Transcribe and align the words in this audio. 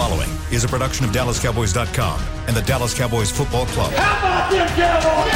following 0.00 0.30
is 0.50 0.64
a 0.64 0.68
production 0.68 1.04
of 1.04 1.12
DallasCowboys.com 1.12 2.18
and 2.46 2.56
the 2.56 2.62
Dallas 2.62 2.94
Cowboys 2.94 3.30
Football 3.30 3.66
Club. 3.66 3.92
How 3.92 4.18
about 4.18 4.50
them 4.50 4.66
Cowboys? 4.68 5.30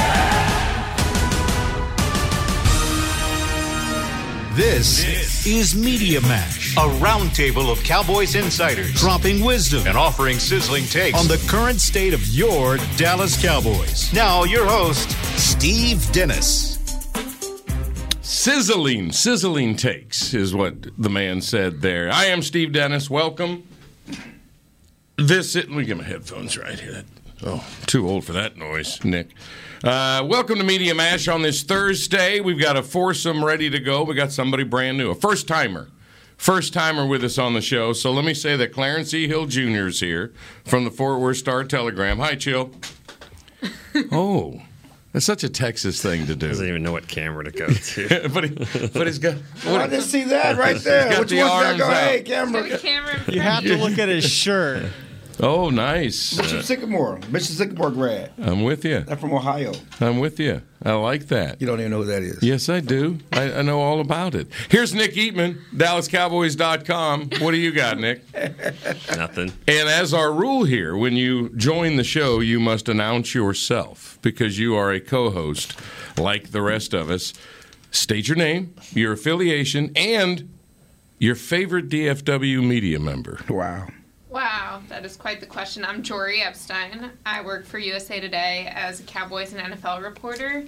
This 4.57 5.47
is 5.47 5.75
Media 5.75 6.23
Mash, 6.23 6.75
a 6.79 6.89
roundtable 7.05 7.71
of 7.71 7.85
Cowboys 7.85 8.37
insiders 8.37 8.95
dropping 8.95 9.45
wisdom 9.45 9.87
and 9.87 9.99
offering 9.99 10.39
sizzling 10.39 10.85
takes 10.85 11.19
on 11.19 11.29
the 11.29 11.45
current 11.47 11.79
state 11.79 12.15
of 12.15 12.27
your 12.29 12.79
Dallas 12.97 13.39
Cowboys. 13.43 14.11
Now, 14.15 14.45
your 14.45 14.65
host, 14.65 15.11
Steve 15.39 16.11
Dennis. 16.11 16.79
Sizzling, 18.23 19.13
sizzling 19.13 19.77
takes 19.77 20.33
is 20.33 20.55
what 20.55 20.87
the 20.97 21.11
man 21.11 21.43
said 21.43 21.83
there. 21.83 22.11
I 22.11 22.25
am 22.27 22.41
Steve 22.41 22.73
Dennis. 22.73 23.11
Welcome. 23.11 23.65
This 25.17 25.55
it. 25.55 25.69
Let 25.69 25.79
me 25.79 25.85
get 25.85 25.97
my 25.97 26.03
headphones 26.03 26.59
right 26.59 26.79
here. 26.79 27.05
Oh, 27.45 27.65
too 27.87 28.09
old 28.09 28.25
for 28.25 28.33
that 28.33 28.57
noise, 28.57 29.05
Nick. 29.05 29.29
Uh, 29.85 30.27
welcome 30.29 30.57
to 30.59 30.65
Media 30.65 30.95
Mash 30.95 31.29
on 31.29 31.43
this 31.43 31.63
Thursday. 31.63 32.41
We've 32.41 32.59
got 32.59 32.77
a 32.77 32.83
foursome 32.83 33.45
ready 33.45 33.71
to 33.71 33.79
go. 33.79 34.03
We 34.03 34.15
got 34.15 34.33
somebody 34.33 34.65
brand 34.65 34.99
new, 34.99 35.11
a 35.11 35.15
first 35.15 35.47
timer. 35.47 35.89
First 36.37 36.73
timer 36.73 37.07
with 37.07 37.23
us 37.23 37.39
on 37.39 37.55
the 37.55 37.61
show. 37.61 37.93
So 37.93 38.11
let 38.11 38.25
me 38.25 38.35
say 38.35 38.57
that 38.57 38.73
Clarence 38.73 39.15
E. 39.15 39.29
Hill 39.29 39.47
Jr. 39.47 39.87
is 39.87 40.01
here 40.01 40.33
from 40.65 40.85
the 40.85 40.91
Fort 40.91 41.21
Worth 41.21 41.37
Star 41.37 41.63
Telegram. 41.63 42.19
Hi, 42.19 42.35
Chill. 42.35 42.73
oh, 44.11 44.63
that's 45.13 45.27
such 45.27 45.45
a 45.45 45.49
Texas 45.49 46.03
thing 46.03 46.27
to 46.27 46.35
do. 46.35 46.49
Doesn't 46.49 46.67
even 46.67 46.83
know 46.83 46.91
what 46.91 47.07
camera 47.07 47.45
to 47.45 47.53
go 47.53 47.69
to. 47.69 48.29
but, 48.35 48.45
he, 48.45 48.89
but 48.89 49.07
he's 49.07 49.21
got. 49.21 49.37
Oh, 49.65 49.77
I 49.81 49.87
didn't 49.87 50.03
see 50.03 50.25
that 50.25 50.57
right 50.57 50.77
there. 50.79 51.11
got 51.11 51.21
Which 51.21 51.31
the 51.31 51.39
one's 51.39 51.51
that 51.53 51.67
arms 51.67 51.79
go? 51.79 51.87
out. 51.87 52.09
Hey, 52.09 52.23
camera. 52.23 52.79
camera. 52.79 53.21
You 53.29 53.41
have 53.41 53.63
to 53.63 53.77
look 53.77 53.97
at 53.99 54.09
his 54.09 54.25
shirt. 54.25 54.91
Oh, 55.41 55.71
nice. 55.71 56.37
Bishop 56.37 56.59
uh, 56.59 56.63
Sycamore. 56.63 57.19
Bishop 57.31 57.57
Sycamore 57.57 57.91
grad. 57.91 58.33
I'm 58.39 58.63
with 58.63 58.85
you. 58.85 59.05
I'm 59.09 59.17
from 59.19 59.33
Ohio. 59.33 59.73
I'm 60.01 60.19
with 60.19 60.39
you. 60.39 60.63
I 60.83 60.93
like 60.93 61.29
that. 61.29 61.61
You 61.61 61.67
don't 61.67 61.81
even 61.81 61.91
know 61.91 62.03
who 62.03 62.07
that 62.07 62.23
is. 62.23 62.43
Yes, 62.43 62.69
I 62.69 62.81
do. 62.81 63.19
I, 63.33 63.55
I 63.55 63.63
know 63.63 63.81
all 63.81 64.01
about 64.01 64.35
it. 64.35 64.49
Here's 64.69 64.95
Nick 64.95 65.15
Eatman, 65.15 65.59
DallasCowboys.com. 65.75 67.31
What 67.41 67.51
do 67.53 67.57
you 67.57 67.73
got, 67.73 67.99
Nick? 67.99 68.23
Nothing. 69.17 69.53
And 69.67 69.89
as 69.89 70.13
our 70.15 70.33
rule 70.33 70.65
here, 70.65 70.97
when 70.97 71.15
you 71.15 71.49
join 71.57 71.97
the 71.97 72.05
show, 72.05 72.41
you 72.41 72.61
must 72.61 72.89
announce 72.89 73.35
yourself 73.35 74.19
because 74.23 74.59
you 74.59 74.77
are 74.77 74.93
a 74.93 75.01
co 75.01 75.31
host 75.31 75.75
like 76.19 76.51
the 76.51 76.63
rest 76.63 76.95
of 76.95 77.11
us. 77.11 77.33
State 77.91 78.29
your 78.29 78.37
name, 78.37 78.75
your 78.93 79.13
affiliation, 79.13 79.93
and 79.95 80.51
your 81.19 81.35
favorite 81.35 81.89
DFW 81.89 82.67
media 82.67 82.99
member. 82.99 83.41
Wow. 83.49 83.87
Wow, 84.35 84.83
that 84.89 85.05
is 85.05 85.17
quite 85.17 85.39
the 85.39 85.47
question. 85.47 85.85
I'm 85.85 86.03
Jory 86.03 86.43
Epstein. 86.43 87.13
I 87.25 87.41
work 87.43 87.65
for 87.65 87.79
USA 87.79 88.19
Today 88.19 88.69
as 88.75 88.99
a 88.99 89.05
Cowboys 89.05 89.53
and 89.53 89.73
NFL 89.73 90.03
reporter. 90.03 90.65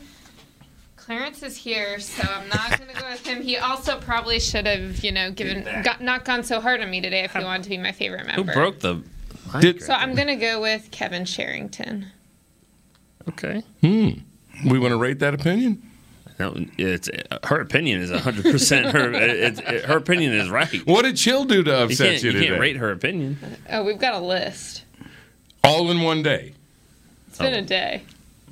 Clarence 0.94 1.42
is 1.42 1.56
here, 1.56 1.98
so 1.98 2.22
I'm 2.22 2.48
not 2.48 2.78
going 2.78 2.94
to 2.94 2.96
go 2.96 3.10
with 3.10 3.26
him. 3.26 3.42
He 3.42 3.56
also 3.56 3.98
probably 3.98 4.38
should 4.38 4.68
have, 4.68 5.02
you 5.02 5.10
know, 5.10 5.32
given 5.32 5.64
got, 5.82 6.00
not 6.00 6.24
gone 6.24 6.44
so 6.44 6.60
hard 6.60 6.80
on 6.80 6.88
me 6.88 7.00
today 7.00 7.24
if 7.24 7.32
he 7.32 7.42
wanted 7.42 7.64
to 7.64 7.70
be 7.70 7.76
my 7.76 7.90
favorite 7.90 8.28
member. 8.28 8.52
Who 8.52 8.56
broke 8.56 8.78
the? 8.78 9.02
Did, 9.58 9.82
So 9.82 9.94
I'm 9.94 10.14
going 10.14 10.28
to 10.28 10.36
go 10.36 10.60
with 10.60 10.92
Kevin 10.92 11.24
Sherrington. 11.24 12.06
Okay. 13.28 13.64
Hmm. 13.80 14.10
we 14.64 14.78
want 14.78 14.92
to 14.92 14.96
rate 14.96 15.18
that 15.18 15.34
opinion? 15.34 15.82
No, 16.38 16.54
it's 16.76 17.08
her 17.44 17.60
opinion 17.60 18.02
is 18.02 18.10
100 18.10 18.42
percent 18.44 18.86
her. 18.88 19.10
It's, 19.12 19.58
it, 19.60 19.84
her 19.86 19.96
opinion 19.96 20.34
is 20.34 20.50
right. 20.50 20.86
What 20.86 21.02
did 21.02 21.16
Chill 21.16 21.44
do 21.46 21.62
to 21.62 21.84
upset 21.84 22.10
can't, 22.12 22.22
you, 22.22 22.30
you 22.30 22.32
today? 22.34 22.48
can't 22.48 22.60
rate 22.60 22.76
her 22.76 22.90
opinion. 22.90 23.38
Oh, 23.70 23.82
we've 23.84 23.98
got 23.98 24.14
a 24.14 24.20
list. 24.20 24.84
All 25.64 25.90
in 25.90 26.02
one 26.02 26.22
day. 26.22 26.52
It's 27.28 27.38
been 27.38 27.54
Oh. 27.54 27.58
a 27.58 27.62
day. 27.62 28.02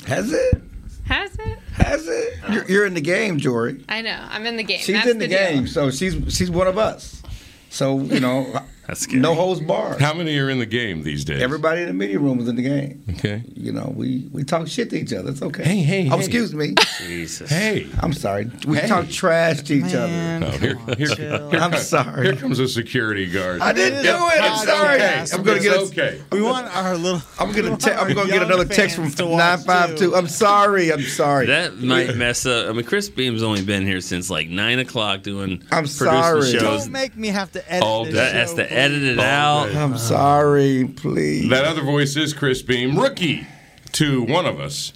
Has 0.07 0.33
it? 0.33 0.63
Has 1.07 1.39
it? 1.39 1.59
Has 1.75 2.09
it? 2.09 2.35
You're, 2.51 2.65
you're 2.67 2.87
in 2.87 2.95
the 2.95 3.01
game, 3.03 3.39
Jory. 3.39 3.85
I 3.89 4.01
know. 4.01 4.19
I'm 4.31 4.47
in 4.47 4.57
the 4.57 4.63
game. 4.65 4.79
She's 4.81 4.95
That's 4.97 5.09
in 5.11 5.19
the, 5.19 5.29
deal. 5.29 5.39
game, 5.39 5.67
so 5.67 5.91
she's 5.91 6.15
she's 6.35 6.51
one 6.51 6.67
of 6.67 6.79
us. 6.79 7.23
So 7.69 8.01
you 8.01 8.21
know, 8.21 8.61
That's 8.87 9.01
scary. 9.01 9.21
no 9.21 9.35
holds 9.35 9.61
barred. 9.61 10.01
How 10.01 10.13
many 10.15 10.37
are 10.39 10.51
in 10.51 10.59
the 10.59 10.67
game 10.67 11.03
these 11.03 11.25
days? 11.25 11.41
Everybody 11.43 11.83
in 11.83 11.89
the 11.89 11.95
media 11.95 12.19
room 12.19 12.39
is 12.41 12.49
in 12.49 12.57
the 12.57 12.63
game. 12.63 13.03
Okay. 13.11 13.43
You 13.55 13.73
know, 13.73 13.93
we 13.97 14.29
we 14.33 14.45
talk 14.45 14.69
shit 14.69 14.91
to 14.91 14.97
each 14.99 15.13
other. 15.13 15.31
It's 15.31 15.41
okay. 15.43 15.65
Hey, 15.65 15.77
hey, 15.79 16.09
Oh, 16.11 16.17
hey. 16.17 16.25
excuse 16.25 16.55
me. 16.55 16.75
Jesus. 16.99 17.49
Hey. 17.51 17.87
I'm 18.01 18.13
sorry. 18.13 18.51
We 18.67 18.77
Hey. 18.79 18.87
talk 18.89 19.09
trash 19.09 19.63
to 19.63 19.75
each 19.75 19.93
Man, 19.95 20.45
Oh, 20.45 20.51
here, 20.59 20.77
on, 20.77 20.97
here, 20.97 21.15
here 21.15 21.49
I'm 21.53 21.77
sorry. 21.79 22.27
Here 22.27 22.37
comes 22.37 22.59
a 22.59 22.69
security 22.69 23.27
guard. 23.31 23.61
I 23.61 23.73
didn't 23.73 24.03
do 24.03 24.09
it. 24.11 24.41
a 24.41 24.43
I'm 24.43 24.67
sorry. 24.67 25.03
I'm 25.03 25.43
gonna 25.43 25.61
get. 25.61 25.77
A, 25.77 25.81
okay. 25.81 26.21
We 26.33 26.43
want 26.43 26.67
our 26.77 26.97
little. 26.97 27.23
I'm 27.39 27.53
gonna. 27.53 27.77
Te- 27.79 27.91
I'm 27.93 28.13
gonna 28.15 28.31
get 28.31 28.43
another 28.43 28.65
text 28.67 28.97
from 28.97 29.05
fans 29.05 29.15
to 29.17 29.27
watch, 29.27 29.39
nine 29.39 29.59
five 29.67 29.97
two. 29.97 30.15
I'm 30.15 30.29
sorry. 30.29 30.93
I'm 30.93 31.03
sorry. 31.03 31.47
That 31.47 31.79
might 31.79 32.17
mess 32.17 32.45
up. 32.47 32.69
I 32.69 32.73
mean, 32.73 32.85
Chris 32.85 33.09
Beam's 33.09 33.43
only 33.43 33.65
been 33.65 33.87
here 33.87 34.01
since 34.01 34.29
like 34.31 34.49
nine 34.49 34.79
o'clock 34.79 35.23
doing. 35.23 35.63
I'm 35.73 35.85
producing 35.85 36.07
sorry. 36.07 36.53
Shows. 36.53 36.61
Don't 36.85 36.93
make 36.93 37.17
me 37.17 37.29
have 37.29 37.51
to 37.53 37.73
edit 37.73 37.83
All 37.83 38.05
this. 38.05 38.15
That 38.15 38.35
has 38.35 38.51
show, 38.51 38.57
to 38.57 38.73
edit 38.75 39.03
it 39.03 39.19
out. 39.21 39.75
I'm 39.75 39.97
sorry. 39.99 40.87
Please. 40.97 41.49
That 41.51 41.65
other 41.65 41.83
voice 41.83 42.17
is 42.17 42.33
Chris 42.35 42.63
Beam, 42.63 42.99
rookie 42.99 43.47
to 43.93 44.23
one 44.23 44.47
of 44.47 44.61
us. 44.61 44.93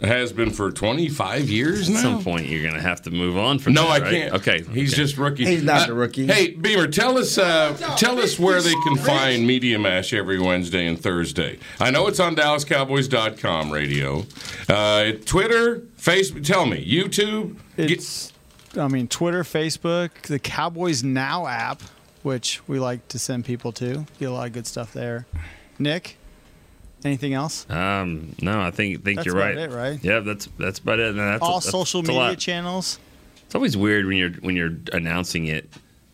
Has 0.00 0.34
been 0.34 0.50
for 0.50 0.70
25 0.70 1.48
years 1.48 1.88
now. 1.88 1.96
At 1.96 2.02
some 2.02 2.22
point, 2.24 2.46
you're 2.48 2.62
gonna 2.62 2.82
have 2.82 3.00
to 3.02 3.10
move 3.10 3.38
on 3.38 3.58
from. 3.58 3.72
That. 3.72 3.80
No, 3.80 3.86
that, 3.88 4.02
I 4.02 4.04
right? 4.04 4.10
can't. 4.12 4.34
Okay, 4.34 4.58
he's 4.74 4.92
okay. 4.92 5.02
just 5.02 5.16
rookie. 5.16 5.46
He's 5.46 5.62
not 5.62 5.82
Uh, 5.82 5.86
the 5.86 5.94
rookie. 5.94 6.26
Hey, 6.26 6.50
Beamer, 6.50 6.88
tell 6.88 7.16
us, 7.16 7.38
uh, 7.38 7.74
tell 7.96 8.18
us 8.18 8.38
where 8.38 8.60
they 8.60 8.74
can 8.86 8.96
find 8.98 9.46
Media 9.46 9.78
Mash 9.78 10.12
every 10.12 10.38
Wednesday 10.38 10.86
and 10.86 11.00
Thursday. 11.00 11.58
I 11.80 11.90
know 11.90 12.06
it's 12.06 12.20
on 12.20 12.36
DallasCowboys.com 12.36 13.70
radio, 13.70 14.26
uh, 14.68 15.12
Twitter, 15.24 15.82
Facebook. 15.98 16.44
Tell 16.44 16.66
me, 16.66 16.84
YouTube. 16.86 17.56
Get- 17.78 17.90
It's, 17.92 18.32
I 18.78 18.88
mean, 18.88 19.08
Twitter, 19.08 19.42
Facebook, 19.42 20.10
the 20.22 20.38
Cowboys 20.38 21.02
Now 21.02 21.46
app, 21.46 21.82
which 22.24 22.60
we 22.66 22.80
like 22.80 23.06
to 23.08 23.18
send 23.20 23.44
people 23.44 23.70
to. 23.70 24.04
Get 24.18 24.26
a 24.26 24.32
lot 24.32 24.48
of 24.48 24.52
good 24.52 24.66
stuff 24.66 24.92
there. 24.92 25.26
Nick, 25.78 26.16
anything 27.04 27.34
else? 27.34 27.68
Um, 27.70 28.34
no, 28.42 28.60
I 28.60 28.72
think 28.72 29.04
think 29.04 29.16
That's 29.18 29.26
you're 29.26 29.36
about 29.36 29.54
right. 29.54 29.58
it, 29.58 29.70
right? 29.70 29.98
Yeah, 30.02 30.18
that's 30.20 30.48
that's 30.58 30.80
about 30.80 30.98
it. 30.98 31.10
And 31.10 31.18
that's 31.20 31.42
All 31.42 31.60
that's- 31.60 31.70
social 31.70 32.02
that's 32.02 32.16
media 32.16 32.36
channels. 32.36 32.98
It's 33.46 33.54
always 33.54 33.76
weird 33.76 34.06
when 34.06 34.16
you're 34.16 34.30
when 34.30 34.56
you're 34.56 34.74
announcing 34.92 35.46
it 35.46 35.68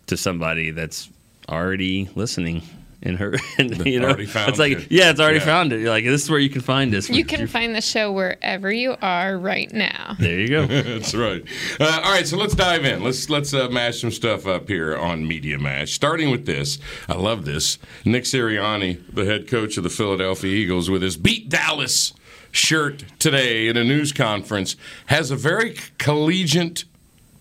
to 0.08 0.16
somebody 0.16 0.72
that's 0.72 1.08
already 1.48 2.08
listening 2.14 2.62
in 3.02 3.16
her. 3.16 3.34
And, 3.58 3.84
you 3.86 4.00
know, 4.00 4.14
found 4.26 4.48
it's 4.50 4.58
like 4.58 4.72
it. 4.72 4.86
yeah, 4.90 5.10
it's 5.10 5.20
already 5.20 5.38
Yeah. 5.38 5.44
found 5.44 5.72
it. 5.72 5.80
You're 5.80 5.90
like 5.90 6.04
this 6.04 6.22
is 6.24 6.30
where 6.30 6.38
you 6.38 6.48
can 6.50 6.60
find 6.62 6.94
us. 6.94 7.10
You 7.10 7.24
can 7.24 7.46
find 7.46 7.74
the 7.74 7.80
show 7.80 8.10
wherever 8.12 8.72
you 8.72 8.96
are 9.02 9.36
right 9.38 9.72
now. 9.72 10.16
There 10.18 10.38
you 10.38 10.48
go. 10.48 10.66
That's 10.66 11.14
right. 11.14 11.42
Uh, 11.78 12.00
all 12.04 12.12
right, 12.12 12.26
so 12.26 12.36
let's 12.36 12.54
dive 12.54 12.84
in. 12.84 13.02
Let's 13.02 13.28
let's 13.30 13.52
uh, 13.54 13.68
mash 13.68 14.00
some 14.00 14.10
stuff 14.10 14.46
up 14.46 14.68
here 14.68 14.96
on 14.96 15.26
Media 15.26 15.58
Mash. 15.58 15.92
Starting 15.92 16.30
with 16.30 16.46
this, 16.46 16.78
I 17.08 17.14
love 17.14 17.44
this. 17.44 17.78
Nick 18.04 18.24
Sirianni, 18.24 18.98
the 19.14 19.24
head 19.24 19.46
coach 19.48 19.76
of 19.76 19.82
the 19.84 19.90
Philadelphia 19.90 20.50
Eagles, 20.52 20.88
with 20.90 21.02
his 21.02 21.16
"Beat 21.16 21.48
Dallas" 21.48 22.12
shirt 22.52 23.04
today 23.18 23.68
in 23.68 23.76
a 23.76 23.84
news 23.84 24.12
conference, 24.12 24.76
has 25.06 25.30
a 25.30 25.36
very 25.36 25.76
collegiate 25.98 26.84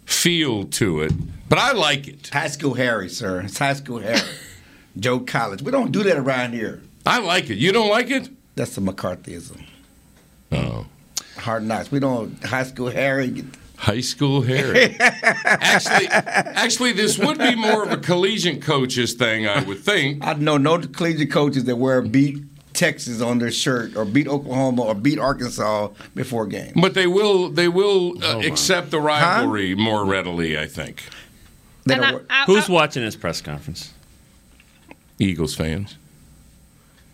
feel 0.06 0.64
to 0.66 1.02
it, 1.02 1.14
but 1.50 1.58
I 1.60 1.72
like 1.74 2.08
it. 2.08 2.30
high 2.34 2.48
school 2.48 2.74
Harry, 2.76 3.10
sir. 3.10 3.42
It's 3.42 3.58
high 3.60 3.74
school 3.74 4.00
Harry. 4.00 4.20
Joe 5.00 5.20
College. 5.20 5.62
We 5.62 5.72
don't 5.72 5.92
do 5.92 6.04
that 6.04 6.18
around 6.18 6.54
here. 6.54 6.82
I 7.06 7.20
like 7.20 7.50
it. 7.50 7.58
You 7.58 7.72
don't 7.72 7.90
like 7.90 8.10
it? 8.10 8.30
That's 8.56 8.76
the 8.76 8.82
McCarthyism. 8.82 9.64
Oh. 10.52 10.86
Hard 11.38 11.64
knocks. 11.64 11.92
We 11.92 12.00
don't. 12.00 12.44
High 12.44 12.64
school 12.64 12.90
Harry. 12.90 13.44
High 13.78 14.02
school 14.02 14.42
Harry. 14.42 14.96
actually, 15.00 16.08
actually, 16.08 16.92
this 16.92 17.18
would 17.18 17.38
be 17.38 17.56
more 17.56 17.84
of 17.84 17.92
a 17.92 17.98
collegiate 17.98 18.62
coaches 18.62 19.14
thing, 19.14 19.48
I 19.48 19.64
would 19.64 19.80
think. 19.80 20.26
I 20.26 20.34
know 20.34 20.58
no 20.58 20.80
collegiate 20.80 21.32
coaches 21.32 21.64
that 21.64 21.78
wear 21.78 22.02
beat 22.02 22.40
Texas 22.74 23.22
on 23.22 23.40
their 23.40 23.52
shirt 23.52 23.96
or 23.96 24.04
beat 24.04 24.28
Oklahoma 24.28 24.82
or 24.84 24.96
beat 24.96 25.18
Arkansas 25.18 25.90
before 26.14 26.46
game. 26.46 26.74
But 26.76 26.94
they 26.94 27.08
will 27.08 27.50
they 27.50 27.70
will 27.70 28.18
uh, 28.22 28.34
Hold 28.34 28.46
on. 28.46 28.52
accept 28.52 28.92
the 28.92 29.00
rivalry 29.00 29.76
more 29.76 30.04
readily, 30.06 30.60
I 30.60 30.68
think. 30.68 31.04
They 31.86 31.94
And 31.96 32.04
don't 32.04 32.26
I- 32.30 32.42
I- 32.44 32.46
Who's 32.46 32.70
I- 32.70 32.74
watching 32.74 33.04
this 33.06 33.16
press 33.16 33.42
conference? 33.42 33.94
Eagles 35.20 35.56
fans. 35.56 35.96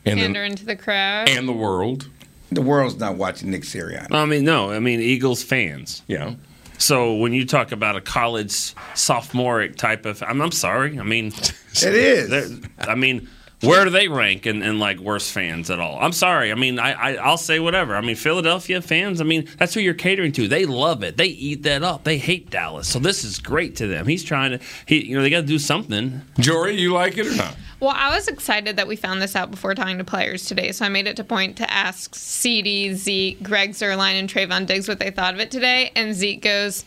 And 0.05 0.19
pander 0.19 0.41
the, 0.41 0.45
into 0.45 0.65
the 0.65 0.75
crowd. 0.75 1.27
and 1.29 1.47
the 1.47 1.53
world. 1.53 2.07
the 2.51 2.61
world's 2.61 2.97
not 2.99 3.15
watching 3.15 3.49
Nick 3.49 3.63
Sirianni. 3.63 4.11
I 4.11 4.25
mean, 4.25 4.45
no, 4.45 4.71
I 4.71 4.79
mean 4.79 5.01
Eagles 5.01 5.43
fans. 5.43 6.03
Yeah. 6.07 6.35
So 6.77 7.15
when 7.15 7.33
you 7.33 7.45
talk 7.45 7.71
about 7.71 7.95
a 7.95 8.01
college 8.01 8.73
sophomoric 8.93 9.77
type 9.77 10.05
of, 10.05 10.21
I'm, 10.21 10.41
I'm 10.41 10.51
sorry. 10.51 10.99
I 10.99 11.03
mean, 11.03 11.27
It 11.27 11.93
is. 11.95 12.61
I 12.79 12.95
mean, 12.95 13.29
where 13.61 13.85
do 13.85 13.89
they 13.89 14.07
rank 14.07 14.45
in, 14.45 14.61
in 14.61 14.79
like 14.79 14.99
worst 14.99 15.31
fans 15.31 15.69
at 15.69 15.79
all? 15.79 15.97
I'm 15.99 16.11
sorry. 16.11 16.51
I 16.51 16.55
mean, 16.55 16.79
I, 16.79 16.91
I 16.91 17.15
I'll 17.15 17.37
say 17.37 17.59
whatever. 17.59 17.95
I 17.95 18.01
mean, 18.01 18.15
Philadelphia 18.15 18.81
fans. 18.81 19.21
I 19.21 19.23
mean, 19.23 19.47
that's 19.57 19.73
who 19.73 19.79
you're 19.79 19.93
catering 19.93 20.31
to. 20.33 20.47
They 20.47 20.65
love 20.65 21.03
it. 21.03 21.17
They 21.17 21.27
eat 21.27 21.63
that 21.63 21.83
up. 21.83 22.03
They 22.03 22.17
hate 22.17 22.49
Dallas. 22.49 22.87
So 22.87 22.99
this 22.99 23.23
is 23.23 23.39
great 23.39 23.75
to 23.77 23.87
them. 23.87 24.07
He's 24.07 24.23
trying 24.23 24.51
to. 24.51 24.59
He 24.85 25.05
you 25.05 25.15
know 25.15 25.21
they 25.21 25.29
got 25.29 25.41
to 25.41 25.47
do 25.47 25.59
something. 25.59 26.21
Jory, 26.39 26.79
you 26.79 26.93
like 26.93 27.17
it 27.17 27.27
or 27.27 27.35
not? 27.35 27.55
Well, 27.79 27.93
I 27.95 28.15
was 28.15 28.27
excited 28.27 28.77
that 28.77 28.87
we 28.87 28.95
found 28.95 29.21
this 29.21 29.35
out 29.35 29.51
before 29.51 29.75
talking 29.75 29.97
to 29.97 30.03
players 30.05 30.45
today, 30.45 30.71
so 30.71 30.85
I 30.85 30.89
made 30.89 31.07
it 31.07 31.17
to 31.17 31.23
point 31.23 31.57
to 31.57 31.71
ask 31.71 32.15
CD, 32.15 32.93
Zeke, 32.93 33.43
Greg 33.43 33.71
Zuerlein, 33.71 34.13
and 34.13 34.29
Trevon 34.29 34.65
Diggs 34.65 34.87
what 34.87 34.99
they 34.99 35.11
thought 35.11 35.33
of 35.33 35.41
it 35.41 35.51
today, 35.51 35.91
and 35.93 36.15
Zeke 36.15 36.41
goes, 36.41 36.85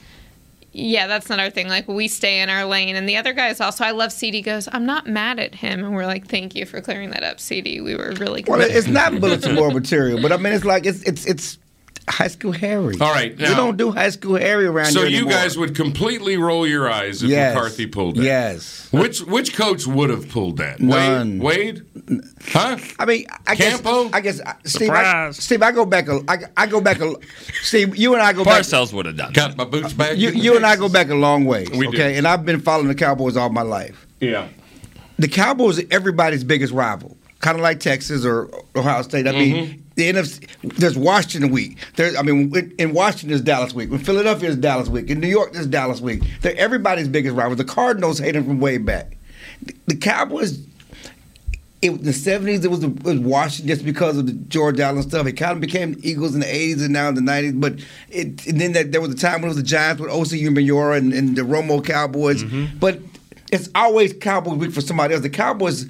"Yeah, 0.72 1.06
that's 1.06 1.28
not 1.28 1.40
our 1.40 1.50
thing. 1.50 1.68
Like 1.68 1.88
we 1.88 2.08
stay 2.08 2.40
in 2.40 2.48
our 2.48 2.64
lane." 2.64 2.96
And 2.96 3.08
the 3.08 3.16
other 3.16 3.32
guys 3.32 3.60
also, 3.60 3.84
I 3.84 3.92
love 3.92 4.12
CD 4.12 4.42
goes, 4.42 4.68
"I'm 4.70 4.86
not 4.86 5.06
mad 5.06 5.38
at 5.38 5.54
him," 5.56 5.84
and 5.84 5.94
we're 5.94 6.06
like, 6.06 6.26
"Thank 6.28 6.54
you 6.54 6.66
for 6.66 6.80
clearing 6.80 7.10
that 7.10 7.22
up, 7.22 7.40
CD. 7.40 7.80
We 7.80 7.96
were 7.96 8.12
really 8.18 8.42
good." 8.42 8.52
Well, 8.52 8.60
it's 8.60 8.86
not 8.86 9.20
board 9.20 9.74
material, 9.74 10.20
but 10.20 10.32
I 10.32 10.36
mean, 10.36 10.52
it's 10.52 10.64
like 10.64 10.86
it's 10.86 11.02
it's 11.02 11.24
it's 11.26 11.58
high 12.08 12.28
school 12.28 12.52
Harry. 12.52 12.96
All 13.00 13.12
right, 13.12 13.36
we 13.36 13.44
don't 13.44 13.76
do 13.76 13.90
high 13.90 14.10
school 14.10 14.36
Harry 14.36 14.66
around 14.66 14.92
So 14.92 15.04
here 15.04 15.18
So 15.20 15.24
you 15.24 15.30
guys 15.30 15.56
would 15.58 15.74
completely 15.74 16.36
roll 16.36 16.66
your 16.66 16.90
eyes 16.90 17.22
if 17.22 17.28
Yes. 17.30 17.54
McCarthy 17.54 17.86
pulled 17.86 18.16
that. 18.16 18.22
Yes. 18.24 18.88
Which 18.92 19.20
which 19.22 19.54
coach 19.54 19.86
would 19.86 20.10
have 20.10 20.28
pulled 20.28 20.56
that? 20.58 20.80
None. 20.80 21.38
Wade? 21.38 21.84
Wade? 22.08 22.22
Huh? 22.46 22.78
I 22.98 23.04
mean, 23.04 23.26
I 23.46 23.54
Campo? 23.54 24.04
guess. 24.04 24.14
I 24.14 24.20
guess 24.20 24.40
uh, 24.40 24.52
Steve. 24.64 24.90
I, 24.90 24.94
Surprise. 24.96 25.36
Steve, 25.36 25.62
I 25.62 25.72
go 25.72 25.84
back. 25.84 26.08
A, 26.08 26.20
I, 26.28 26.38
I 26.56 26.66
go 26.66 26.80
back. 26.80 27.00
A, 27.00 27.14
Steve, 27.62 27.96
you 27.96 28.14
and 28.14 28.22
I 28.22 28.32
go 28.32 28.44
back. 28.44 28.62
Parcells 28.62 28.92
would 28.92 29.06
have 29.06 29.16
done. 29.16 29.32
Got 29.32 29.56
my 29.56 29.64
boots 29.64 29.92
back. 29.92 30.16
You, 30.16 30.30
you 30.30 30.56
and 30.56 30.64
I 30.64 30.76
go 30.76 30.88
back 30.88 31.10
a 31.10 31.14
long 31.14 31.44
way. 31.44 31.66
We 31.72 31.80
do. 31.86 31.88
okay, 31.88 32.16
and 32.16 32.26
I've 32.26 32.44
been 32.46 32.60
following 32.60 32.88
the 32.88 32.94
Cowboys 32.94 33.36
all 33.36 33.50
my 33.50 33.62
life. 33.62 34.06
Yeah. 34.20 34.48
The 35.18 35.28
Cowboys 35.28 35.78
are 35.80 35.86
everybody's 35.90 36.44
biggest 36.44 36.72
rival, 36.72 37.16
kind 37.40 37.56
of 37.56 37.62
like 37.62 37.80
Texas 37.80 38.24
or 38.24 38.48
Ohio 38.76 39.02
State. 39.02 39.26
I 39.26 39.32
Mm-hmm. 39.32 39.38
mean, 39.52 39.84
the 39.98 40.12
NFC. 40.12 40.48
There's 40.62 40.96
Washington 40.96 41.50
week. 41.50 41.76
There's, 41.96 42.16
I 42.16 42.22
mean, 42.22 42.54
in- 42.56 42.72
in 42.78 42.94
Washington 42.94 43.30
there's 43.30 43.42
Dallas 43.42 43.74
week. 43.74 43.90
In 43.90 43.98
Philadelphia 43.98 44.48
there's 44.48 44.56
Dallas 44.56 44.88
week. 44.88 45.10
In 45.10 45.18
New 45.20 45.28
York 45.28 45.52
there's 45.52 45.66
Dallas 45.66 46.00
week. 46.00 46.22
They're 46.40 46.56
everybody's 46.56 47.08
biggest 47.08 47.34
rival. 47.34 47.56
The 47.56 47.64
Cardinals 47.64 48.18
hate 48.20 48.32
them 48.32 48.44
from 48.44 48.60
way 48.60 48.78
back. 48.78 49.16
The, 49.60 49.74
the 49.88 49.96
Cowboys. 49.96 50.60
It, 51.80 51.90
in 51.90 52.02
the 52.02 52.12
seventies, 52.12 52.64
it 52.64 52.70
was, 52.70 52.82
it 52.82 53.02
was 53.02 53.18
Washington 53.18 53.68
just 53.68 53.84
because 53.84 54.18
of 54.18 54.26
the 54.26 54.32
George 54.32 54.80
Allen 54.80 55.02
stuff. 55.02 55.26
It 55.26 55.32
kind 55.32 55.52
of 55.52 55.60
became 55.60 55.94
the 55.94 56.08
Eagles 56.08 56.34
in 56.34 56.40
the 56.40 56.52
eighties 56.52 56.82
and 56.82 56.92
now 56.92 57.08
in 57.08 57.14
the 57.14 57.20
nineties. 57.20 57.52
But 57.52 57.80
it, 58.08 58.46
and 58.46 58.60
then 58.60 58.72
that, 58.72 58.92
there 58.92 59.00
was 59.00 59.12
a 59.12 59.16
time 59.16 59.42
when 59.42 59.44
it 59.44 59.54
was 59.54 59.56
the 59.56 59.62
Giants 59.62 60.00
with 60.00 60.10
Osi 60.10 60.42
Umenyiora 60.42 60.96
and, 60.98 61.12
and 61.12 61.36
the 61.36 61.42
Romo 61.42 61.84
Cowboys. 61.84 62.42
Mm-hmm. 62.42 62.78
But 62.78 62.98
it's 63.52 63.68
always 63.74 64.12
Cowboys 64.12 64.58
week 64.58 64.72
for 64.72 64.80
somebody 64.80 65.14
else. 65.14 65.22
The 65.22 65.30
Cowboys, 65.30 65.86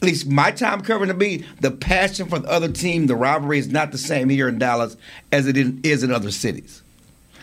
at 0.00 0.06
least 0.06 0.26
my 0.26 0.50
time 0.50 0.80
covering 0.80 1.08
the 1.08 1.14
beat, 1.14 1.44
the 1.60 1.70
passion 1.70 2.26
for 2.28 2.38
the 2.38 2.48
other 2.48 2.68
team, 2.72 3.06
the 3.06 3.14
rivalry 3.16 3.58
is 3.58 3.68
not 3.68 3.92
the 3.92 3.98
same 3.98 4.30
here 4.30 4.48
in 4.48 4.58
Dallas 4.58 4.96
as 5.30 5.46
it 5.46 5.56
is 5.58 6.02
in- 6.02 6.10
other 6.10 6.30
cities. 6.30 6.82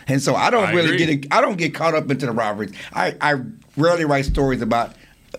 And 0.08 0.20
so 0.20 0.34
I 0.34 0.50
don't 0.50 0.66
I 0.66 0.72
really 0.72 0.94
agree. 0.94 1.16
get 1.16 1.32
I 1.32 1.40
don't 1.40 1.56
get 1.56 1.74
caught 1.74 1.94
up 1.94 2.10
into 2.10 2.26
the 2.26 2.32
rivalries. 2.32 2.72
I, 2.92 3.14
I 3.20 3.40
rarely 3.76 4.04
write 4.06 4.24
stories 4.24 4.60
about 4.62 4.94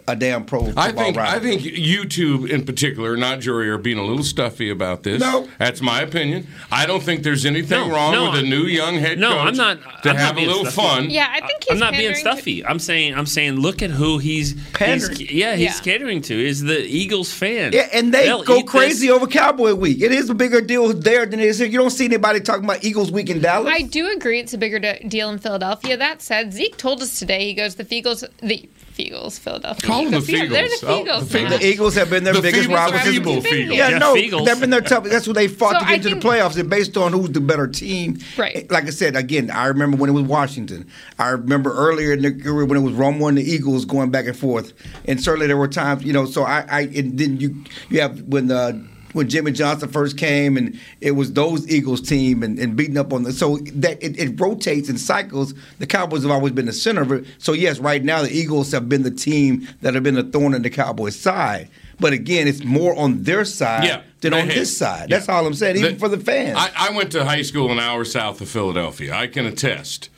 a 0.07 0.15
damn 0.15 0.45
pro 0.45 0.65
football 0.65 0.83
I 0.83 0.91
think 0.91 1.17
I 1.17 1.39
think 1.39 1.61
YouTube 1.61 2.49
in 2.49 2.65
particular, 2.65 3.15
not 3.17 3.39
Jory, 3.39 3.69
are 3.69 3.77
being 3.77 3.97
a 3.97 4.03
little 4.03 4.23
stuffy 4.23 4.69
about 4.69 5.03
this. 5.03 5.19
No. 5.21 5.47
that's 5.57 5.81
my 5.81 6.01
opinion. 6.01 6.47
I 6.71 6.85
don't 6.85 7.01
think 7.03 7.23
there's 7.23 7.45
anything 7.45 7.87
No, 7.87 7.93
wrong 7.93 8.11
no, 8.13 8.31
with 8.31 8.39
a 8.39 8.43
new 8.43 8.63
young 8.63 8.95
head 8.95 9.19
No, 9.19 9.29
coach. 9.31 9.47
I'm 9.49 9.55
not. 9.57 9.81
to 10.03 10.09
I'm 10.09 10.15
have 10.15 10.35
not 10.35 10.43
a 10.43 10.47
little 10.47 10.65
stuffy. 10.65 10.87
fun. 10.87 11.09
yeah, 11.09 11.27
I 11.31 11.39
think 11.45 11.63
he's 11.63 11.71
I'm 11.73 11.79
not 11.79 11.91
being 11.91 12.13
pandering 12.13 12.25
to- 12.25 12.31
stuffy. 12.33 12.65
I'm 12.65 12.79
saying 12.79 13.13
I'm 13.15 13.25
saying 13.25 13.55
look 13.59 13.81
at 13.81 13.89
who 13.91 14.17
he's, 14.17 14.55
he's 14.77 15.31
yeah 15.31 15.55
he's 15.55 15.75
Yeah. 15.77 15.79
catering 15.83 16.21
to 16.23 16.33
is 16.45 16.61
the 16.61 16.79
Eagles 16.79 17.31
fan. 17.31 17.73
Yeah, 17.73 17.87
and 17.93 18.13
they 18.13 18.25
They'll 18.25 18.43
go 18.43 18.63
crazy 18.63 19.07
this. 19.07 19.15
over 19.15 19.27
Cowboy 19.27 19.73
Week. 19.75 20.01
It 20.01 20.11
is 20.11 20.29
a 20.29 20.35
bigger 20.35 20.61
deal 20.61 20.93
there 20.93 21.25
than 21.25 21.39
it 21.39 21.45
is 21.45 21.59
here. 21.59 21.67
You 21.67 21.77
don't 21.79 21.89
see 21.91 22.05
anybody 22.05 22.39
talking 22.39 22.63
about 22.63 22.83
Eagles 22.83 23.11
Week 23.11 23.29
in 23.29 23.41
Dallas. 23.41 23.71
I 23.73 23.81
do 23.83 24.09
agree 24.11 24.39
it's 24.39 24.53
a 24.53 24.57
bigger 24.57 24.79
de- 24.79 25.03
deal 25.07 25.29
in 25.29 25.37
Philadelphia. 25.39 25.97
That 25.97 26.21
said, 26.21 26.53
Zeke 26.53 26.77
told 26.77 27.01
us 27.01 27.19
today 27.19 27.45
he 27.47 27.53
goes 27.53 27.75
the 27.75 27.85
Feagles, 27.85 28.23
the 28.41 28.67
Feagles, 28.99 29.39
Philadelphia. 29.39 29.87
Call 29.87 30.03
them 30.03 30.11
the 30.11 30.21
Fe- 30.21 30.47
They're 30.47 30.67
the 30.67 30.75
Feagles. 30.75 31.07
Oh, 31.07 31.21
the 31.21 31.41
now. 31.43 31.49
the 31.57 31.65
Eagles 31.65 31.95
have 31.95 32.09
been 32.09 32.23
their 32.23 32.33
The 32.33 32.41
biggest 32.41 32.67
Feebles- 32.69 32.75
rival. 32.75 32.91
the 32.91 32.99
since- 32.99 33.17
Feebles, 33.17 33.41
Feebles. 33.43 33.75
Yeah, 33.75 33.89
Yeah, 33.89 33.97
no, 33.97 34.15
Feagles. 34.15 34.45
they've 34.45 34.59
been 34.59 34.69
their 34.69 34.81
tough. 34.81 35.03
That's 35.05 35.27
what 35.27 35.35
they 35.35 35.47
fought 35.47 35.73
So 35.73 35.79
to 35.79 35.85
I 35.85 35.97
get 35.97 36.03
to 36.03 36.15
the 36.15 36.15
playoffs. 36.21 36.57
It's 36.57 36.67
based 36.67 36.97
on 36.97 37.13
who's 37.13 37.29
the 37.29 37.41
better 37.41 37.67
team. 37.67 38.19
Right. 38.37 38.69
Like 38.69 38.85
I 38.87 38.89
said, 38.89 39.15
again, 39.15 39.49
I 39.51 39.67
remember 39.67 39.97
when 39.97 40.09
it 40.09 40.13
was 40.13 40.23
Washington. 40.23 40.85
I 41.17 41.29
remember 41.29 41.71
earlier 41.73 42.13
in 42.13 42.21
the 42.21 42.31
career 42.31 42.65
when 42.65 42.77
it 42.77 42.81
was 42.81 42.93
Romo 42.93 43.29
and 43.29 43.37
the 43.37 43.43
Eagles 43.43 43.85
going 43.85 44.09
back 44.11 44.25
and 44.27 44.35
forth. 44.37 44.73
And 45.05 45.21
certainly 45.21 45.47
there 45.47 45.57
were 45.57 45.67
times, 45.67 46.03
you 46.03 46.13
know. 46.13 46.25
So 46.25 46.43
I, 46.43 46.65
I 46.69 46.81
and 46.95 47.17
then 47.17 47.39
you 47.39 47.55
you 47.89 48.01
have 48.01 48.21
when. 48.23 48.51
Uh, 48.51 48.73
when 49.13 49.27
Jimmy 49.29 49.51
Johnson 49.51 49.89
first 49.89 50.17
came, 50.17 50.57
and 50.57 50.79
it 51.01 51.11
was 51.11 51.33
those 51.33 51.67
Eagles 51.69 52.01
team, 52.01 52.43
and, 52.43 52.59
and 52.59 52.75
beating 52.75 52.97
up 52.97 53.11
on 53.13 53.23
the 53.23 53.31
so 53.33 53.57
that 53.73 54.01
it, 54.03 54.19
it 54.19 54.39
rotates 54.39 54.89
and 54.89 54.99
cycles. 54.99 55.53
The 55.79 55.87
Cowboys 55.87 56.21
have 56.23 56.31
always 56.31 56.53
been 56.53 56.65
the 56.67 56.73
center 56.73 57.01
of 57.01 57.11
it. 57.11 57.25
So 57.37 57.53
yes, 57.53 57.79
right 57.79 58.03
now 58.03 58.21
the 58.21 58.31
Eagles 58.31 58.71
have 58.71 58.87
been 58.89 59.03
the 59.03 59.11
team 59.11 59.67
that 59.81 59.93
have 59.93 60.03
been 60.03 60.17
a 60.17 60.23
thorn 60.23 60.53
in 60.53 60.61
the 60.61 60.69
Cowboys' 60.69 61.15
side. 61.19 61.69
But 61.99 62.13
again, 62.13 62.47
it's 62.47 62.63
more 62.63 62.95
on 62.97 63.23
their 63.23 63.43
side 63.43 63.83
Yeah, 63.83 64.01
than 64.21 64.33
on 64.33 64.47
hate. 64.47 64.55
this 64.55 64.77
side. 64.77 65.09
Yeah. 65.09 65.17
That's 65.17 65.27
all 65.27 65.45
I'm 65.45 65.53
saying, 65.53 65.75
even 65.77 65.93
The- 65.95 65.99
for 65.99 66.07
the 66.07 66.17
fans. 66.19 66.57
I, 66.57 66.71
I 66.89 66.95
went 66.95 67.11
to 67.11 67.25
high 67.25 67.41
school 67.41 67.71
an 67.71 67.79
hour 67.79 68.05
south 68.05 68.39
of 68.39 68.47
Philadelphia. 68.47 69.13
I 69.13 69.27
can 69.27 69.45
attest. 69.45 70.09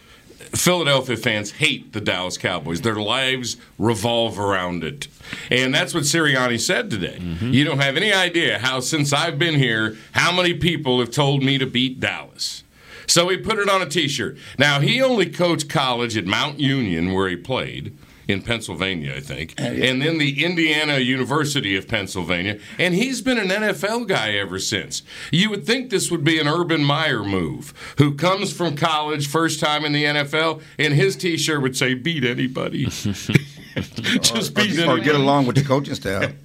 Philadelphia 0.53 1.15
fans 1.15 1.51
hate 1.51 1.94
the 1.94 2.01
Dallas 2.01 2.38
Cowboys. 2.38 2.81
Their 2.81 2.95
lives 2.95 3.57
revolve 3.80 4.38
around 4.38 4.83
it. 4.83 5.07
And 5.50 5.74
that's 5.74 5.94
what 5.94 6.03
Sirianni 6.03 6.59
said 6.59 6.89
today. 6.89 7.18
Mm-hmm. 7.19 7.51
You 7.51 7.63
don't 7.63 7.80
have 7.80 7.95
any 7.95 8.12
idea 8.12 8.59
how, 8.59 8.81
since 8.81 9.13
I've 9.13 9.39
been 9.39 9.56
here, 9.56 9.98
how 10.12 10.31
many 10.31 10.53
people 10.53 11.00
have 11.00 11.12
told 11.12 11.42
me 11.42 11.57
to 11.57 11.65
beat 11.65 12.00
Dallas. 12.00 12.63
So 13.07 13.30
he 13.30 13.38
put 13.38 13.59
it 13.59 13.69
on 13.69 13.81
a 13.81 13.86
t 13.86 14.07
shirt. 14.07 14.38
Now, 14.57 14.80
he 14.80 15.01
only 15.01 15.30
coached 15.30 15.69
college 15.69 16.15
at 16.18 16.25
Mount 16.25 16.59
Union, 16.59 17.13
where 17.13 17.30
he 17.30 17.36
played. 17.36 17.98
In 18.31 18.41
Pennsylvania, 18.41 19.15
I 19.15 19.19
think, 19.19 19.53
uh, 19.59 19.63
and 19.63 20.01
then 20.01 20.17
the 20.17 20.43
Indiana 20.43 20.99
University 20.99 21.75
of 21.75 21.87
Pennsylvania, 21.87 22.59
and 22.79 22.93
he's 22.93 23.21
been 23.21 23.37
an 23.37 23.49
NFL 23.49 24.07
guy 24.07 24.31
ever 24.31 24.59
since. 24.59 25.03
You 25.31 25.49
would 25.49 25.65
think 25.65 25.89
this 25.89 26.09
would 26.09 26.23
be 26.23 26.39
an 26.39 26.47
Urban 26.47 26.83
Meyer 26.83 27.23
move, 27.23 27.73
who 27.97 28.15
comes 28.15 28.53
from 28.53 28.75
college, 28.75 29.27
first 29.27 29.59
time 29.59 29.85
in 29.85 29.91
the 29.91 30.05
NFL, 30.05 30.61
and 30.79 30.93
his 30.93 31.15
T-shirt 31.15 31.61
would 31.61 31.75
say 31.75 31.93
"Beat 31.93 32.23
anybody." 32.23 32.87
Just 34.21 34.53
beat 34.53 34.77
or 34.77 34.81
anybody. 34.81 35.01
get 35.03 35.15
along 35.15 35.45
with 35.47 35.56
the 35.56 35.63
coaching 35.63 35.95
staff. 35.95 36.31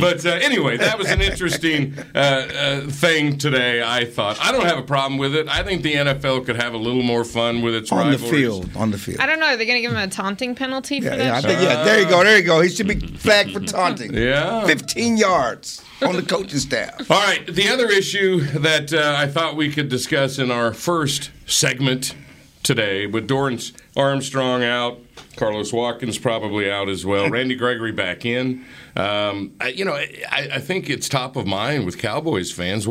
But 0.00 0.24
uh, 0.26 0.30
anyway, 0.30 0.76
that 0.78 0.98
was 0.98 1.08
an 1.10 1.20
interesting 1.20 1.94
uh, 2.14 2.18
uh, 2.18 2.80
thing 2.88 3.38
today. 3.38 3.82
I 3.82 4.04
thought 4.04 4.38
I 4.40 4.50
don't 4.50 4.64
have 4.64 4.78
a 4.78 4.82
problem 4.82 5.18
with 5.18 5.34
it. 5.36 5.46
I 5.48 5.62
think 5.62 5.82
the 5.82 5.94
NFL 5.94 6.44
could 6.46 6.56
have 6.56 6.74
a 6.74 6.78
little 6.78 7.02
more 7.02 7.24
fun 7.24 7.62
with 7.62 7.74
its 7.74 7.92
on 7.92 8.10
the 8.10 8.18
field. 8.18 8.70
On 8.76 8.90
the 8.90 8.98
field. 8.98 9.20
I 9.20 9.26
don't 9.26 9.38
know. 9.38 9.46
Are 9.46 9.56
they 9.56 9.66
going 9.66 9.76
to 9.76 9.82
give 9.82 9.92
him 9.92 9.98
a 9.98 10.08
taunting 10.08 10.54
penalty 10.54 11.00
for 11.00 11.06
Yeah, 11.08 11.16
that? 11.16 11.24
yeah, 11.24 11.34
I 11.36 11.40
shit? 11.40 11.50
think, 11.50 11.62
yeah, 11.62 11.84
there 11.84 12.00
you 12.00 12.08
go, 12.08 12.24
there 12.24 12.38
you 12.38 12.42
go. 12.44 12.60
He 12.60 12.68
should 12.70 12.88
be 12.88 12.98
flagged 12.98 13.52
for 13.52 13.60
taunting. 13.60 14.12
Yeah. 14.22 14.66
15 14.66 15.16
yards 15.16 15.82
on 16.02 16.16
the 16.16 16.22
coaching 16.22 16.58
staff. 16.58 17.08
All 17.10 17.20
right, 17.20 17.46
the 17.46 17.68
other 17.68 17.88
issue 17.88 18.40
that 18.60 18.92
uh, 18.92 19.14
I 19.16 19.26
thought 19.28 19.56
we 19.56 19.70
could 19.70 19.88
discuss 19.88 20.38
in 20.38 20.50
our 20.50 20.72
first 20.72 21.30
segment 21.46 22.14
today, 22.62 23.06
with 23.06 23.28
Dorance 23.28 23.72
Armstrong 23.96 24.62
out, 24.64 25.00
Carlos 25.36 25.72
Watkins 25.72 26.18
probably 26.18 26.70
out 26.70 26.88
as 26.88 27.06
well, 27.06 27.30
Randy 27.30 27.54
Gregory 27.54 27.92
back 27.92 28.24
in. 28.26 28.64
Um, 28.96 29.54
I, 29.60 29.68
you 29.68 29.84
know, 29.84 29.94
I, 29.94 30.48
I 30.54 30.58
think 30.58 30.90
it's 30.90 31.08
top 31.08 31.36
of 31.36 31.46
mind 31.46 31.86
with 31.86 31.98
Cowboys 31.98 32.52
fans. 32.52 32.86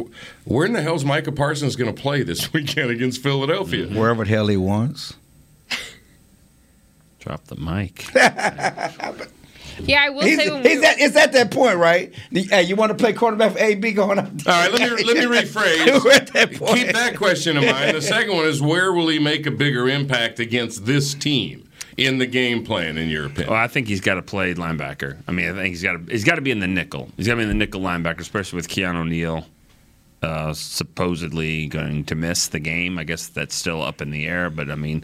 Where 0.45 0.65
in 0.65 0.73
the 0.73 0.81
hell's 0.81 1.05
Micah 1.05 1.31
Parsons 1.31 1.75
going 1.75 1.93
to 1.93 2.01
play 2.01 2.23
this 2.23 2.51
weekend 2.53 2.89
against 2.89 3.21
Philadelphia? 3.21 3.87
Wherever 3.87 4.23
the 4.23 4.29
hell 4.29 4.47
he 4.47 4.57
wants. 4.57 5.15
Drop 7.19 7.45
the 7.45 7.55
mic. 7.55 8.05
Yeah, 9.83 10.03
I 10.03 10.09
will 10.09 10.21
He's, 10.21 10.37
say 10.37 10.49
when 10.49 10.63
we, 10.63 10.85
at, 10.85 10.99
it's 10.99 11.15
at 11.15 11.31
that 11.33 11.49
point, 11.49 11.77
right? 11.77 12.13
The- 12.31 12.43
hey, 12.43 12.63
you 12.63 12.75
want 12.75 12.91
to 12.91 12.95
play 12.95 13.13
quarterback 13.13 13.53
for 13.53 13.59
AB 13.59 13.93
going 13.93 14.19
up? 14.19 14.27
All 14.27 14.31
right, 14.45 14.71
let 14.71 14.79
me 14.79 15.03
let 15.03 15.17
me 15.17 15.23
rephrase. 15.41 16.03
We're 16.03 16.11
at 16.11 16.27
that 16.33 16.53
point. 16.55 16.75
Keep 16.75 16.93
that 16.93 17.15
question 17.15 17.57
in 17.57 17.65
mind. 17.65 17.95
The 17.95 18.01
second 18.01 18.35
one 18.35 18.45
is 18.45 18.61
where 18.61 18.93
will 18.93 19.07
he 19.07 19.17
make 19.17 19.45
a 19.47 19.51
bigger 19.51 19.89
impact 19.89 20.39
against 20.39 20.85
this 20.85 21.13
team 21.13 21.67
in 21.97 22.17
the 22.17 22.25
game 22.25 22.63
plan, 22.63 22.97
in 22.97 23.09
your 23.09 23.25
opinion? 23.25 23.51
Well, 23.51 23.59
I 23.59 23.67
think 23.67 23.87
he's 23.87 24.01
got 24.01 24.15
to 24.15 24.21
play 24.21 24.53
linebacker. 24.53 25.17
I 25.27 25.31
mean, 25.31 25.49
I 25.49 25.53
think 25.53 25.69
he's 25.69 25.83
got 25.83 25.93
to 25.93 26.11
he's 26.11 26.23
got 26.23 26.35
to 26.35 26.41
be 26.41 26.51
in 26.51 26.59
the 26.59 26.67
nickel. 26.67 27.09
He's 27.17 27.27
got 27.27 27.33
to 27.33 27.37
be 27.37 27.43
in 27.43 27.49
the 27.49 27.55
nickel 27.55 27.81
linebacker, 27.81 28.19
especially 28.19 28.57
with 28.57 28.67
Keanu 28.67 29.07
Neal 29.07 29.45
uh, 30.21 30.53
supposedly 30.53 31.67
going 31.67 32.03
to 32.05 32.15
miss 32.15 32.47
the 32.47 32.59
game. 32.59 32.97
I 32.97 33.03
guess 33.03 33.27
that's 33.27 33.55
still 33.55 33.81
up 33.81 34.01
in 34.01 34.11
the 34.11 34.27
air, 34.27 34.49
but 34.49 34.69
I 34.69 34.75
mean. 34.75 35.03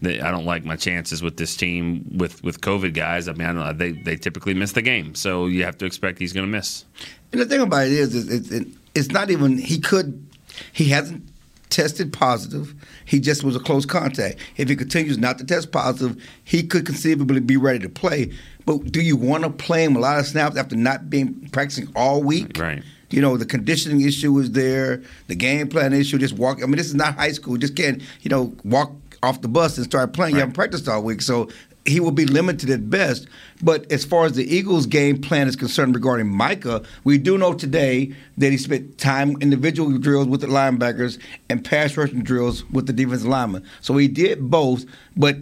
They, 0.00 0.20
I 0.20 0.30
don't 0.30 0.44
like 0.44 0.64
my 0.64 0.76
chances 0.76 1.24
with 1.24 1.38
this 1.38 1.56
team 1.56 2.08
with, 2.16 2.40
with 2.44 2.60
COVID 2.60 2.94
guys. 2.94 3.26
I 3.26 3.32
mean, 3.32 3.48
I 3.48 3.52
don't 3.52 3.64
know, 3.64 3.72
they 3.72 3.90
they 3.90 4.14
typically 4.14 4.54
miss 4.54 4.70
the 4.70 4.80
game, 4.80 5.16
so 5.16 5.46
you 5.46 5.64
have 5.64 5.76
to 5.78 5.86
expect 5.86 6.20
he's 6.20 6.32
going 6.32 6.46
to 6.46 6.52
miss. 6.52 6.84
And 7.32 7.40
the 7.40 7.46
thing 7.46 7.60
about 7.60 7.88
it 7.88 7.94
is, 7.94 8.14
is 8.14 8.52
it, 8.52 8.62
it, 8.62 8.68
it's 8.94 9.08
not 9.10 9.28
even 9.30 9.58
he 9.58 9.80
could, 9.80 10.24
he 10.72 10.90
hasn't 10.90 11.24
tested 11.70 12.12
positive. 12.12 12.74
He 13.04 13.20
just 13.20 13.44
was 13.44 13.56
a 13.56 13.60
close 13.60 13.86
contact. 13.86 14.38
If 14.56 14.68
he 14.68 14.76
continues 14.76 15.18
not 15.18 15.38
to 15.38 15.44
test 15.44 15.72
positive, 15.72 16.22
he 16.44 16.62
could 16.62 16.86
conceivably 16.86 17.40
be 17.40 17.56
ready 17.56 17.80
to 17.80 17.88
play. 17.88 18.32
But 18.66 18.92
do 18.92 19.00
you 19.00 19.16
want 19.16 19.44
to 19.44 19.50
play 19.50 19.84
him 19.84 19.96
a 19.96 20.00
lot 20.00 20.18
of 20.18 20.26
snaps 20.26 20.56
after 20.56 20.76
not 20.76 21.08
being 21.08 21.48
practicing 21.52 21.88
all 21.94 22.22
week? 22.22 22.58
Right. 22.58 22.82
You 23.10 23.22
know, 23.22 23.36
the 23.36 23.46
conditioning 23.46 24.02
issue 24.02 24.38
is 24.38 24.52
there, 24.52 25.02
the 25.28 25.34
game 25.34 25.68
plan 25.68 25.94
issue, 25.94 26.18
just 26.18 26.34
walk. 26.34 26.62
I 26.62 26.66
mean, 26.66 26.76
this 26.76 26.88
is 26.88 26.94
not 26.94 27.14
high 27.14 27.32
school. 27.32 27.54
You 27.54 27.60
just 27.60 27.76
can't, 27.76 28.02
you 28.20 28.28
know, 28.28 28.52
walk 28.64 28.92
off 29.22 29.40
the 29.40 29.48
bus 29.48 29.76
and 29.76 29.86
start 29.86 30.12
playing. 30.12 30.34
You 30.34 30.40
haven't 30.40 30.54
practiced 30.54 30.88
all 30.88 31.02
week. 31.02 31.22
So 31.22 31.48
he 31.88 32.00
will 32.00 32.12
be 32.12 32.26
limited 32.26 32.70
at 32.70 32.90
best. 32.90 33.26
But 33.62 33.90
as 33.90 34.04
far 34.04 34.26
as 34.26 34.32
the 34.32 34.44
Eagles' 34.44 34.86
game 34.86 35.20
plan 35.20 35.48
is 35.48 35.56
concerned 35.56 35.94
regarding 35.94 36.28
Micah, 36.28 36.82
we 37.04 37.18
do 37.18 37.38
know 37.38 37.54
today 37.54 38.14
that 38.36 38.50
he 38.50 38.58
spent 38.58 38.98
time 38.98 39.36
individual 39.40 39.96
drills 39.98 40.28
with 40.28 40.40
the 40.40 40.46
linebackers 40.46 41.18
and 41.48 41.64
pass 41.64 41.96
rushing 41.96 42.22
drills 42.22 42.64
with 42.70 42.86
the 42.86 42.92
defensive 42.92 43.28
linemen. 43.28 43.64
So 43.80 43.96
he 43.96 44.08
did 44.08 44.50
both. 44.50 44.84
But 45.16 45.38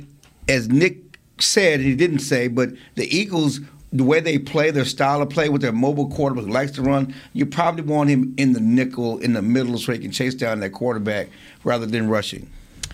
as 0.49 0.69
Nick 0.69 1.19
said, 1.39 1.81
he 1.81 1.95
didn't 1.95 2.21
say, 2.21 2.49
but 2.49 2.71
the 2.95 3.05
Eagles 3.15 3.61
the 3.93 4.05
way 4.05 4.21
they 4.21 4.39
play, 4.39 4.71
their 4.71 4.85
style 4.85 5.23
of 5.23 5.31
play 5.31 5.49
with 5.49 5.63
their 5.63 5.73
mobile 5.73 6.09
quarterback 6.09 6.45
who 6.45 6.51
likes 6.51 6.73
to 6.73 6.83
run, 6.83 7.15
you 7.33 7.47
probably 7.47 7.83
want 7.83 8.11
him 8.11 8.35
in 8.37 8.53
the 8.53 8.61
nickel, 8.61 9.19
in 9.19 9.33
the 9.33 9.41
middle, 9.41 9.79
so 9.79 9.93
he 9.93 9.99
can 9.99 10.11
chase 10.11 10.35
down 10.35 10.61
that 10.61 10.71
quarterback 10.71 11.29
rather 11.65 11.87
than 11.87 12.09
rushing. 12.09 12.51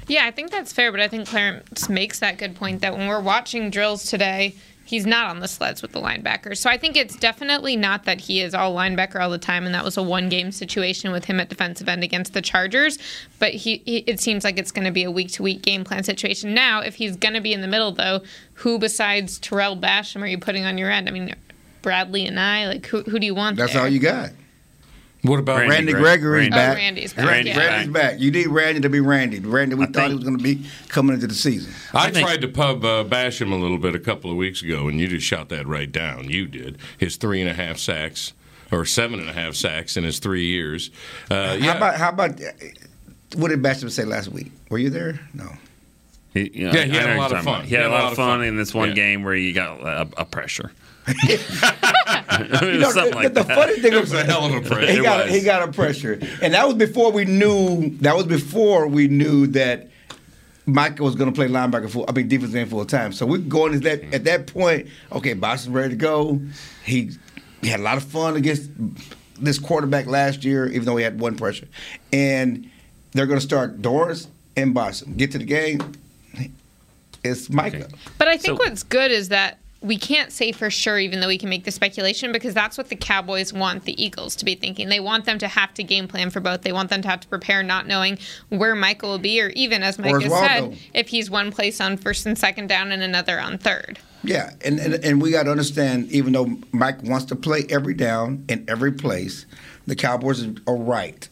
Yeah, 0.09 0.27
I 0.27 0.31
think 0.31 0.51
that's 0.51 0.73
fair, 0.73 0.91
but 0.91 1.01
I 1.01 1.09
think 1.09 1.29
Clarence 1.29 1.89
makes 1.89 2.19
that 2.21 2.39
good 2.39 2.55
point 2.55 2.81
that 2.81 2.97
when 2.97 3.09
we're 3.09 3.21
watching 3.21 3.71
drills 3.71 4.05
today, 4.05 4.55
he's 4.85 5.07
not 5.07 5.31
on 5.31 5.41
the 5.41 5.49
sleds 5.49 5.81
with 5.81 5.93
the 5.93 6.01
linebackers. 6.01 6.59
So 6.59 6.69
I 6.69 6.77
think 6.77 6.97
it's 6.97 7.17
definitely 7.17 7.77
not 7.77 8.05
that 8.05 8.21
he 8.21 8.41
is 8.41 8.55
all 8.55 8.75
linebacker 8.75 9.21
all 9.21 9.31
the 9.31 9.39
time, 9.39 9.65
and 9.65 9.75
that 9.75 9.85
was 9.85 9.97
a 9.97 10.03
one 10.03 10.29
game 10.29 10.53
situation 10.53 11.13
with 11.13 11.25
him 11.25 11.41
at 11.41 11.49
defensive 11.49 11.89
end 11.89 12.05
against 12.05 12.35
the 12.35 12.43
Chargers. 12.43 12.99
But 13.39 13.55
he, 13.55 13.83
he 13.85 13.99
it 13.99 14.21
seems 14.21 14.45
like 14.45 14.59
it's 14.59 14.73
going 14.73 14.85
to 14.85 14.91
be 14.91 15.05
a 15.05 15.11
week 15.11 15.33
to 15.33 15.43
week 15.43 15.63
game 15.63 15.85
plan 15.85 16.05
situation. 16.05 16.53
Now, 16.53 16.81
if 16.81 16.97
he's 16.97 17.17
going 17.17 17.35
to 17.35 17.41
be 17.41 17.53
in 17.53 17.61
the 17.61 17.69
middle, 17.69 17.93
though, 17.93 18.21
who 18.55 18.79
besides 18.79 19.39
Tarell 19.39 19.77
Basham 19.77 20.23
are 20.23 20.27
you 20.27 20.39
putting 20.39 20.65
on 20.65 20.79
your 20.79 20.91
end? 20.91 21.09
I 21.09 21.13
mean, 21.13 21.35
Bradlee 21.83 22.31
Anae, 22.31 22.69
like 22.69 22.87
who, 22.87 23.03
who 23.03 23.19
do 23.19 23.27
you 23.27 23.35
want? 23.35 23.57
That's 23.57 23.73
there? 23.73 23.83
all 23.83 23.89
you 23.89 23.99
got. 24.01 24.31
What 25.23 25.39
about 25.39 25.59
Randy 25.61 25.75
Randy 25.77 25.93
Gre- 25.93 25.99
Gregory's 26.01 26.51
Randy. 26.51 26.51
back. 26.51 26.73
Oh, 26.73 26.81
Randy's 26.81 27.13
back, 27.13 27.27
Randy, 27.27 27.51
yeah. 27.51 27.59
Randy's 27.59 27.93
back. 27.93 28.19
You 28.21 28.31
need 28.33 28.49
Randy 28.49 28.81
to 28.81 28.89
be 28.89 28.99
Randy. 29.01 29.39
Randy, 29.39 29.77
we 29.77 29.85
I 29.85 29.87
thought 29.87 30.09
he 30.09 30.15
was 30.17 30.25
going 30.25 30.37
to 30.37 30.43
be 30.43 30.67
coming 30.89 31.15
into 31.15 31.29
the 31.29 31.35
season. 31.35 31.73
I, 31.95 32.09
I 32.09 32.11
tried 32.11 32.41
to 32.41 32.49
pub 32.49 32.85
uh, 32.85 33.05
bash 33.05 33.41
him 33.41 33.53
a 33.53 33.57
little 33.57 33.79
bit 33.79 33.95
a 33.95 34.01
couple 34.01 34.31
of 34.33 34.37
weeks 34.37 34.63
ago, 34.63 34.89
and 34.89 34.99
you 34.99 35.07
just 35.07 35.25
shot 35.25 35.49
that 35.51 35.67
right 35.69 35.91
down. 35.91 36.29
You 36.29 36.47
did 36.49 36.77
his 36.99 37.17
three 37.17 37.41
and 37.41 37.49
a 37.49 37.55
half 37.55 37.79
sacks 37.79 38.33
or 38.73 38.85
seven 38.85 39.21
and 39.21 39.29
a 39.31 39.33
half 39.33 39.55
sacks 39.55 39.97
in 39.97 40.03
his 40.03 40.19
three 40.19 40.45
years. 40.47 40.91
Uh, 41.31 41.57
yeah, 41.61 41.71
How 41.73 41.77
about 41.77 41.95
how 41.97 42.09
about 42.09 42.41
what 43.37 43.49
did 43.51 43.63
Basham 43.63 43.91
say 43.93 44.05
last 44.05 44.29
week? 44.29 44.51
Were 44.71 44.79
you 44.79 44.91
there? 44.91 45.21
No. 45.35 45.53
He, 46.35 46.51
you 46.53 46.67
know, 46.67 46.73
Yeah, 46.73 46.85
he 46.85 46.99
I 46.99 47.03
had 47.03 47.17
a 47.17 47.21
lot 47.21 47.33
of 47.33 47.45
fun. 47.45 47.65
He 47.65 47.75
had 47.77 47.85
a 47.87 47.91
lot 47.91 48.11
of 48.11 48.17
fun 48.17 48.43
in 48.43 48.57
this 48.57 48.75
one 48.75 48.89
Yeah. 48.89 48.95
game 48.97 49.23
where 49.23 49.35
he 49.35 49.53
got 49.53 49.81
a, 49.81 50.09
a 50.17 50.25
pressure. 50.25 50.73
I 52.53 52.65
mean, 52.65 52.75
You 52.75 52.81
know, 52.81 52.91
something 52.91 53.11
the, 53.11 53.17
like 53.17 53.35
the 53.35 53.43
that. 53.43 53.57
funny 53.57 53.81
thing 53.81 53.93
it 53.95 54.01
was 54.01 54.13
a 54.13 54.25
hell 54.25 54.45
of 54.47 54.55
a 54.55 54.61
pressure. 54.69 54.93
he 54.93 55.03
got 55.03 55.29
he 55.29 55.41
got 55.43 55.69
a 55.69 55.73
pressure, 55.73 56.19
and 56.41 56.55
that 56.55 56.67
was 56.67 56.75
before 56.77 57.13
we 57.13 57.25
knew. 57.25 57.91
That 57.99 58.17
was 58.17 58.27
before 58.27 58.87
we 58.89 59.09
knew 59.09 59.47
that 59.49 59.89
Michael 60.67 61.07
was 61.07 61.15
going 61.17 61.31
to 61.31 61.35
play 61.35 61.49
linebacker 61.49 61.91
full. 61.91 62.05
I 62.09 62.13
mean, 62.13 62.29
defense 62.29 62.55
end 62.55 62.71
full 62.71 62.85
time. 62.85 63.13
So 63.13 63.27
we're 63.27 63.39
going 63.39 63.73
to 63.73 63.79
that 63.81 64.03
at 64.15 64.25
that 64.25 64.47
point. 64.47 64.89
Okay, 65.11 65.35
Basham's 65.35 65.69
ready 65.75 65.91
to 65.91 65.97
go. 65.97 66.41
He, 66.85 67.11
he 67.63 67.69
had 67.69 67.81
a 67.81 67.83
lot 67.83 67.97
of 67.97 68.05
fun 68.05 68.37
against 68.37 68.71
this 69.41 69.59
quarterback 69.59 70.07
last 70.07 70.45
year, 70.45 70.67
even 70.69 70.85
though 70.85 70.97
he 70.97 71.03
had 71.05 71.19
one 71.19 71.37
pressure, 71.37 71.67
and 72.13 72.71
they're 73.13 73.27
going 73.27 73.41
to 73.41 73.45
start 73.45 73.83
Doris 73.83 74.29
and 74.57 74.75
Basham. 74.75 75.17
Get 75.17 75.33
to 75.33 75.39
the 75.39 75.45
game. 75.45 75.81
It's 77.25 77.49
Micah. 77.51 77.89
But 78.19 78.29
I 78.29 78.37
think 78.37 78.59
So- 78.59 78.65
what's 78.65 78.83
good 78.83 79.11
is 79.13 79.29
that 79.29 79.59
we 79.83 79.99
can't 79.99 80.33
say 80.33 80.53
for 80.53 80.71
sure, 80.71 80.99
even 80.99 81.21
though 81.21 81.29
we 81.29 81.39
can 81.39 81.49
make 81.49 81.65
the 81.65 81.71
speculation, 81.71 82.33
because 82.33 82.55
that's 82.55 82.79
what 82.79 82.89
the 82.89 82.97
Cowboys 82.97 83.53
want 83.53 83.85
the 83.85 84.03
Eagles 84.03 84.37
to 84.37 84.45
be 84.45 84.55
thinking. 84.55 84.89
They 84.89 85.01
want 85.01 85.25
them 85.25 85.39
to 85.39 85.49
have 85.49 85.75
to 85.75 85.83
game 85.83 86.07
plan 86.09 86.31
for 86.31 86.41
both. 86.41 86.63
They 86.63 86.73
want 86.73 86.89
them 86.91 87.03
to 87.03 87.09
have 87.09 87.21
to 87.21 87.29
prepare, 87.29 87.63
not 87.63 87.87
knowing 87.87 88.19
where 88.49 88.75
Michael 88.75 89.11
will 89.11 89.19
be, 89.19 89.41
or 89.41 89.49
even 89.51 89.83
as 89.83 89.99
Mike 89.99 90.23
has 90.23 90.33
said, 90.33 90.79
if 90.95 91.09
he's 91.09 91.29
one 91.31 91.51
place 91.51 91.81
on 91.81 91.97
first 91.97 92.27
and 92.27 92.39
second 92.39 92.69
down 92.69 92.93
and 92.93 93.03
another 93.03 93.41
on 93.41 93.59
third. 93.59 93.99
Yeah, 94.25 94.53
and, 94.65 94.79
and 94.79 94.95
and 95.05 95.21
we 95.21 95.33
got 95.33 95.45
to 95.45 95.51
understand, 95.51 96.11
even 96.13 96.33
though 96.33 96.59
Mike 96.71 97.03
wants 97.03 97.27
to 97.27 97.37
play 97.37 97.67
every 97.69 97.95
down 97.95 98.45
in 98.49 98.65
every 98.69 98.93
place, 98.93 99.47
the 99.87 99.97
Cowboys 99.97 100.47
are 100.67 100.77
right. 100.77 101.29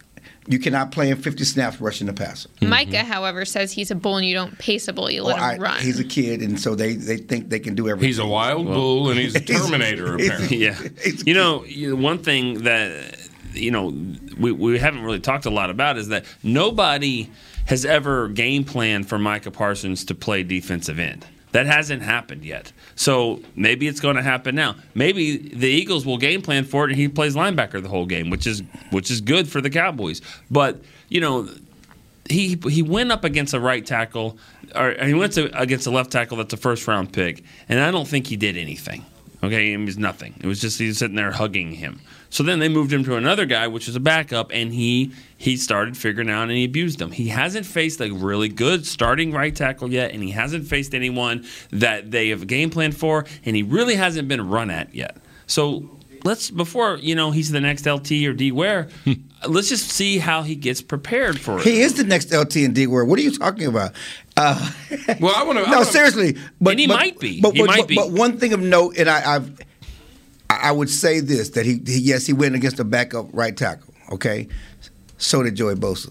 You 0.51 0.59
cannot 0.59 0.91
play 0.91 1.11
in 1.11 1.17
50 1.17 1.45
snaps 1.45 1.81
rushing 1.81 2.09
the 2.09 2.13
passer. 2.13 2.49
Mm-hmm. 2.49 2.69
Micah, 2.69 3.05
however, 3.05 3.45
says 3.45 3.71
he's 3.73 3.91
a 3.91 3.95
bull 3.95 4.17
and 4.17 4.27
you 4.27 4.35
don't 4.35 4.59
pace 4.59 4.89
a 4.89 4.93
bull, 4.93 5.09
you 5.11 5.23
let 5.23 5.39
oh, 5.39 5.41
Or 5.41 5.45
I- 5.45 5.55
him 5.55 5.63
run. 5.63 5.81
He's 5.81 6.01
a 6.01 6.05
kid, 6.05 6.43
and 6.43 6.61
so 6.61 6.75
they, 6.75 6.95
they 6.95 7.19
think 7.19 7.51
they 7.51 7.61
can 7.61 7.77
do 7.77 7.89
everything. 7.89 8.09
He's 8.09 8.19
a 8.19 8.27
wild 8.27 8.67
bull, 8.67 9.11
and 9.11 9.19
he's 9.19 9.37
a 9.37 9.41
Terminator, 9.55 10.17
he's- 10.19 10.29
apparently. 10.29 10.57
yeah. 10.59 10.81
It's- 10.83 11.25
You 11.25 11.35
know, 11.35 11.65
one 11.97 12.19
thing 12.19 12.65
that 12.65 13.17
you 13.55 13.71
know 13.71 13.95
we, 14.39 14.53
we 14.53 14.79
haven't 14.79 15.03
really 15.05 15.21
talked 15.21 15.47
a 15.47 15.51
lot 15.51 15.71
about 15.71 15.97
is 15.99 16.09
that 16.09 16.25
nobody 16.43 17.31
has 17.67 17.85
ever 17.85 18.27
game 18.29 18.65
planned 18.65 19.09
for 19.09 19.19
Micah 19.19 19.51
Parsons 19.53 20.05
to 20.07 20.15
play 20.15 20.43
defensive 20.43 20.99
end. 20.99 21.25
That 21.53 21.67
hasn't 21.67 22.03
happened 22.03 22.45
yet. 22.45 22.73
So 23.01 23.41
maybe 23.57 23.89
it's 23.89 23.99
going 23.99 24.17
to 24.17 24.23
happen 24.23 24.55
now. 24.55 24.77
Maybe 24.95 25.39
the 25.39 25.69
Eagles 25.69 26.05
will 26.05 26.19
game 26.19 26.43
plan 26.43 26.65
for 26.65 26.85
it 26.85 26.91
and 26.91 27.01
he 27.01 27.09
plays 27.09 27.35
linebacker 27.35 27.83
the 27.83 27.89
whole 27.89 28.05
game, 28.05 28.29
which 28.29 28.47
is 28.47 28.63
which 28.91 29.11
is 29.11 29.23
good 29.23 29.49
for 29.49 29.63
the 29.63 29.71
Cowboys. 29.71 30.21
But, 30.51 30.83
you 31.09 31.19
know, 31.19 31.49
he 32.29 32.61
he 32.69 32.83
went 32.83 33.11
up 33.11 33.25
against 33.25 33.55
a 33.55 33.59
right 33.59 33.87
tackle, 33.87 34.37
or 34.75 34.93
he 35.03 35.15
went 35.15 35.33
to, 35.33 35.45
against 35.59 35.87
a 35.87 35.91
left 35.91 36.13
tackle 36.13 36.37
that's 36.37 36.53
a 36.53 36.59
first 36.59 36.87
round 36.87 37.11
pick, 37.11 37.43
and 37.71 37.81
I 37.81 37.91
don't 37.91 38.07
think 38.07 38.27
he 38.27 38.37
did 38.37 38.59
anything. 38.59 39.07
Okay, 39.43 39.73
it 39.73 39.79
was 39.79 39.97
nothing. 39.97 40.35
It 40.41 40.47
was 40.47 40.61
just 40.61 40.79
he's 40.79 40.99
sitting 40.99 41.17
there 41.17 41.33
hugging 41.33 41.73
him. 41.73 42.01
So 42.29 42.43
then 42.43 42.59
they 42.59 42.69
moved 42.69 42.93
him 42.93 43.03
to 43.05 43.17
another 43.17 43.47
guy, 43.47 43.67
which 43.67 43.87
was 43.87 43.97
a 43.97 44.01
backup, 44.01 44.51
and 44.53 44.73
he 44.73 45.13
he 45.37 45.57
started 45.57 45.97
figuring 45.97 46.31
out 46.31 46.45
and 46.45 46.53
he 46.53 46.65
abused 46.65 47.01
him. 47.01 47.11
He 47.11 47.29
hasn't 47.29 47.67
faced 47.67 48.01
a 48.01 48.11
really 48.11 48.49
good 48.49 48.87
starting 48.87 49.33
right 49.33 49.55
tackle 49.55 49.91
yet, 49.91 50.13
and 50.13 50.23
he 50.23 50.31
hasn't 50.31 50.67
faced 50.67 50.95
anyone 50.95 51.47
that 51.71 52.11
they 52.11 52.29
have 52.29 52.47
game 52.47 52.71
planned 52.71 52.97
for, 52.97 53.25
and 53.45 53.57
he 53.57 53.63
really 53.63 53.97
hasn't 53.97 54.29
been 54.29 54.49
run 54.49 54.71
at 54.71 54.95
yet. 54.95 55.17
So 55.47 55.99
let's 56.25 56.51
before 56.51 56.97
you 56.97 57.15
know 57.15 57.31
he's 57.31 57.51
the 57.51 57.61
next 57.61 57.87
LT 57.87 58.13
or 58.13 58.33
D 58.33 58.53
Ware. 58.53 58.89
let's 59.49 59.69
just 59.69 59.91
see 59.91 60.19
how 60.19 60.43
he 60.43 60.55
gets 60.55 60.83
prepared 60.83 61.41
for 61.41 61.59
it. 61.59 61.65
He 61.65 61.81
is 61.81 61.95
the 61.95 62.05
next 62.05 62.33
LT 62.33 62.57
and 62.57 62.75
D 62.75 62.87
Ware. 62.87 63.05
What 63.05 63.19
are 63.19 63.23
you 63.23 63.37
talking 63.37 63.67
about? 63.67 63.93
Uh, 64.41 64.71
Well, 65.21 65.35
I 65.37 65.43
want 65.45 65.65
to. 65.65 65.71
no, 65.71 65.83
seriously. 65.83 66.37
But, 66.61 66.71
And 66.73 66.81
he 66.81 66.87
but- 66.87 66.97
might 66.97 67.19
be. 67.19 67.41
But, 67.41 67.53
He 67.55 67.61
but, 67.61 67.67
might 67.67 67.87
be. 67.89 67.95
but 67.97 68.11
one 68.11 68.39
thing 68.39 68.53
of 68.53 68.61
note, 68.61 68.97
and 68.99 69.09
I, 69.09 69.37
I've, 69.37 69.61
I 70.49 70.69
I 70.69 70.73
would 70.73 70.91
say 70.91 71.21
this 71.21 71.51
that 71.51 71.65
he, 71.67 71.81
he 71.87 71.99
yes 71.99 72.27
he 72.27 72.33
went 72.33 72.55
against 72.55 72.79
a 72.81 72.85
backup 72.85 73.27
right 73.33 73.57
tackle. 73.57 73.93
Okay, 74.13 74.49
so 75.19 75.43
did 75.43 75.55
Joey 75.57 75.75
Bosa. 75.75 76.11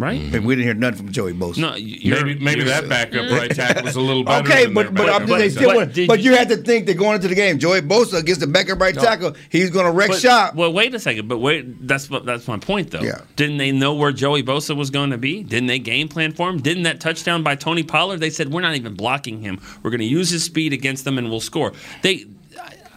Right? 0.00 0.20
Mm-hmm. 0.20 0.32
But 0.32 0.42
we 0.42 0.56
didn't 0.56 0.64
hear 0.66 0.74
nothing 0.74 0.96
from 0.98 1.12
Joey 1.12 1.32
Bosa. 1.34 1.58
No, 1.58 1.72
Maybe 1.72 2.38
maybe 2.40 2.64
that 2.64 2.88
backup 2.88 3.26
mm-hmm. 3.26 3.34
right 3.34 3.50
tackle 3.50 3.84
was 3.84 3.96
a 3.96 4.00
little 4.00 4.24
better. 4.24 4.48
Okay, 4.48 4.64
than 4.64 4.74
but 4.74 4.82
their 4.82 4.92
but 4.92 5.06
backup 5.06 5.20
just 5.28 5.32
right 5.32 5.50
still 5.50 5.62
tackle. 5.68 5.76
win. 5.78 5.88
But 5.88 5.94
did 5.94 6.08
but 6.08 6.20
you 6.20 6.30
you- 6.32 6.36
had 6.36 6.48
to 6.48 6.56
think 6.56 6.86
that 6.86 6.94
going 6.94 7.14
into 7.16 7.28
the 7.28 7.34
game, 7.34 7.58
Joey 7.58 7.82
Bosa 7.82 8.18
against 8.18 8.40
the 8.40 8.46
backup 8.46 8.80
right 8.80 8.94
tackle, 8.94 9.36
he's 9.50 9.70
going 9.70 9.86
to 9.86 9.92
wreck 9.92 10.08
But, 10.10 10.20
shop. 10.20 10.54
well, 10.54 10.72
wait 10.72 10.94
a 10.94 10.98
second. 10.98 11.28
But 11.28 11.38
wait, 11.38 11.86
that's 11.86 12.08
that's 12.08 12.48
my 12.48 12.58
point, 12.58 12.90
though. 12.90 13.02
Yeah. 13.02 13.20
Didn't 13.36 13.58
they 13.58 13.70
know 13.72 13.94
where 13.94 14.12
Joey 14.12 14.42
Bosa 14.42 14.74
was 14.76 14.90
going 14.90 15.10
to 15.10 15.18
be? 15.18 15.42
Didn't 15.42 15.66
they 15.68 15.78
game 15.78 16.08
plan 16.08 16.32
for 16.32 16.48
him? 16.48 16.60
Didn't 16.60 16.84
that 16.84 17.00
touchdown 17.00 17.42
by 17.42 17.54
Tony 17.54 17.82
Pollard? 17.82 18.18
They 18.20 18.30
said 18.30 18.52
we're 18.52 18.62
not 18.62 18.74
even 18.74 18.94
blocking 18.94 19.40
him. 19.42 19.60
We're 19.82 19.90
going 19.90 20.00
to 20.00 20.06
use 20.06 20.30
his 20.30 20.42
speed 20.44 20.72
against 20.72 21.04
them, 21.04 21.18
and 21.18 21.28
we'll 21.30 21.40
score. 21.40 21.72
They, 22.02 22.24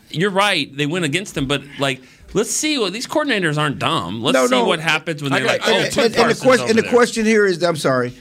you're 0.10 0.32
right. 0.32 0.76
They 0.76 0.86
went 0.86 1.06
against 1.06 1.38
him, 1.38 1.48
but 1.48 1.62
like. 1.80 2.02
Let's 2.34 2.52
see. 2.52 2.78
what 2.78 2.94
these 2.94 3.08
coordinators 3.08 3.58
aren't 3.58 3.80
dumb. 3.80 4.22
Let's 4.22 4.34
No, 4.34 4.48
see 4.48 4.52
no. 4.56 4.66
what 4.66 4.80
happens 4.80 5.22
when 5.22 5.32
they're 5.32 5.42
got- 5.42 5.60
like, 5.60 5.62
I 5.62 5.72
"Oh, 5.72 5.76
and, 5.78 5.98
and, 5.98 6.14
the 6.32 6.40
question 6.42 6.70
and 6.70 6.78
the 6.80 6.90
question 6.90 7.26
here 7.26 7.46
is, 7.46 7.62
I'm 7.64 7.76
sorry, 7.76 8.14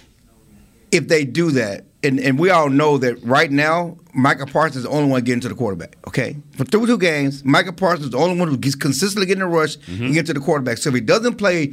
if 0.91 1.09
they 1.09 1.25
do 1.25 1.51
that, 1.53 1.85
and, 2.05 2.19
and 2.21 2.39
we 2.39 2.51
all 2.51 2.69
know 2.69 2.99
that 2.99 3.23
right 3.25 3.51
now, 3.51 3.97
Michael 4.15 4.47
Parsons 4.47 4.79
is 4.79 4.83
the 4.83 4.91
only 4.91 5.09
one 5.11 5.23
getting 5.23 5.41
to 5.41 5.49
the 5.49 5.55
quarterback. 5.55 5.97
Okay, 6.07 6.37
for 6.57 6.65
through 6.65 6.87
two 6.87 6.99
games, 6.99 7.45
Michael 7.45 7.73
Parsons 7.73 8.07
is 8.07 8.11
the 8.11 8.19
only 8.19 8.39
one 8.39 8.49
who 8.49 8.57
gets 8.59 8.75
consistently 8.75 9.25
getting 9.27 9.43
a 9.43 9.49
rush 9.49 9.77
Mm-hmm. 9.79 10.05
and 10.05 10.15
get 10.15 10.27
to 10.27 10.35
the 10.35 10.41
quarterback. 10.41 10.79
So 10.79 10.89
if 10.91 10.95
he 10.97 11.01
doesn't 11.01 11.37
play 11.37 11.73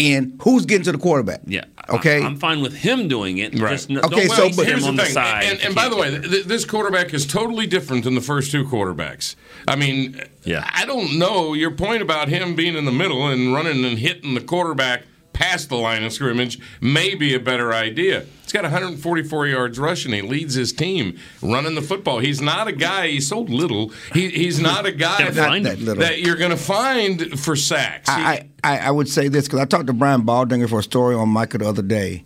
in, 0.00 0.38
who's 0.42 0.64
getting 0.66 0.84
to 0.84 0.92
the 0.92 0.98
quarterback? 0.98 1.40
Yeah. 1.46 1.64
Okay. 1.88 2.22
I, 2.22 2.26
am 2.26 2.36
fine 2.36 2.60
with 2.62 2.74
him 2.74 3.06
doing 3.08 3.38
it. 3.38 3.58
Right. 3.58 3.72
Just 3.72 3.90
no, 3.90 4.00
Okay, 4.00 4.26
don't 4.26 4.36
so, 4.36 4.48
but- 4.56 4.66
him 4.66 4.66
Here's 4.66 4.82
the 4.82 4.88
on 4.88 4.96
the 4.96 5.04
thing, 5.04 5.12
side. 5.12 5.44
and, 5.44 5.60
and 5.60 5.74
by 5.74 5.88
the 5.88 5.96
way, 5.96 6.10
th- 6.20 6.44
this 6.46 6.64
quarterback 6.64 7.12
is 7.12 7.26
totally 7.26 7.66
different 7.66 8.04
than 8.04 8.14
the 8.14 8.20
first 8.20 8.50
two 8.50 8.64
quarterbacks. 8.64 9.34
I 9.68 9.76
mean, 9.76 10.20
Yeah. 10.44 10.68
I 10.72 10.86
don't 10.86 11.18
know 11.18 11.52
your 11.52 11.70
point 11.72 12.00
about 12.02 12.28
him 12.28 12.54
being 12.54 12.76
in 12.76 12.84
the 12.86 12.92
middle 12.92 13.26
and 13.28 13.52
running 13.52 13.84
and 13.84 13.98
hitting 13.98 14.34
the 14.34 14.40
quarterback 14.40 15.02
past 15.40 15.70
the 15.70 15.76
line 15.76 16.04
of 16.04 16.12
scrimmage 16.12 16.60
may 16.82 17.14
be 17.14 17.34
a 17.34 17.40
better 17.40 17.72
idea. 17.72 18.26
He's 18.42 18.52
got 18.52 18.62
144 18.64 19.46
yards 19.46 19.78
rushing. 19.78 20.12
He 20.12 20.20
leads 20.20 20.54
his 20.54 20.70
team 20.72 21.18
running 21.40 21.74
the 21.74 21.80
football. 21.82 22.18
He's 22.18 22.42
not 22.42 22.68
a 22.68 22.72
guy. 22.72 23.08
He's 23.08 23.26
so 23.26 23.40
little. 23.40 23.90
He, 24.12 24.28
he's 24.28 24.60
not 24.60 24.84
a 24.84 24.92
guy 24.92 25.16
Can't 25.18 25.34
that, 25.36 25.62
that 25.62 25.78
little. 25.80 26.02
that 26.02 26.20
you're 26.20 26.36
going 26.36 26.50
to 26.50 26.56
find 26.58 27.40
for 27.40 27.56
sacks. 27.56 28.08
He- 28.10 28.14
I, 28.14 28.48
I, 28.62 28.78
I 28.80 28.90
would 28.90 29.08
say 29.08 29.28
this 29.28 29.46
because 29.46 29.60
I 29.60 29.64
talked 29.64 29.86
to 29.86 29.94
Brian 29.94 30.22
Baldinger 30.22 30.68
for 30.68 30.80
a 30.80 30.82
story 30.82 31.14
on 31.14 31.30
Micah 31.30 31.56
the 31.58 31.68
other 31.68 31.82
day, 31.82 32.24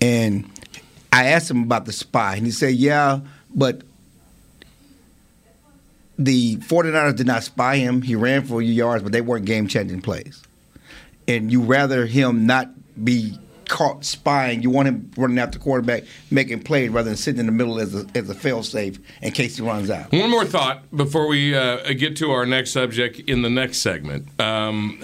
and 0.00 0.50
I 1.12 1.26
asked 1.26 1.48
him 1.50 1.62
about 1.62 1.84
the 1.84 1.92
spy, 1.92 2.34
and 2.34 2.44
he 2.46 2.50
said, 2.52 2.74
"Yeah, 2.74 3.20
but 3.54 3.82
the 6.18 6.56
49ers 6.56 7.14
did 7.16 7.26
not 7.26 7.44
spy 7.44 7.76
him. 7.76 8.02
He 8.02 8.16
ran 8.16 8.44
for 8.44 8.60
you 8.60 8.72
yards, 8.72 9.02
but 9.02 9.12
they 9.12 9.20
weren't 9.20 9.44
game-changing 9.44 10.00
plays. 10.00 10.42
And 11.28 11.50
you 11.50 11.62
rather 11.62 12.06
him 12.06 12.46
not 12.46 12.70
be 13.02 13.38
caught 13.68 14.04
spying. 14.04 14.62
You 14.62 14.70
want 14.70 14.88
him 14.88 15.10
running 15.16 15.38
after 15.38 15.58
the 15.58 15.64
quarterback, 15.64 16.04
making 16.30 16.62
plays 16.62 16.90
rather 16.90 17.08
than 17.08 17.16
sitting 17.16 17.40
in 17.40 17.46
the 17.46 17.52
middle 17.52 17.78
as 17.78 17.94
a, 17.94 18.06
as 18.14 18.28
a 18.28 18.34
fail-safe 18.34 18.98
in 19.22 19.32
case 19.32 19.56
he 19.56 19.62
runs 19.62 19.90
out. 19.90 20.12
One 20.12 20.30
more 20.30 20.44
thought 20.44 20.84
before 20.96 21.26
we 21.26 21.54
uh, 21.54 21.92
get 21.92 22.16
to 22.18 22.30
our 22.30 22.46
next 22.46 22.70
subject 22.70 23.20
in 23.20 23.42
the 23.42 23.50
next 23.50 23.78
segment. 23.78 24.28
Um, 24.40 25.02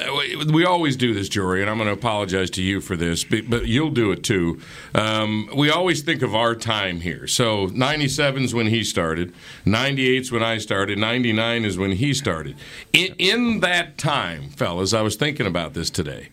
we, 0.53 0.65
always 0.65 0.97
do 0.97 1.13
this, 1.13 1.29
Jory, 1.29 1.61
and 1.61 1.69
I'm 1.69 1.77
going 1.77 1.89
to 1.89 1.93
apologize 1.93 2.51
to 2.51 2.63
you 2.63 2.81
for 2.81 2.97
this, 2.97 3.25
but, 3.25 3.51
but 3.51 3.67
you'll 3.67 3.91
do 3.91 4.13
it 4.13 4.23
too. 4.23 4.61
Um, 4.95 5.51
we 5.55 5.71
always 5.71 6.03
think 6.03 6.23
of 6.23 6.35
our 6.35 6.55
time 6.55 7.01
here. 7.01 7.27
So 7.27 7.67
97 7.67 8.45
is 8.45 8.55
when 8.55 8.69
he 8.69 8.85
started, 8.85 9.35
98 9.65 10.23
is 10.23 10.33
when 10.33 10.43
I 10.43 10.59
started, 10.59 10.99
99 10.99 11.65
is 11.65 11.77
when 11.77 11.93
he 11.93 12.15
started. 12.15 12.57
In, 12.93 13.15
in 13.19 13.61
that 13.61 13.99
time, 13.99 14.51
fellas, 14.51 14.95
I 14.95 15.03
was 15.03 15.17
thinking 15.17 15.47
about 15.47 15.75
this 15.75 15.91
today. 15.91 16.29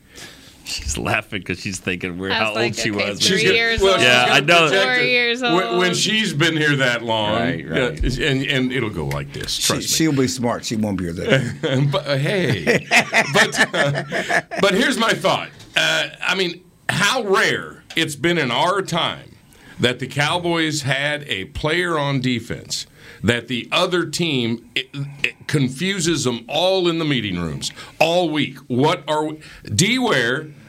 She's 0.70 0.98
laughing 0.98 1.40
because 1.40 1.60
she's 1.60 1.80
thinking 1.80 2.18
where 2.18 2.32
I 2.32 2.36
how 2.36 2.56
like, 2.56 2.66
old 2.66 2.76
she 2.76 2.92
okay, 2.92 3.10
was. 3.12 3.20
three 3.28 3.44
got- 3.44 3.54
years 3.54 3.82
well, 3.82 3.94
old. 3.94 4.02
Yeah, 4.02 4.28
I 4.30 4.40
know. 4.40 4.68
projected- 4.70 4.84
Four 4.84 5.04
years 5.06 5.42
When, 5.42 5.78
when 5.78 5.94
she's 5.94 6.34
been 6.34 6.56
here 6.58 6.76
that 6.78 7.04
long, 7.04 7.34
Right, 7.34 7.68
right. 7.70 8.04
uh, 8.04 8.24
and, 8.24 8.44
and 8.44 8.72
it'll 8.72 8.90
go 8.90 9.06
like 9.06 9.34
this. 9.34 9.52
she, 9.52 9.74
me. 9.74 9.82
She'll 9.82 10.14
be 10.16 10.28
smart. 10.28 10.66
She 10.66 10.76
won't 10.76 10.98
be 10.98 11.06
here 11.06 11.14
that. 11.14 11.90
but 11.92 12.08
uh, 12.08 12.18
hey, 12.18 12.86
but 13.34 13.76
uh, 13.76 14.42
but 14.62 14.74
here's 14.74 14.98
my 14.98 15.12
thought. 15.14 15.50
Uh, 15.76 16.10
I 16.22 16.36
mean, 16.36 16.64
how 16.90 17.24
rare 17.24 17.84
it's 17.96 18.16
been 18.16 18.38
in 18.38 18.52
our 18.52 18.82
time 18.82 19.36
that 19.80 20.00
the 20.00 20.08
Cowboys 20.08 20.82
had 20.82 21.24
a 21.24 21.46
player 21.46 21.98
on 21.98 22.20
defense 22.20 22.86
that 23.24 23.48
the 23.50 23.68
other 23.72 24.06
team 24.06 24.70
it, 24.76 24.88
it 25.24 25.48
confuses 25.48 26.24
them 26.24 26.46
all 26.48 26.88
in 26.88 27.00
the 27.00 27.06
meeting 27.06 27.38
rooms 27.40 27.72
all 28.00 28.30
week. 28.30 28.58
What 28.68 29.04
are 29.10 29.26
we, 29.26 29.40
D. 29.76 29.98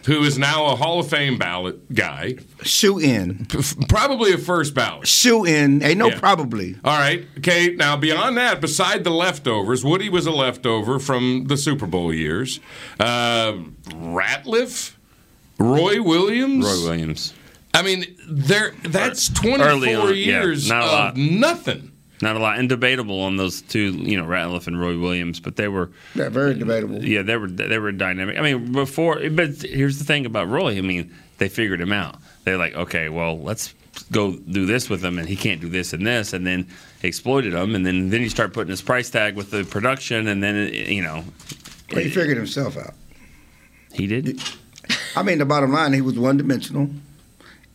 Ware, 0.07 0.17
who 0.17 0.25
is 0.25 0.39
now 0.39 0.67
a 0.67 0.77
Hall 0.77 1.01
of 1.01 1.09
Fame 1.09 1.39
ballot 1.39 1.93
guy, 1.95 2.37
Shoe 2.63 2.99
in. 2.99 3.47
probably 3.89 4.33
a 4.33 4.39
first 4.39 4.75
ballot. 4.75 5.07
Shoe 5.07 5.45
in. 5.45 5.83
Ain't 5.83 5.99
no 5.99 6.09
Yeah. 6.09 6.19
probably. 6.19 6.77
All 6.85 6.99
right. 6.99 7.25
Okay. 7.39 7.75
Now, 7.75 7.97
beyond 7.97 8.37
that, 8.37 8.61
beside 8.61 9.05
the 9.05 9.11
leftovers, 9.11 9.85
Woody 9.85 10.09
was 10.09 10.27
a 10.27 10.31
leftover 10.31 10.99
from 10.99 11.45
the 11.49 11.57
Super 11.57 11.87
Bowl 11.87 12.13
years. 12.15 12.61
Uh, 12.99 13.55
Ratliff, 13.89 14.93
Roy 15.59 16.03
Williams. 16.03 16.65
Roy 16.65 16.89
Williams. 16.91 17.35
I 17.73 17.83
mean, 17.83 18.05
there. 18.29 18.73
That's 18.83 19.29
twenty 19.29 19.59
four 19.59 19.67
Early 19.69 19.95
four 19.95 20.09
on, 20.09 20.15
yeah, 20.17 20.43
years 20.43 20.69
not 20.69 20.83
a 20.83 20.87
of 20.87 20.93
lot. 20.93 21.17
nothing. 21.17 21.90
Not 22.23 22.37
a 22.37 22.39
lot, 22.39 22.59
and 22.59 22.69
debatable 22.69 23.21
on 23.23 23.37
those 23.39 23.63
two, 23.63 23.93
you 23.93 24.17
know, 24.19 24.25
Ratliff 24.27 24.67
and 24.67 24.79
Roy 24.79 24.99
Williams, 24.99 25.41
but 25.41 25.57
they 25.57 25.69
were, 25.69 25.91
Yeah, 26.15 26.29
very 26.29 26.53
debatable. 26.55 27.03
yeah, 27.03 27.23
they 27.23 27.37
were 27.37 27.49
they 27.49 27.79
were 27.79 27.93
dynamic. 27.93 28.39
I 28.39 28.43
mean, 28.43 28.73
before, 28.73 29.21
but 29.31 29.63
here's 29.63 29.99
the 29.99 30.05
thing 30.05 30.27
about 30.27 30.49
Roy. 30.49 30.77
I 30.77 30.83
mean, 30.83 31.15
they 31.39 31.49
figured 31.49 31.81
him 31.81 31.93
out. 31.93 32.17
They're 32.45 32.59
like, 32.59 32.75
okay, 32.75 33.09
well, 33.09 33.39
let's 33.41 33.75
go 34.13 34.33
do 34.37 34.67
this 34.67 34.91
with 34.91 35.03
him, 35.03 35.19
and 35.19 35.27
he 35.29 35.35
can't 35.37 35.63
do 35.63 35.69
this 35.71 35.95
and 35.95 36.07
this, 36.07 36.35
and 36.35 36.47
then 36.47 36.67
exploited 37.03 37.55
him, 37.55 37.75
and 37.75 37.87
then 37.87 38.11
then 38.11 38.21
you 38.21 38.29
start 38.29 38.53
putting 38.53 38.71
his 38.71 38.83
price 38.83 39.09
tag 39.09 39.35
with 39.35 39.51
the 39.51 39.65
production, 39.65 40.29
and 40.29 40.43
then 40.43 40.73
you 40.75 41.03
know, 41.03 41.25
Well, 41.93 42.03
he 42.03 42.11
figured 42.11 42.37
himself 42.37 42.77
out. 42.77 42.95
he 43.95 44.07
did. 44.07 44.43
I 45.17 45.23
mean, 45.23 45.39
the 45.39 45.47
bottom 45.47 45.73
line, 45.73 45.95
he 45.95 46.03
was 46.03 46.19
one 46.19 46.37
dimensional, 46.37 46.91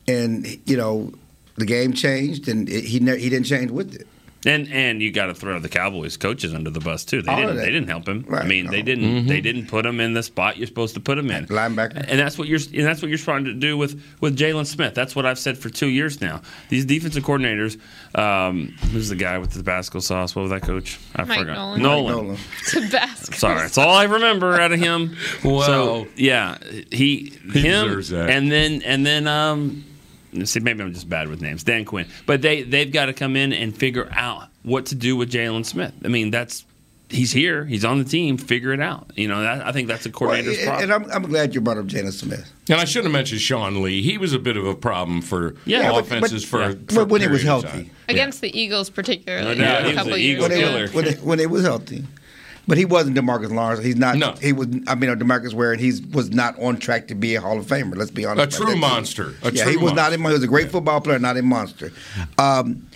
and 0.07 0.45
you 0.67 0.77
know, 0.77 1.13
the 1.55 1.65
game 1.65 1.93
changed, 1.93 2.47
and 2.47 2.69
it, 2.69 2.83
he 2.83 2.99
ne- 2.99 3.17
he 3.19 3.29
didn't 3.29 3.47
change 3.47 3.71
with 3.71 3.95
it. 3.95 4.07
And 4.45 4.71
and 4.71 5.01
you 5.01 5.11
got 5.11 5.25
to 5.25 5.33
throw 5.33 5.59
the 5.59 5.69
Cowboys 5.69 6.17
coaches 6.17 6.53
under 6.53 6.69
the 6.69 6.79
bus 6.79 7.03
too. 7.03 7.21
They 7.23 7.31
All 7.31 7.37
didn't 7.41 7.57
they 7.57 7.71
didn't 7.71 7.87
help 7.87 8.07
him. 8.07 8.25
I 8.29 8.31
Right, 8.31 8.45
mean, 8.47 8.67
they 8.67 8.81
didn't 8.83 9.27
they 9.27 9.41
didn't 9.41 9.67
put 9.67 9.85
him 9.85 9.99
in 9.99 10.13
the 10.13 10.21
spot 10.23 10.57
you're 10.57 10.67
supposed 10.67 10.93
to 10.93 10.99
put 10.99 11.17
him 11.17 11.31
in. 11.31 11.47
Linebacker. 11.47 12.05
And 12.07 12.19
that's 12.19 12.37
what 12.37 12.47
you're 12.47 12.59
and 12.73 12.85
that's 12.85 13.01
what 13.01 13.09
you're 13.09 13.17
trying 13.17 13.45
to 13.45 13.53
do 13.53 13.75
with 13.77 14.01
with 14.21 14.37
Jaylon 14.37 14.65
Smith. 14.67 14.93
That's 14.93 15.15
what 15.15 15.25
I've 15.25 15.39
said 15.39 15.57
for 15.57 15.69
two 15.69 15.87
years 15.87 16.21
now. 16.21 16.41
These 16.69 16.85
defensive 16.85 17.23
coordinators. 17.23 17.79
Um, 18.13 18.67
who's 18.91 19.09
the 19.09 19.15
guy 19.15 19.37
with 19.39 19.51
the 19.51 19.59
Tabasco 19.59 19.99
sauce? 19.99 20.35
What 20.35 20.43
was 20.43 20.51
that 20.51 20.61
coach? 20.61 20.99
I 21.15 21.23
Mike 21.23 21.39
forgot. 21.39 21.55
Nolan. 21.55 21.81
Nolan. 21.81 22.15
Nolan. 22.25 22.37
Tabasco. 22.67 23.35
Sorry, 23.35 23.59
that's 23.61 23.77
all 23.77 23.95
I 23.95 24.03
remember 24.03 24.53
out 24.61 24.71
of 24.71 24.79
him. 24.79 25.15
Wow. 25.43 25.61
So 25.61 26.07
yeah, 26.15 26.57
he, 26.91 27.33
He 27.51 27.61
him, 27.61 27.87
deserves 27.87 28.09
that. 28.09 28.29
and 28.29 28.51
then 28.51 28.81
and 28.83 29.05
then 29.05 29.27
um, 29.27 29.83
see 30.45 30.59
maybe 30.59 30.83
I'm 30.83 30.93
just 30.93 31.09
bad 31.09 31.27
with 31.29 31.41
names. 31.41 31.63
Dan 31.63 31.85
Quinn, 31.85 32.07
but 32.25 32.41
they 32.41 32.63
they've 32.63 32.91
got 32.91 33.05
to 33.07 33.13
come 33.13 33.35
in 33.35 33.53
and 33.53 33.75
figure 33.75 34.09
out 34.11 34.47
what 34.63 34.87
to 34.87 34.95
do 34.95 35.15
with 35.15 35.31
Jaylon 35.31 35.65
Smith. 35.65 35.93
I 36.03 36.07
mean 36.09 36.31
that's. 36.31 36.65
He's 37.07 37.31
here. 37.31 37.65
He's 37.65 37.85
on 37.85 37.99
the 37.99 38.03
team. 38.03 38.35
Figure 38.35 38.73
it 38.73 38.79
out. 38.81 39.11
You 39.15 39.27
know, 39.27 39.39
that, 39.43 39.63
I 39.63 39.71
think 39.71 39.87
that's 39.87 40.07
a 40.07 40.09
Well, 40.09 40.13
coordinator's 40.31 40.57
and 40.57 40.65
problem. 40.67 40.91
and 40.91 41.05
I'm, 41.05 41.11
I'm 41.23 41.29
glad 41.29 41.53
you 41.53 41.61
brought 41.61 41.77
up 41.77 41.85
Jaylon 41.85 42.11
Smith. 42.11 42.51
And 42.67 42.79
I 42.81 42.85
should 42.85 43.03
have 43.03 43.13
mentioned 43.13 43.41
Sean 43.41 43.83
Lee. 43.83 44.01
He 44.01 44.17
was 44.17 44.33
a 44.33 44.39
bit 44.39 44.57
of 44.57 44.65
a 44.65 44.73
problem 44.73 45.21
for 45.21 45.53
Yeah, 45.65 45.81
Yeah, 45.81 45.91
but- 45.91 45.99
offenses 46.05 46.43
but- 46.43 46.49
for, 46.49 46.59
yeah. 46.61 46.69
for 46.87 46.95
But 47.05 47.09
when 47.09 47.21
he 47.21 47.27
was 47.27 47.43
healthy. 47.43 47.67
time. 47.67 47.91
Against 48.09 48.41
the 48.41 48.59
Eagles, 48.59 48.89
particularly. 48.89 49.55
No 49.55 49.63
doubt. 49.63 49.81
a 49.81 49.83
He 49.83 49.87
was 49.89 49.95
couple 49.97 50.13
an 50.15 50.19
years 50.19 50.31
Eagle 50.35 50.41
When 50.49 50.51
ago. 50.51 50.57
he, 50.57 50.65
killer. 50.73 50.81
was, 50.81 50.93
when, 50.93 51.05
he, 51.05 51.13
when 51.13 51.39
he 51.39 51.45
was 51.45 51.63
healthy. 51.63 52.03
But 52.67 52.77
he 52.77 52.85
wasn't 52.85 53.15
Demarcus 53.15 53.51
Lawrence. 53.51 53.83
He's 53.83 53.95
not. 53.95 54.17
No. 54.17 54.33
He 54.33 54.53
was. 54.53 54.67
I 54.87 54.95
mean, 54.95 55.11
Demarcus 55.11 55.53
Ware, 55.53 55.73
and 55.73 55.81
he 55.81 55.93
was 56.11 56.31
not 56.31 56.57
on 56.59 56.77
track 56.77 57.07
to 57.09 57.15
be 57.15 57.35
a 57.35 57.41
Hall 57.41 57.59
of 57.59 57.65
Famer. 57.67 57.95
Let's 57.95 58.11
be 58.11 58.25
honest. 58.25 58.59
A 58.59 58.63
true 58.63 58.75
monster. 58.75 59.35
A 59.43 59.51
yeah, 59.51 59.63
true 59.63 59.71
he 59.71 59.77
was 59.77 59.93
not. 59.93 60.11
monster. 60.11 60.23
A, 60.23 60.27
he 60.27 60.33
was 60.33 60.43
a 60.43 60.47
great 60.47 60.71
football 60.71 60.99
player, 61.01 61.19
not 61.19 61.37
a 61.37 61.43
monster. 61.43 61.91
Um, 62.39 62.87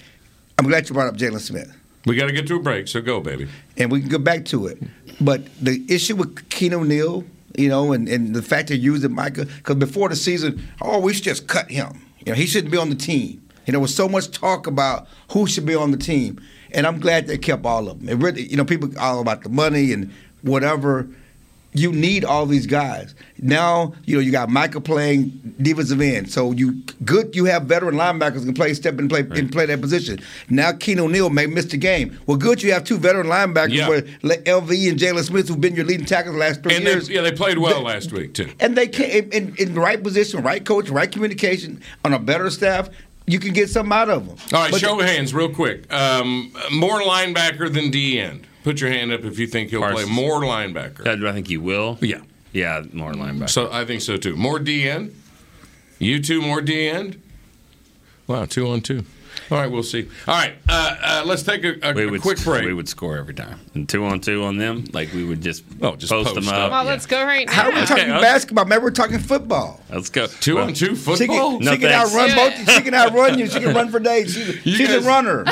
I'm 0.57 0.67
glad 0.67 0.89
you 0.89 0.93
brought 0.93 1.07
up 1.07 1.15
Jaylon 1.15 1.39
Smith. 1.39 1.73
We 2.05 2.15
got 2.15 2.25
to 2.25 2.31
get 2.31 2.47
to 2.47 2.55
a 2.55 2.59
break, 2.59 2.87
so 2.87 3.01
go, 3.01 3.19
baby. 3.19 3.47
and 3.77 3.91
we 3.91 3.99
can 3.99 4.09
go 4.09 4.17
back 4.17 4.45
to 4.45 4.67
it. 4.67 4.81
But 5.21 5.45
the 5.61 5.83
issue 5.89 6.15
with 6.15 6.35
Keanu 6.49 6.85
Neal, 6.87 7.25
you 7.57 7.69
know, 7.69 7.91
and, 7.91 8.07
and 8.07 8.33
the 8.33 8.41
fact 8.41 8.69
they're 8.69 8.77
using 8.77 9.13
Micah, 9.13 9.45
because 9.45 9.75
before 9.75 10.09
the 10.09 10.15
season, 10.15 10.67
oh, 10.81 10.99
we 10.99 11.13
should 11.13 11.25
just 11.25 11.47
cut 11.47 11.69
him. 11.69 12.01
You 12.25 12.31
know, 12.31 12.35
he 12.35 12.45
shouldn't 12.45 12.71
be 12.71 12.77
on 12.77 12.89
the 12.89 12.95
team. 12.95 13.41
You 13.65 13.73
know, 13.73 13.77
there 13.77 13.79
was 13.81 13.93
so 13.93 14.09
much 14.09 14.31
talk 14.31 14.65
about 14.65 15.07
who 15.31 15.45
should 15.45 15.65
be 15.65 15.75
on 15.75 15.91
the 15.91 15.97
team, 15.97 16.41
and 16.73 16.85
I'm 16.87 16.99
glad 16.99 17.27
they 17.27 17.37
kept 17.37 17.65
all 17.65 17.89
of 17.89 17.99
them. 17.99 18.09
It 18.09 18.15
really, 18.23 18.43
you 18.43 18.57
know, 18.57 18.65
people 18.65 18.89
all 18.99 19.19
about 19.21 19.43
the 19.43 19.49
money 19.49 19.91
and 19.93 20.11
whatever. 20.41 21.07
You 21.71 21.91
need 21.91 22.25
all 22.25 22.47
these 22.47 22.65
guys 22.65 23.13
now. 23.37 23.93
You 24.05 24.15
know, 24.15 24.21
you 24.21 24.31
got 24.31 24.49
Micah 24.49 24.81
playing 24.81 25.53
defensive 25.61 26.01
end, 26.01 26.31
so 26.31 26.51
you 26.51 26.81
good. 27.05 27.35
You 27.35 27.45
have 27.45 27.65
veteran 27.65 27.93
linebackers 27.93 28.43
can 28.43 28.55
play, 28.55 28.73
step 28.73 28.97
and 28.97 29.07
play 29.07 29.19
and 29.19 29.51
play 29.51 29.67
that 29.67 29.79
position. 29.79 30.19
Now 30.49 30.71
Keanu 30.71 31.11
Neal 31.11 31.29
may 31.29 31.45
miss 31.45 31.65
the 31.65 31.77
game. 31.77 32.17
Well, 32.25 32.37
good. 32.37 32.63
You 32.63 32.73
have 32.73 32.85
two 32.85 32.97
veteran 32.97 33.27
linebackers, 33.27 33.73
Yeah. 33.73 33.87
where 33.87 34.01
LV 34.01 34.89
and 34.89 34.97
Jaylon 34.99 35.23
Smith, 35.23 35.47
who've 35.47 35.61
been 35.61 35.75
your 35.75 35.85
leading 35.85 36.07
tackles 36.07 36.33
the 36.33 36.39
last 36.39 36.63
three 36.63 36.75
And 36.75 36.87
they, 36.87 36.89
years. 36.89 37.07
yeah, 37.07 37.21
they 37.21 37.31
played 37.33 37.59
well 37.59 37.75
They- 37.81 37.85
last 37.85 38.11
week 38.11 38.33
too. 38.33 38.49
and 38.59 38.75
they 38.75 38.87
came 38.87 39.29
in, 39.31 39.53
in 39.59 39.75
the 39.75 39.79
right 39.79 40.01
position, 40.01 40.41
right 40.41 40.65
coach, 40.65 40.89
right 40.89 41.11
communication 41.11 41.81
on 42.03 42.15
a 42.15 42.19
better 42.19 42.49
staff. 42.49 42.89
You 43.29 43.39
can 43.39 43.53
get 43.53 43.69
something 43.69 43.93
out 43.93 44.09
of 44.09 44.27
them. 44.27 44.37
All 44.53 44.61
right, 44.63 44.71
But- 44.71 44.81
show 44.81 44.99
of 44.99 45.05
hands, 45.05 45.33
real 45.33 45.49
quick. 45.49 45.91
Um, 45.93 46.51
more 46.71 46.99
linebacker 47.01 47.71
than 47.71 47.91
D 47.91 48.19
end. 48.19 48.47
Put 48.63 48.81
your 48.81 48.89
hand 48.89 49.11
up 49.11 49.23
if 49.23 49.37
you 49.39 49.47
think 49.47 49.69
he'll 49.69 49.81
Parsons. 49.81 50.05
play 50.05 50.13
more 50.15 50.41
linebacker. 50.41 51.07
I 51.25 51.31
think 51.31 51.47
he 51.47 51.57
will? 51.57 51.97
Yeah. 52.01 52.21
Yeah, 52.51 52.83
more 52.91 53.13
linebacker. 53.13 53.49
So 53.49 53.71
I 53.71 53.85
think 53.85 54.01
so 54.01 54.17
too. 54.17 54.35
More 54.35 54.59
D 54.59 54.89
end. 54.89 55.13
You 55.99 56.21
two 56.21 56.41
more 56.41 56.61
D 56.61 56.87
end. 56.87 57.21
Wow, 58.29 58.45
two 58.45 58.67
on 58.69 58.81
two. 58.81 59.03
All 59.51 59.57
right, 59.57 59.71
we'll 59.71 59.81
see. 59.81 60.07
All 60.27 60.35
right, 60.35 60.53
uh, 60.67 60.95
uh, 61.01 61.23
let's 61.25 61.41
take 61.41 61.63
a, 61.63 61.75
a, 61.81 61.93
we 61.93 62.03
a 62.05 62.09
would 62.09 62.21
quick 62.21 62.43
break. 62.43 62.65
We 62.65 62.73
would 62.73 62.87
score 62.87 63.17
every 63.17 63.33
time. 63.33 63.59
And 63.73 63.89
two 63.89 64.05
on 64.05 64.19
two 64.21 64.43
on 64.43 64.57
them, 64.57 64.85
like 64.93 65.11
we 65.13 65.23
would 65.23 65.41
just, 65.41 65.63
Oh, 65.81 65.95
just 65.95 66.11
post, 66.11 66.27
post 66.33 66.35
them 66.35 66.47
up. 66.49 66.65
up. 66.65 66.71
Well, 66.71 66.83
let's 66.83 67.07
go 67.07 67.23
right 67.23 67.47
now. 67.47 67.53
How 67.53 67.69
are 67.69 67.73
we 67.73 67.85
talking 67.87 68.11
okay. 68.11 68.21
basketball? 68.21 68.65
Maybe 68.65 68.83
we're 68.83 68.91
talking 68.91 69.17
football. 69.17 69.81
Let's 69.89 70.09
go. 70.11 70.27
two 70.27 70.55
Well, 70.55 70.65
on 70.67 70.73
two 70.73 70.89
She 70.89 70.95
football. 70.95 71.57
can, 71.57 71.65
No, 71.65 71.71
she 71.71 71.77
can 71.79 71.91
outrun 71.91 72.35
both. 72.35 72.69
She 72.75 72.81
can 72.81 72.93
outrun 72.93 73.39
you. 73.39 73.47
She 73.47 73.59
can 73.59 73.73
run 73.73 73.89
for 73.89 73.99
days. 73.99 74.33
She's, 74.33 74.47
You 74.65 74.75
she's 74.75 74.87
guys- 74.87 75.03
a 75.03 75.07
runner. 75.07 75.45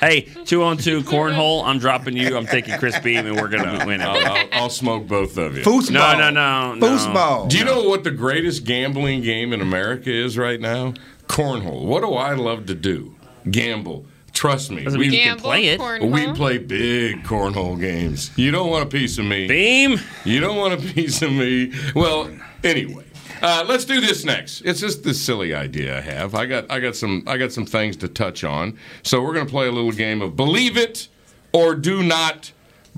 Hey, 0.00 0.22
two 0.44 0.62
on 0.62 0.76
two 0.76 1.02
cornhole. 1.02 1.64
I'm 1.64 1.78
dropping 1.78 2.16
you. 2.16 2.36
I'm 2.36 2.46
taking 2.46 2.78
Chris 2.78 2.98
Beam, 3.00 3.26
and 3.26 3.36
we're 3.36 3.48
gonna 3.48 3.84
win 3.84 4.00
I'll. 4.00 4.16
I'll, 4.16 4.48
I'll 4.52 4.70
smoke 4.70 5.06
both 5.08 5.36
of 5.36 5.58
you. 5.58 5.62
Foosball. 5.64 5.90
No, 5.92 6.18
no, 6.18 6.30
no, 6.30 6.74
no. 6.74 6.86
Foosball. 6.86 7.48
Do 7.50 7.58
you 7.58 7.64
know 7.66 7.82
what 7.88 8.04
the 8.04 8.10
greatest 8.10 8.64
gambling 8.64 9.20
game 9.22 9.52
in 9.52 9.60
America 9.60 10.10
is 10.10 10.38
right 10.38 10.58
now? 10.60 10.94
Cornhole. 11.30 11.84
What 11.84 12.00
do 12.02 12.12
I 12.14 12.34
love 12.34 12.66
to 12.66 12.74
do? 12.74 13.14
Gamble. 13.50 14.04
Trust 14.32 14.70
me. 14.70 14.86
We, 14.86 15.06
you 15.06 15.12
can 15.12 15.38
play 15.38 15.66
it. 15.68 15.80
cornhole. 15.80 16.10
we 16.10 16.32
play 16.32 16.58
big 16.58 17.22
cornhole 17.24 17.78
games. 17.78 18.30
You 18.36 18.50
don't 18.50 18.70
want 18.70 18.84
a 18.84 18.88
piece 18.88 19.18
of 19.18 19.24
me. 19.26 19.46
Beam. 19.46 19.98
You 20.24 20.40
don't 20.40 20.56
want 20.56 20.74
a 20.74 20.94
piece 20.94 21.22
of 21.22 21.32
me. 21.32 21.72
Well, 21.94 22.30
anyway, 22.64 23.04
Uh, 23.42 23.64
let's 23.68 23.84
do 23.84 24.00
this 24.00 24.24
next. 24.24 24.60
It's 24.62 24.80
just 24.80 25.02
this 25.02 25.20
silly 25.20 25.54
idea 25.54 25.96
I 25.96 26.00
have. 26.00 26.34
I 26.34 26.46
got 26.46 26.70
I 26.70 26.78
got 26.80 26.94
some 26.96 27.22
I 27.26 27.36
got 27.38 27.52
some 27.52 27.64
things 27.66 27.96
to 27.98 28.08
touch 28.08 28.44
on. 28.44 28.76
So 29.02 29.22
we're 29.22 29.34
gonna 29.34 29.46
play 29.46 29.66
a 29.66 29.72
little 29.72 29.92
game 29.92 30.20
of 30.22 30.36
believe 30.36 30.76
it 30.76 31.08
or 31.52 31.74
do 31.74 32.02
not 32.02 32.52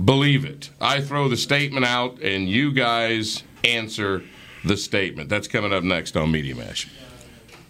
believe 0.04 0.44
it. 0.44 0.70
I 0.80 1.00
throw 1.00 1.28
the 1.28 1.36
statement 1.36 1.84
out 1.86 2.20
and 2.22 2.48
you 2.48 2.72
guys 2.72 3.42
answer 3.64 4.22
the 4.64 4.76
statement. 4.76 5.28
That's 5.28 5.48
coming 5.48 5.72
up 5.72 5.84
next 5.84 6.16
on 6.16 6.30
Media 6.32 6.54
Mash. 6.56 6.88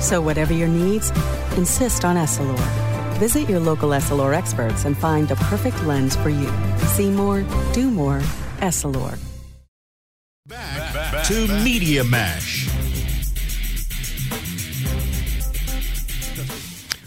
So, 0.00 0.20
whatever 0.20 0.52
your 0.52 0.68
needs, 0.68 1.10
insist 1.56 2.04
on 2.04 2.16
Essilor. 2.16 2.58
Visit 3.18 3.48
your 3.48 3.58
local 3.58 3.90
Essilor 3.90 4.32
experts 4.32 4.84
and 4.84 4.96
find 4.96 5.26
the 5.26 5.34
perfect 5.36 5.82
lens 5.84 6.14
for 6.14 6.28
you. 6.28 6.50
See 6.94 7.10
more, 7.10 7.44
do 7.72 7.90
more, 7.90 8.20
Essilor. 8.58 9.18
Back 10.46 11.26
to 11.26 11.48
Media 11.64 12.04
Mash. 12.04 12.68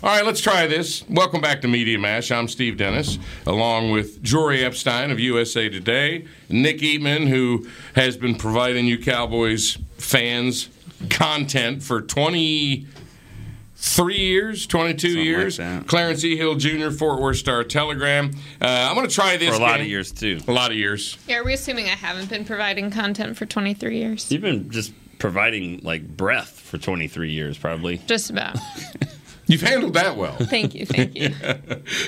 All 0.03 0.09
right, 0.09 0.25
let's 0.25 0.41
try 0.41 0.65
this. 0.65 1.07
Welcome 1.07 1.41
back 1.41 1.61
to 1.61 1.67
Media 1.67 1.97
Mash. 1.97 2.31
I'm 2.31 2.47
Steve 2.47 2.75
Dennis, 2.75 3.19
along 3.45 3.91
with 3.91 4.21
Jory 4.23 4.65
Epstein 4.65 5.11
of 5.11 5.19
USA 5.19 5.69
Today, 5.69 6.25
Nick 6.49 6.79
Eatman, 6.79 7.27
who 7.27 7.67
has 7.93 8.17
been 8.17 8.33
providing 8.35 8.87
you 8.87 8.97
Cowboys 8.97 9.77
fans 9.97 10.69
content 11.09 11.83
for 11.83 12.01
23 12.01 14.15
years, 14.15 14.67
22 14.67 15.07
Something 15.09 15.25
years. 15.25 15.57
that. 15.57 15.87
Clarence 15.87 16.23
E. 16.23 16.35
Hill 16.37 16.55
Jr., 16.55 16.89
Fort 16.89 17.21
Worth 17.21 17.37
Star 17.37 17.63
Telegram. 17.63 18.31
Uh, 18.61 18.87
I'm 18.89 18.95
going 18.95 19.07
to 19.07 19.13
try 19.13 19.37
this 19.37 19.49
For 19.55 19.61
a 19.61 19.63
lot 19.63 19.75
game. 19.75 19.81
of 19.81 19.87
years, 19.89 20.11
too. 20.11 20.39
A 20.47 20.51
lot 20.51 20.71
of 20.71 20.77
years. 20.77 21.17
Yeah, 21.27 21.37
are 21.37 21.43
we 21.43 21.53
assuming 21.53 21.85
I 21.87 21.95
haven't 21.95 22.29
been 22.29 22.45
providing 22.45 22.91
content 22.91 23.37
for 23.37 23.45
23 23.45 23.97
years? 23.97 24.31
You've 24.31 24.41
been 24.41 24.69
just 24.69 24.93
providing 25.19 25.79
like 25.83 26.07
breath 26.17 26.59
for 26.59 26.77
23 26.77 27.31
years, 27.31 27.57
probably. 27.57 27.97
Just 28.07 28.29
about. 28.29 28.57
You've 29.47 29.61
handled 29.61 29.95
that 29.95 30.15
well. 30.15 30.35
Thank 30.37 30.75
you, 30.75 30.85
thank 30.85 31.13
you. 31.15 31.29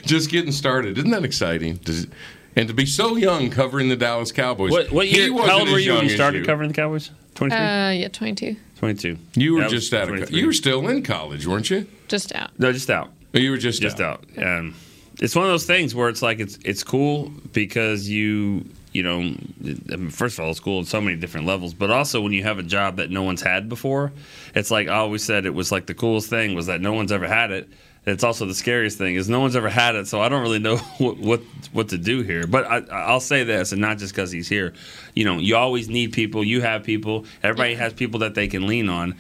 Just 0.06 0.30
getting 0.30 0.54
started. 0.54 0.98
Isn't 0.98 1.12
that 1.12 1.26
exciting? 1.26 1.76
Does 1.76 2.06
it, 2.06 2.10
and 2.56 2.70
to 2.70 2.74
be 2.74 2.86
so 2.86 3.18
young 3.18 3.50
covering 3.50 3.90
the 3.90 3.98
Dallas 3.98 4.32
Cowboys. 4.32 4.72
What, 4.72 4.92
what 4.94 5.08
He 5.08 5.18
year? 5.24 5.34
wasn't 5.34 5.52
How 5.52 5.60
old 5.60 5.70
were 5.70 5.80
you 5.80 5.94
when 5.96 6.04
you 6.06 6.10
started 6.12 6.40
you. 6.40 6.46
covering 6.46 6.70
the 6.70 6.76
Cowboys? 6.76 7.12
23? 7.36 7.60
Uh, 7.60 7.90
yeah, 7.90 8.08
22. 8.08 8.56
22. 8.84 9.18
You 9.36 9.54
were 9.56 9.62
Yeah, 9.62 9.68
just 9.70 9.94
out 9.94 10.10
of. 10.10 10.30
co- 10.30 10.36
You 10.36 10.46
were 10.48 10.54
still 10.54 10.88
in 10.90 11.04
college, 11.04 11.48
weren't 11.48 11.70
you? 11.70 11.88
Just 12.10 12.36
out. 12.36 12.52
No, 12.60 12.74
just 12.74 12.90
out. 12.90 13.12
You 13.32 13.50
were 13.52 13.58
just 13.58 13.82
just 13.82 14.02
out. 14.02 14.26
Um, 14.38 14.76
it's 15.22 15.36
one 15.36 15.46
of 15.46 15.52
those 15.52 15.66
things 15.66 15.96
where 15.96 16.10
it's 16.10 16.22
like 16.22 16.40
it's 16.40 16.58
it's 16.66 16.84
cool 16.84 17.32
because 17.54 18.10
you 18.10 18.66
you 18.92 19.02
know 19.04 19.20
I 19.20 19.96
mean, 19.96 20.10
first 20.10 20.38
of 20.38 20.44
all 20.44 20.52
it's 20.52 20.60
cool 20.60 20.80
on 20.80 20.86
so 20.86 21.00
many 21.00 21.16
different 21.16 21.48
levels, 21.48 21.74
but 21.74 21.90
also 21.92 22.20
when 22.22 22.34
you 22.34 22.44
have 22.44 22.60
a 22.60 22.64
job 22.64 22.98
that 22.98 23.10
no 23.10 23.24
one's 23.24 23.42
had 23.42 23.70
before, 23.70 24.12
it's 24.54 24.70
like 24.70 24.88
I 24.90 24.96
always 24.96 25.24
said 25.24 25.46
it 25.46 25.54
was 25.54 25.72
like 25.72 25.86
the 25.86 25.94
coolest 25.94 26.30
thing 26.30 26.54
was 26.54 26.66
that 26.66 26.82
no 26.82 26.92
one's 26.94 27.12
ever 27.14 27.28
had 27.28 27.52
it. 27.52 27.70
It's 28.06 28.24
also 28.24 28.46
the 28.46 28.54
scariest 28.54 28.98
thing 28.98 29.16
is 29.16 29.30
no 29.30 29.40
one's 29.40 29.56
ever 29.56 29.70
had 29.70 29.96
it, 29.96 30.08
so 30.08 30.20
I 30.20 30.28
don't 30.28 30.42
really 30.42 30.60
know 30.60 30.78
what 30.98 31.18
what, 31.18 31.42
what 31.72 31.90
to 31.90 31.98
do 31.98 32.22
here. 32.22 32.46
But 32.46 32.66
I, 32.66 32.78
I'll 32.92 33.20
say 33.20 33.44
this, 33.44 33.72
and 33.72 33.82
not 33.82 33.98
just 33.98 34.14
because 34.14 34.32
he's 34.32 34.50
here. 34.50 34.74
You 35.16 35.26
know, 35.26 35.38
you 35.38 35.56
always 35.56 35.90
need 35.90 36.14
people. 36.14 36.44
You 36.44 36.62
have 36.62 36.84
people. 36.84 37.26
Everybody 37.42 37.76
has 37.76 37.94
people 37.94 38.20
that 38.20 38.36
they 38.36 38.48
can 38.48 38.68
lean 38.68 38.90
on. 38.90 39.16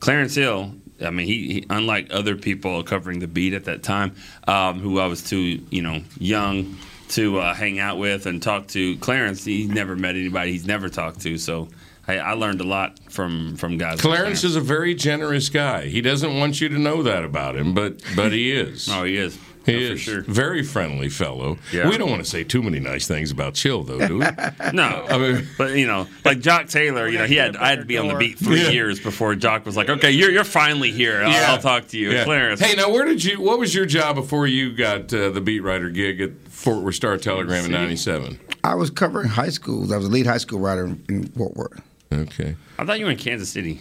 Clarence 0.00 0.36
Hill, 0.36 0.74
I 1.04 1.10
mean, 1.10 1.26
he, 1.26 1.52
he 1.52 1.66
unlike 1.70 2.08
other 2.12 2.36
people 2.36 2.82
covering 2.84 3.18
the 3.18 3.26
beat 3.26 3.52
at 3.52 3.64
that 3.64 3.82
time, 3.82 4.14
um, 4.46 4.78
who 4.78 5.00
I 5.00 5.06
was 5.06 5.22
too, 5.22 5.64
you 5.70 5.82
know, 5.82 6.02
young 6.18 6.76
to 7.10 7.38
uh, 7.40 7.54
hang 7.54 7.78
out 7.78 7.98
with 7.98 8.26
and 8.26 8.42
talk 8.42 8.68
to. 8.68 8.96
Clarence, 8.98 9.44
he 9.44 9.66
never 9.66 9.96
met 9.96 10.14
anybody 10.14 10.52
he's 10.52 10.66
never 10.66 10.88
talked 10.88 11.20
to, 11.22 11.38
so 11.38 11.68
I, 12.08 12.16
I 12.18 12.32
learned 12.32 12.60
a 12.60 12.64
lot 12.64 12.98
from 13.10 13.56
from 13.56 13.76
guys. 13.78 14.02
like 14.04 14.16
Clarence 14.16 14.42
is 14.44 14.56
a 14.56 14.60
very 14.60 14.94
generous 14.94 15.48
guy. 15.48 15.86
He 15.86 16.00
doesn't 16.00 16.38
want 16.38 16.60
you 16.60 16.68
to 16.70 16.78
know 16.78 17.02
that 17.02 17.22
about 17.24 17.54
him, 17.56 17.74
but 17.74 18.02
but 18.16 18.32
he 18.32 18.50
is. 18.52 18.88
oh, 18.92 19.04
he 19.04 19.16
is. 19.16 19.38
He 19.66 19.74
Oh, 19.74 19.88
for 19.88 19.92
is 19.92 20.00
sure. 20.00 20.20
very 20.22 20.62
friendly 20.62 21.10
fellow. 21.10 21.58
Yeah. 21.74 21.90
We 21.90 21.98
don't 21.98 22.08
want 22.08 22.24
to 22.24 22.30
say 22.30 22.42
too 22.42 22.62
many 22.62 22.80
nice 22.80 23.06
things 23.06 23.30
about 23.30 23.52
Chill, 23.52 23.82
though, 23.82 23.98
do 24.08 24.16
we? 24.20 24.24
No, 24.72 25.04
I 25.06 25.18
mean, 25.18 25.46
but 25.58 25.76
you 25.76 25.86
know, 25.86 26.06
like 26.24 26.40
Jock 26.40 26.68
Taylor, 26.68 27.06
you 27.06 27.18
know, 27.18 27.26
he 27.26 27.34
had 27.36 27.54
I 27.54 27.68
had 27.68 27.80
to 27.80 27.84
be 27.84 27.98
on 27.98 28.08
the 28.08 28.14
beat 28.14 28.38
three 28.38 28.62
Yeah. 28.62 28.70
years 28.70 28.98
before 28.98 29.34
Jock 29.34 29.66
was 29.66 29.76
like, 29.76 29.90
okay, 29.90 30.10
you're 30.10 30.30
you're 30.30 30.44
finally 30.44 30.90
here. 30.90 31.22
I'll, 31.22 31.30
Yeah. 31.30 31.52
I'll 31.52 31.58
talk 31.60 31.88
to 31.88 31.98
you, 31.98 32.10
yeah. 32.12 32.24
Clarence. 32.24 32.60
Hey, 32.60 32.76
now 32.76 32.88
where 32.90 33.04
did 33.04 33.22
you? 33.22 33.42
What 33.42 33.58
was 33.58 33.74
your 33.74 33.84
job 33.84 34.16
before 34.16 34.46
you 34.46 34.72
got 34.74 35.12
uh, 35.12 35.28
the 35.28 35.42
beat 35.42 35.60
writer 35.60 35.90
gig 35.90 36.22
at 36.22 36.30
Fort 36.48 36.82
Worth 36.82 36.94
Star 36.94 37.18
Telegram 37.18 37.66
in 37.66 37.70
'97? 37.72 38.40
I 38.64 38.74
was 38.74 38.88
covering 38.88 39.28
high 39.28 39.50
schools. 39.50 39.92
I 39.92 39.98
was 39.98 40.06
a 40.06 40.10
lead 40.10 40.24
high 40.26 40.38
school 40.38 40.60
writer 40.60 40.86
in, 40.86 41.04
in 41.10 41.26
Fort 41.28 41.54
Worth. 41.56 41.82
Okay. 42.12 42.56
I 42.78 42.84
thought 42.84 42.98
you 42.98 43.04
were 43.04 43.10
in 43.10 43.18
Kansas 43.18 43.50
City. 43.50 43.80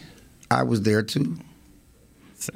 I 0.50 0.64
was 0.64 0.82
there 0.82 1.02
too. 1.02 1.38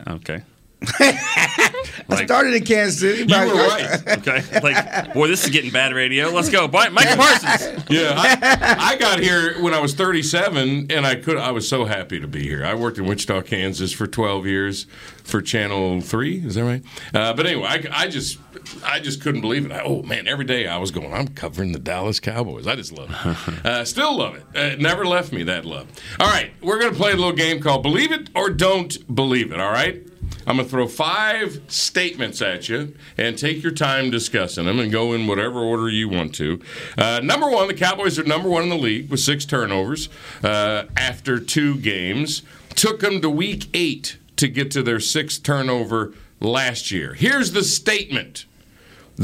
Okay. 0.07 0.43
I 0.99 2.25
started 2.25 2.55
in 2.55 2.65
Kansas 2.65 2.99
City. 2.99 3.19
You 3.19 3.27
but 3.27 3.47
were 3.47 3.53
right. 3.53 4.17
Okay. 4.17 4.59
Like, 4.61 5.13
boy, 5.13 5.27
this 5.27 5.43
is 5.43 5.51
getting 5.51 5.71
bad 5.71 5.93
radio. 5.93 6.29
Let's 6.29 6.49
go. 6.49 6.67
Bye, 6.67 6.89
Michael 6.89 7.17
Parsons. 7.17 7.83
Yeah, 7.89 8.13
I, 8.15 8.93
I 8.93 8.97
got 8.97 9.19
here 9.19 9.61
when 9.61 9.73
I 9.73 9.79
was 9.79 9.93
37, 9.93 10.91
and 10.91 11.05
I 11.05 11.15
could. 11.15 11.37
I 11.37 11.51
was 11.51 11.67
so 11.67 11.85
happy 11.85 12.19
to 12.19 12.27
be 12.27 12.41
here. 12.43 12.63
I 12.65 12.73
worked 12.73 12.97
in 12.97 13.05
Wichita, 13.05 13.41
Kansas, 13.41 13.91
for 13.91 14.07
12 14.07 14.47
years 14.47 14.85
for 15.23 15.41
Channel 15.41 16.01
Three. 16.01 16.37
Is 16.37 16.55
that 16.55 16.63
right? 16.63 16.83
Uh, 17.13 17.33
but 17.33 17.45
anyway, 17.45 17.67
I, 17.67 17.83
I 17.91 18.07
just, 18.07 18.39
I 18.85 18.99
just 18.99 19.21
couldn't 19.21 19.41
believe 19.41 19.65
it. 19.65 19.71
I, 19.71 19.81
oh 19.81 20.01
man, 20.03 20.27
every 20.27 20.45
day 20.45 20.67
I 20.67 20.77
was 20.77 20.91
going. 20.91 21.13
I'm 21.13 21.29
covering 21.29 21.71
the 21.71 21.79
Dallas 21.79 22.19
Cowboys. 22.19 22.67
I 22.67 22.75
just 22.75 22.91
love 22.91 23.09
it. 23.09 23.65
Uh, 23.71 23.85
still 23.85 24.17
love 24.17 24.35
it. 24.35 24.43
Uh, 24.55 24.75
never 24.77 25.05
left 25.05 25.31
me 25.31 25.43
that 25.43 25.65
love. 25.65 25.87
All 26.19 26.27
right, 26.27 26.51
we're 26.61 26.79
gonna 26.79 26.95
play 26.95 27.11
a 27.11 27.15
little 27.15 27.31
game 27.31 27.61
called 27.61 27.83
Believe 27.83 28.11
It 28.11 28.29
or 28.35 28.49
Don't 28.49 29.13
Believe 29.13 29.51
It. 29.51 29.59
All 29.59 29.71
right. 29.71 30.05
I'm 30.47 30.55
going 30.55 30.65
to 30.65 30.71
throw 30.71 30.87
five 30.87 31.61
statements 31.67 32.41
at 32.41 32.67
you 32.67 32.95
and 33.17 33.37
take 33.37 33.61
your 33.61 33.71
time 33.71 34.09
discussing 34.09 34.65
them 34.65 34.79
and 34.79 34.91
go 34.91 35.13
in 35.13 35.27
whatever 35.27 35.59
order 35.59 35.87
you 35.87 36.09
want 36.09 36.33
to. 36.35 36.59
Uh, 36.97 37.19
number 37.23 37.49
one, 37.49 37.67
the 37.67 37.73
Cowboys 37.73 38.17
are 38.17 38.23
number 38.23 38.49
one 38.49 38.63
in 38.63 38.69
the 38.69 38.77
league 38.77 39.09
with 39.09 39.19
six 39.19 39.45
turnovers 39.45 40.09
uh, 40.43 40.85
after 40.97 41.39
two 41.39 41.77
games. 41.77 42.41
Took 42.75 43.01
them 43.01 43.21
to 43.21 43.29
week 43.29 43.67
eight 43.73 44.17
to 44.37 44.47
get 44.47 44.71
to 44.71 44.81
their 44.81 44.99
sixth 44.99 45.43
turnover 45.43 46.13
last 46.39 46.89
year. 46.89 47.13
Here's 47.13 47.51
the 47.51 47.63
statement 47.63 48.45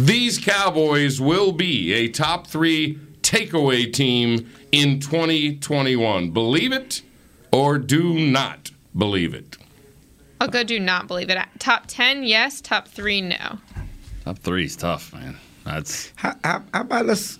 These 0.02 0.38
Cowboys 0.38 1.20
will 1.20 1.52
be 1.52 1.92
a 1.94 2.08
top 2.08 2.46
three 2.46 3.00
takeaway 3.24 3.92
team 3.92 4.48
in 4.72 5.00
2021. 5.00 6.30
Believe 6.30 6.72
it 6.72 7.02
or 7.52 7.80
do 7.80 8.14
not 8.14 8.70
believe 8.96 9.34
it. 9.34 9.58
I'll 10.40 10.50
go 10.50 10.64
do 10.64 10.80
not 10.80 11.08
believe 11.08 11.32
it. 11.32 11.40
Top 11.58 11.86
10, 11.88 12.24
yes. 12.24 12.62
Top 12.62 12.88
3, 12.88 13.22
no. 13.22 13.58
Top 14.24 14.38
three 14.38 14.66
is 14.66 14.76
tough, 14.76 15.12
man. 15.14 15.36
That's 15.64 16.14
How, 16.16 16.36
how, 16.44 16.64
how 16.76 16.82
about 16.82 17.08
let's 17.08 17.40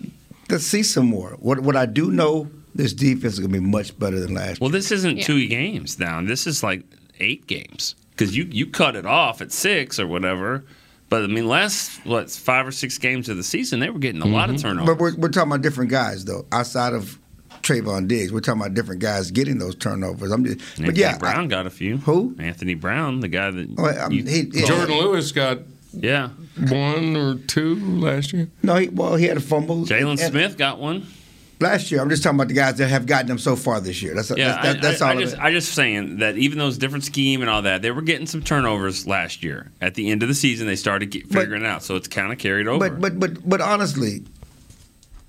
let's 0.50 0.66
see 0.66 0.82
some 0.82 1.06
more. 1.06 1.36
What 1.38 1.60
what 1.60 1.76
I 1.76 1.86
do 1.86 2.10
know, 2.10 2.50
this 2.74 2.92
defense 2.92 3.34
is 3.34 3.38
gonna 3.40 3.52
be 3.52 3.60
much 3.60 3.96
better 4.00 4.18
than 4.18 4.34
last. 4.34 4.60
well. 4.60 4.68
This 4.70 4.90
isn't 4.90 5.18
Yeah. 5.18 5.24
two 5.24 5.46
games 5.46 5.98
now. 6.00 6.20
This 6.22 6.46
is 6.46 6.62
like 6.64 6.82
eight 7.20 7.46
games 7.46 7.94
because 8.10 8.36
you 8.36 8.48
you 8.50 8.66
cut 8.66 8.96
it 8.96 9.06
off 9.06 9.40
at 9.42 9.52
six 9.52 10.00
or 10.00 10.06
whatever. 10.08 10.64
But 11.08 11.24
I 11.24 11.26
mean, 11.26 11.48
last 11.48 12.04
what 12.04 12.30
five 12.30 12.66
or 12.66 12.72
six 12.72 12.98
games 12.98 13.28
of 13.28 13.36
the 13.36 13.42
season, 13.42 13.80
they 13.80 13.88
were 13.90 13.98
getting 13.98 14.20
a 14.22 14.26
lot 14.26 14.50
of 14.50 14.60
turnovers. 14.60 14.86
But 14.86 14.98
we're, 14.98 15.16
we're 15.16 15.28
talking 15.30 15.50
about 15.50 15.62
different 15.62 15.90
guys 15.90 16.24
though, 16.24 16.44
outside 16.52 16.92
of 16.92 17.18
Trevon 17.62 18.08
Diggs. 18.08 18.30
We're 18.32 18.40
talking 18.40 18.60
about 18.60 18.74
different 18.74 19.00
guys 19.00 19.30
getting 19.30 19.58
those 19.58 19.74
turnovers. 19.74 20.30
I'm 20.30 20.44
just, 20.44 20.58
but 20.76 20.80
Anthony 20.86 21.00
yeah, 21.00 21.14
I- 21.14 21.18
Brown 21.18 21.48
got 21.48 21.66
a 21.66 21.70
few. 21.70 21.96
Who? 21.98 22.36
Anthony 22.38 22.74
Brown, 22.74 23.20
the 23.20 23.28
guy 23.28 23.50
that 23.50 23.70
Well, 23.76 23.98
um, 23.98 24.12
you- 24.12 24.24
he- 24.24 24.42
he- 24.42 24.62
Jourdan 24.66 24.88
Lewis 25.00 25.32
got 25.32 25.60
yeah. 25.94 26.28
one 26.68 27.16
or 27.16 27.36
two 27.36 27.76
last 27.98 28.32
year. 28.34 28.48
no, 28.62 28.76
he, 28.76 28.88
well, 28.88 29.16
he 29.16 29.24
had 29.24 29.38
a 29.38 29.40
fumble. 29.40 29.84
Jaylon 29.86 30.18
Smith 30.18 30.58
got 30.58 30.78
one. 30.78 31.06
Last 31.60 31.90
year. 31.90 32.00
I'm 32.00 32.08
just 32.10 32.22
talking 32.22 32.36
about 32.38 32.48
the 32.48 32.54
guys 32.54 32.76
that 32.76 32.88
have 32.88 33.06
gotten 33.06 33.26
them 33.28 33.38
so 33.38 33.56
far 33.56 33.80
this 33.80 34.02
year. 34.02 34.14
That's 34.14 34.30
Yeah, 34.30 34.60
that's, 34.62 34.78
I, 34.78 34.80
that's 34.80 35.02
I, 35.02 35.06
all 35.06 35.10
I 35.12 35.14
of 35.14 35.20
just. 35.20 35.38
I 35.40 35.50
just 35.52 35.72
saying 35.74 36.18
that 36.18 36.36
even 36.36 36.58
though 36.58 36.68
it's 36.68 36.78
different 36.78 37.04
scheme 37.04 37.40
and 37.40 37.50
all 37.50 37.62
that, 37.62 37.82
they 37.82 37.90
were 37.90 38.02
getting 38.02 38.26
some 38.26 38.42
turnovers 38.42 39.06
last 39.06 39.42
year. 39.42 39.70
At 39.80 39.94
the 39.94 40.10
end 40.10 40.22
of 40.22 40.28
the 40.28 40.34
season, 40.34 40.66
they 40.66 40.76
started 40.76 41.10
get, 41.10 41.28
But- 41.28 41.40
figuring 41.40 41.62
it 41.62 41.66
out, 41.66 41.82
so 41.82 41.96
it's 41.96 42.08
kind 42.08 42.32
of 42.32 42.38
carried 42.38 42.66
over. 42.68 42.78
But 42.88 43.00
but 43.00 43.18
but 43.20 43.48
but 43.48 43.60
honestly, 43.60 44.24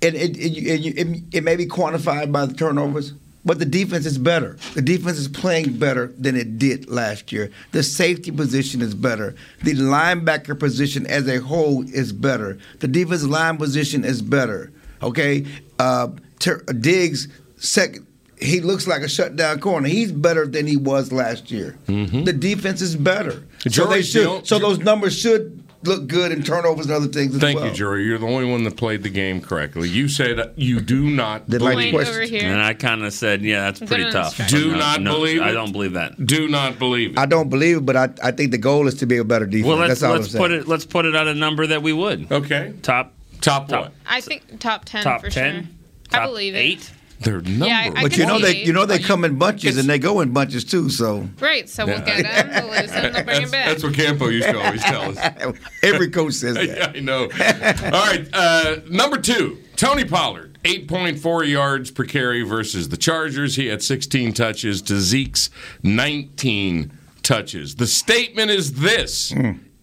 it 0.00 0.14
it, 0.14 0.36
it, 0.36 0.56
it, 0.56 0.98
it 0.98 1.22
it 1.32 1.44
may 1.44 1.56
be 1.56 1.66
quantified 1.66 2.32
by 2.32 2.46
the 2.46 2.54
turnovers, 2.54 3.12
but 3.44 3.58
the 3.58 3.66
defense 3.66 4.06
is 4.06 4.18
better. 4.18 4.56
The 4.74 4.82
defense 4.82 5.18
is 5.18 5.28
playing 5.28 5.78
better 5.78 6.08
than 6.18 6.36
it 6.36 6.58
did 6.58 6.88
last 6.90 7.32
year. 7.32 7.50
The 7.72 7.82
safety 7.82 8.30
position 8.30 8.82
is 8.82 8.94
better. 8.94 9.34
The 9.62 9.74
linebacker 9.74 10.58
position 10.58 11.06
as 11.06 11.26
a 11.28 11.40
whole 11.40 11.82
is 11.92 12.12
better. 12.12 12.58
The 12.80 12.88
defensive 12.88 13.30
line 13.30 13.56
position 13.56 14.04
is 14.04 14.22
better. 14.22 14.72
Okay, 15.02 15.46
uh, 15.78 16.08
Ter- 16.38 16.62
Diggs 16.64 17.28
second. 17.56 18.06
He 18.38 18.60
looks 18.60 18.86
like 18.86 19.02
a 19.02 19.08
shutdown 19.08 19.60
corner. 19.60 19.86
He's 19.86 20.10
better 20.12 20.46
than 20.46 20.66
he 20.66 20.78
was 20.78 21.12
last 21.12 21.50
year. 21.50 21.76
The 21.86 22.32
defense 22.32 22.80
is 22.80 22.96
better. 22.96 23.44
So 23.68 23.86
they 23.86 24.00
should. 24.02 24.22
don't- 24.24 24.46
So 24.46 24.58
those 24.58 24.78
numbers 24.78 25.18
should 25.18 25.62
look 25.84 26.06
good 26.06 26.30
in 26.32 26.42
turnovers 26.42 26.86
and 26.86 26.94
other 26.94 27.06
things 27.06 27.34
as 27.34 27.40
Thank 27.40 27.58
well. 27.58 27.68
you, 27.68 27.74
Jory. 27.74 28.04
You're 28.04 28.16
the 28.18 28.26
only 28.26 28.44
one 28.50 28.64
that 28.64 28.76
played 28.78 29.02
the 29.02 29.08
game 29.10 29.40
correctly. 29.42 29.88
You 29.90 30.08
said 30.08 30.52
you 30.56 30.80
do 30.80 31.08
not 31.10 31.48
Did 31.50 31.58
believe. 31.58 31.92
the 31.92 31.98
Point 31.98 32.08
over 32.08 32.20
here. 32.22 32.42
and 32.50 32.60
I 32.62 32.72
kind 32.74 33.02
of 33.02 33.12
said, 33.12 33.42
yeah, 33.42 33.62
that's 33.70 33.80
pretty 33.80 34.04
on 34.04 34.12
tough. 34.12 34.40
Do 34.48 34.72
No, 34.72 34.76
not 34.78 35.02
no, 35.02 35.12
believe 35.16 35.40
I 35.42 35.50
it? 35.50 35.52
don't 35.52 35.72
believe 35.72 35.92
that. 35.94 36.24
Do 36.26 36.48
not 36.48 36.78
believe 36.78 37.12
it. 37.12 37.18
I 37.18 37.26
don't 37.26 37.48
believe 37.50 37.78
it, 37.78 37.86
but 37.86 37.96
I, 37.96 38.08
I 38.22 38.30
think 38.30 38.50
the 38.52 38.58
goal 38.58 38.88
is 38.88 38.94
to 38.96 39.06
be 39.06 39.16
a 39.18 39.24
better 39.24 39.44
defense. 39.46 39.66
Well, 39.68 39.76
let's 39.78 40.00
That's 40.00 40.02
all 40.02 40.16
let's 40.18 40.34
I'm 40.34 40.38
put 40.38 40.50
it 40.50 40.66
let's 40.68 40.84
put 40.86 41.04
it 41.06 41.14
at 41.14 41.26
a 41.26 41.34
number 41.34 41.66
that 41.66 41.82
we 41.82 41.92
would 41.94 42.30
okay. 42.32 42.72
top 42.82 43.14
Top, 43.40 43.68
Top- 43.68 43.84
what? 43.84 43.92
I 44.06 44.20
think 44.20 44.60
top 44.60 44.84
10 44.84 45.02
top 45.04 45.20
for 45.22 45.30
ten, 45.30 45.54
sure. 45.54 45.64
top 46.10 46.22
I 46.22 46.26
believe 46.26 46.54
it. 46.54 46.58
eight. 46.58 46.90
Their 47.20 47.42
number. 47.42 47.66
Yeah, 47.66 47.90
I- 47.94 47.98
I 47.98 48.02
But 48.04 48.16
you 48.16 48.24
know 48.26 48.36
see 48.38 48.42
they 48.44 48.56
it. 48.62 48.66
you 48.66 48.72
know 48.72 48.86
they 48.86 48.98
come 48.98 49.24
in 49.26 49.36
bunches 49.38 49.76
and 49.76 49.86
they 49.88 49.98
go 49.98 50.20
in 50.20 50.32
bunches 50.32 50.64
too. 50.64 50.88
So 50.88 51.28
Right, 51.38 51.68
so 51.68 51.84
we'll 51.84 52.00
get 52.00 52.22
them, 52.22 52.64
we'll 52.70 52.80
lose 52.80 52.90
him, 52.90 53.12
they'll 53.12 53.24
bring 53.24 53.42
him 53.42 53.50
That's, 53.50 53.50
back. 53.50 53.66
that's 53.66 53.82
what 53.82 53.92
Campo 53.94 54.28
used 54.28 54.48
to 54.48 54.58
always 54.58 54.82
tell 54.82 55.02
us. 55.18 55.54
every 55.82 56.08
coach 56.10 56.32
says 56.32 56.54
that. 56.54 56.66
yeah, 56.78 56.92
I 56.94 57.00
know. 57.00 57.24
All 57.24 58.06
right, 58.06 58.26
uh, 58.32 58.76
number 58.88 59.18
two, 59.18 59.58
Tony 59.76 60.04
Pollard, 60.06 60.58
8.4 60.64 61.46
yards 61.46 61.90
per 61.90 62.04
carry 62.04 62.42
versus 62.42 62.88
the 62.88 62.96
Chargers. 62.96 63.56
He 63.56 63.66
had 63.66 63.82
16 63.82 64.32
touches 64.32 64.80
to 64.82 64.98
Zeke's 64.98 65.50
19 65.82 66.90
touches. 67.22 67.74
The 67.74 67.86
statement 67.86 68.50
is 68.50 68.72
this 68.80 69.34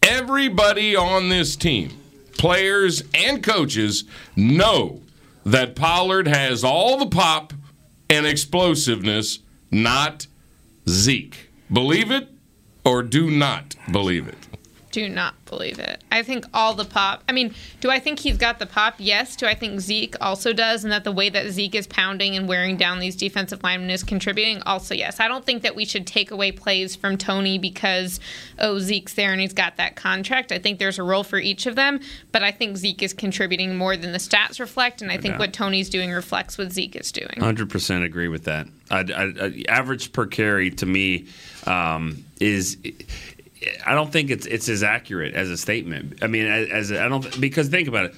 everybody 0.01 0.95
on 0.95 1.29
this 1.29 1.55
team, 1.55 1.91
players 2.37 3.03
and 3.13 3.43
coaches, 3.43 4.03
know 4.35 5.01
that 5.45 5.75
Pollard 5.75 6.27
has 6.27 6.63
all 6.63 6.97
the 6.97 7.07
pop 7.07 7.53
and 8.09 8.25
explosiveness, 8.25 9.39
not 9.71 10.27
Zeke. 10.87 11.49
Believe 11.71 12.11
it 12.11 12.29
or 12.85 13.03
do 13.03 13.29
not 13.29 13.75
believe 13.91 14.27
it. 14.27 14.46
Do 14.97 15.07
not 15.07 15.45
believe 15.45 15.77
it. 15.77 16.03
I 16.11 16.23
think 16.23 16.45
all 16.55 16.73
the 16.73 16.83
pop. 16.83 17.21
I 17.29 17.31
mean, 17.31 17.53
do 17.81 17.91
I 17.91 17.99
think 17.99 18.17
he's 18.17 18.35
got 18.35 18.57
the 18.57 18.65
pop? 18.65 18.95
Yes. 18.97 19.35
Do 19.35 19.45
I 19.45 19.53
think 19.53 19.79
Zeke 19.79 20.15
also 20.19 20.53
does, 20.53 20.83
and 20.83 20.91
that 20.91 21.03
the 21.03 21.11
way 21.11 21.29
that 21.29 21.51
Zeke 21.51 21.75
is 21.75 21.85
pounding 21.85 22.35
and 22.35 22.47
wearing 22.47 22.77
down 22.77 22.97
these 22.97 23.15
defensive 23.15 23.61
linemen 23.61 23.91
is 23.91 24.03
contributing? 24.03 24.59
Also, 24.63 24.95
yes. 24.95 25.19
I 25.19 25.27
don't 25.27 25.45
think 25.45 25.61
that 25.61 25.75
we 25.75 25.85
should 25.85 26.07
take 26.07 26.31
away 26.31 26.51
plays 26.51 26.95
from 26.95 27.15
Tony 27.15 27.59
because 27.59 28.19
oh 28.57 28.79
Zeke's 28.79 29.13
there 29.13 29.31
and 29.31 29.39
he's 29.39 29.53
got 29.53 29.77
that 29.77 29.95
contract. 29.95 30.51
I 30.51 30.57
think 30.57 30.79
there's 30.79 30.97
a 30.97 31.03
role 31.03 31.23
for 31.23 31.37
each 31.37 31.67
of 31.67 31.75
them, 31.75 31.99
but 32.31 32.41
I 32.41 32.51
think 32.51 32.75
Zeke 32.77 33.03
is 33.03 33.13
contributing 33.13 33.77
more 33.77 33.95
than 33.97 34.13
the 34.13 34.17
stats 34.17 34.59
reflect, 34.59 35.03
and 35.03 35.11
I 35.11 35.17
think 35.19 35.37
what 35.37 35.53
Tony's 35.53 35.91
doing 35.91 36.09
reflects 36.09 36.57
what 36.57 36.71
Zeke 36.71 36.95
is 36.95 37.11
doing. 37.11 37.39
Hundred 37.39 37.69
percent 37.69 38.03
agree 38.03 38.29
with 38.29 38.45
that. 38.45 38.65
I, 38.89 39.01
I, 39.01 39.45
I- 39.45 39.63
average 39.69 40.11
per 40.11 40.25
carry 40.25 40.71
to 40.71 40.87
me 40.87 41.27
um, 41.67 42.25
is. 42.39 42.77
I 43.85 43.93
don't 43.93 44.11
think 44.11 44.29
it's 44.29 44.45
it's 44.45 44.69
as 44.69 44.83
accurate 44.83 45.33
as 45.33 45.49
a 45.49 45.57
statement. 45.57 46.19
I 46.21 46.27
mean, 46.27 46.45
as, 46.45 46.91
as 46.91 46.91
I 46.91 47.07
don't 47.07 47.39
because 47.39 47.69
think 47.69 47.87
about 47.87 48.05
it. 48.05 48.15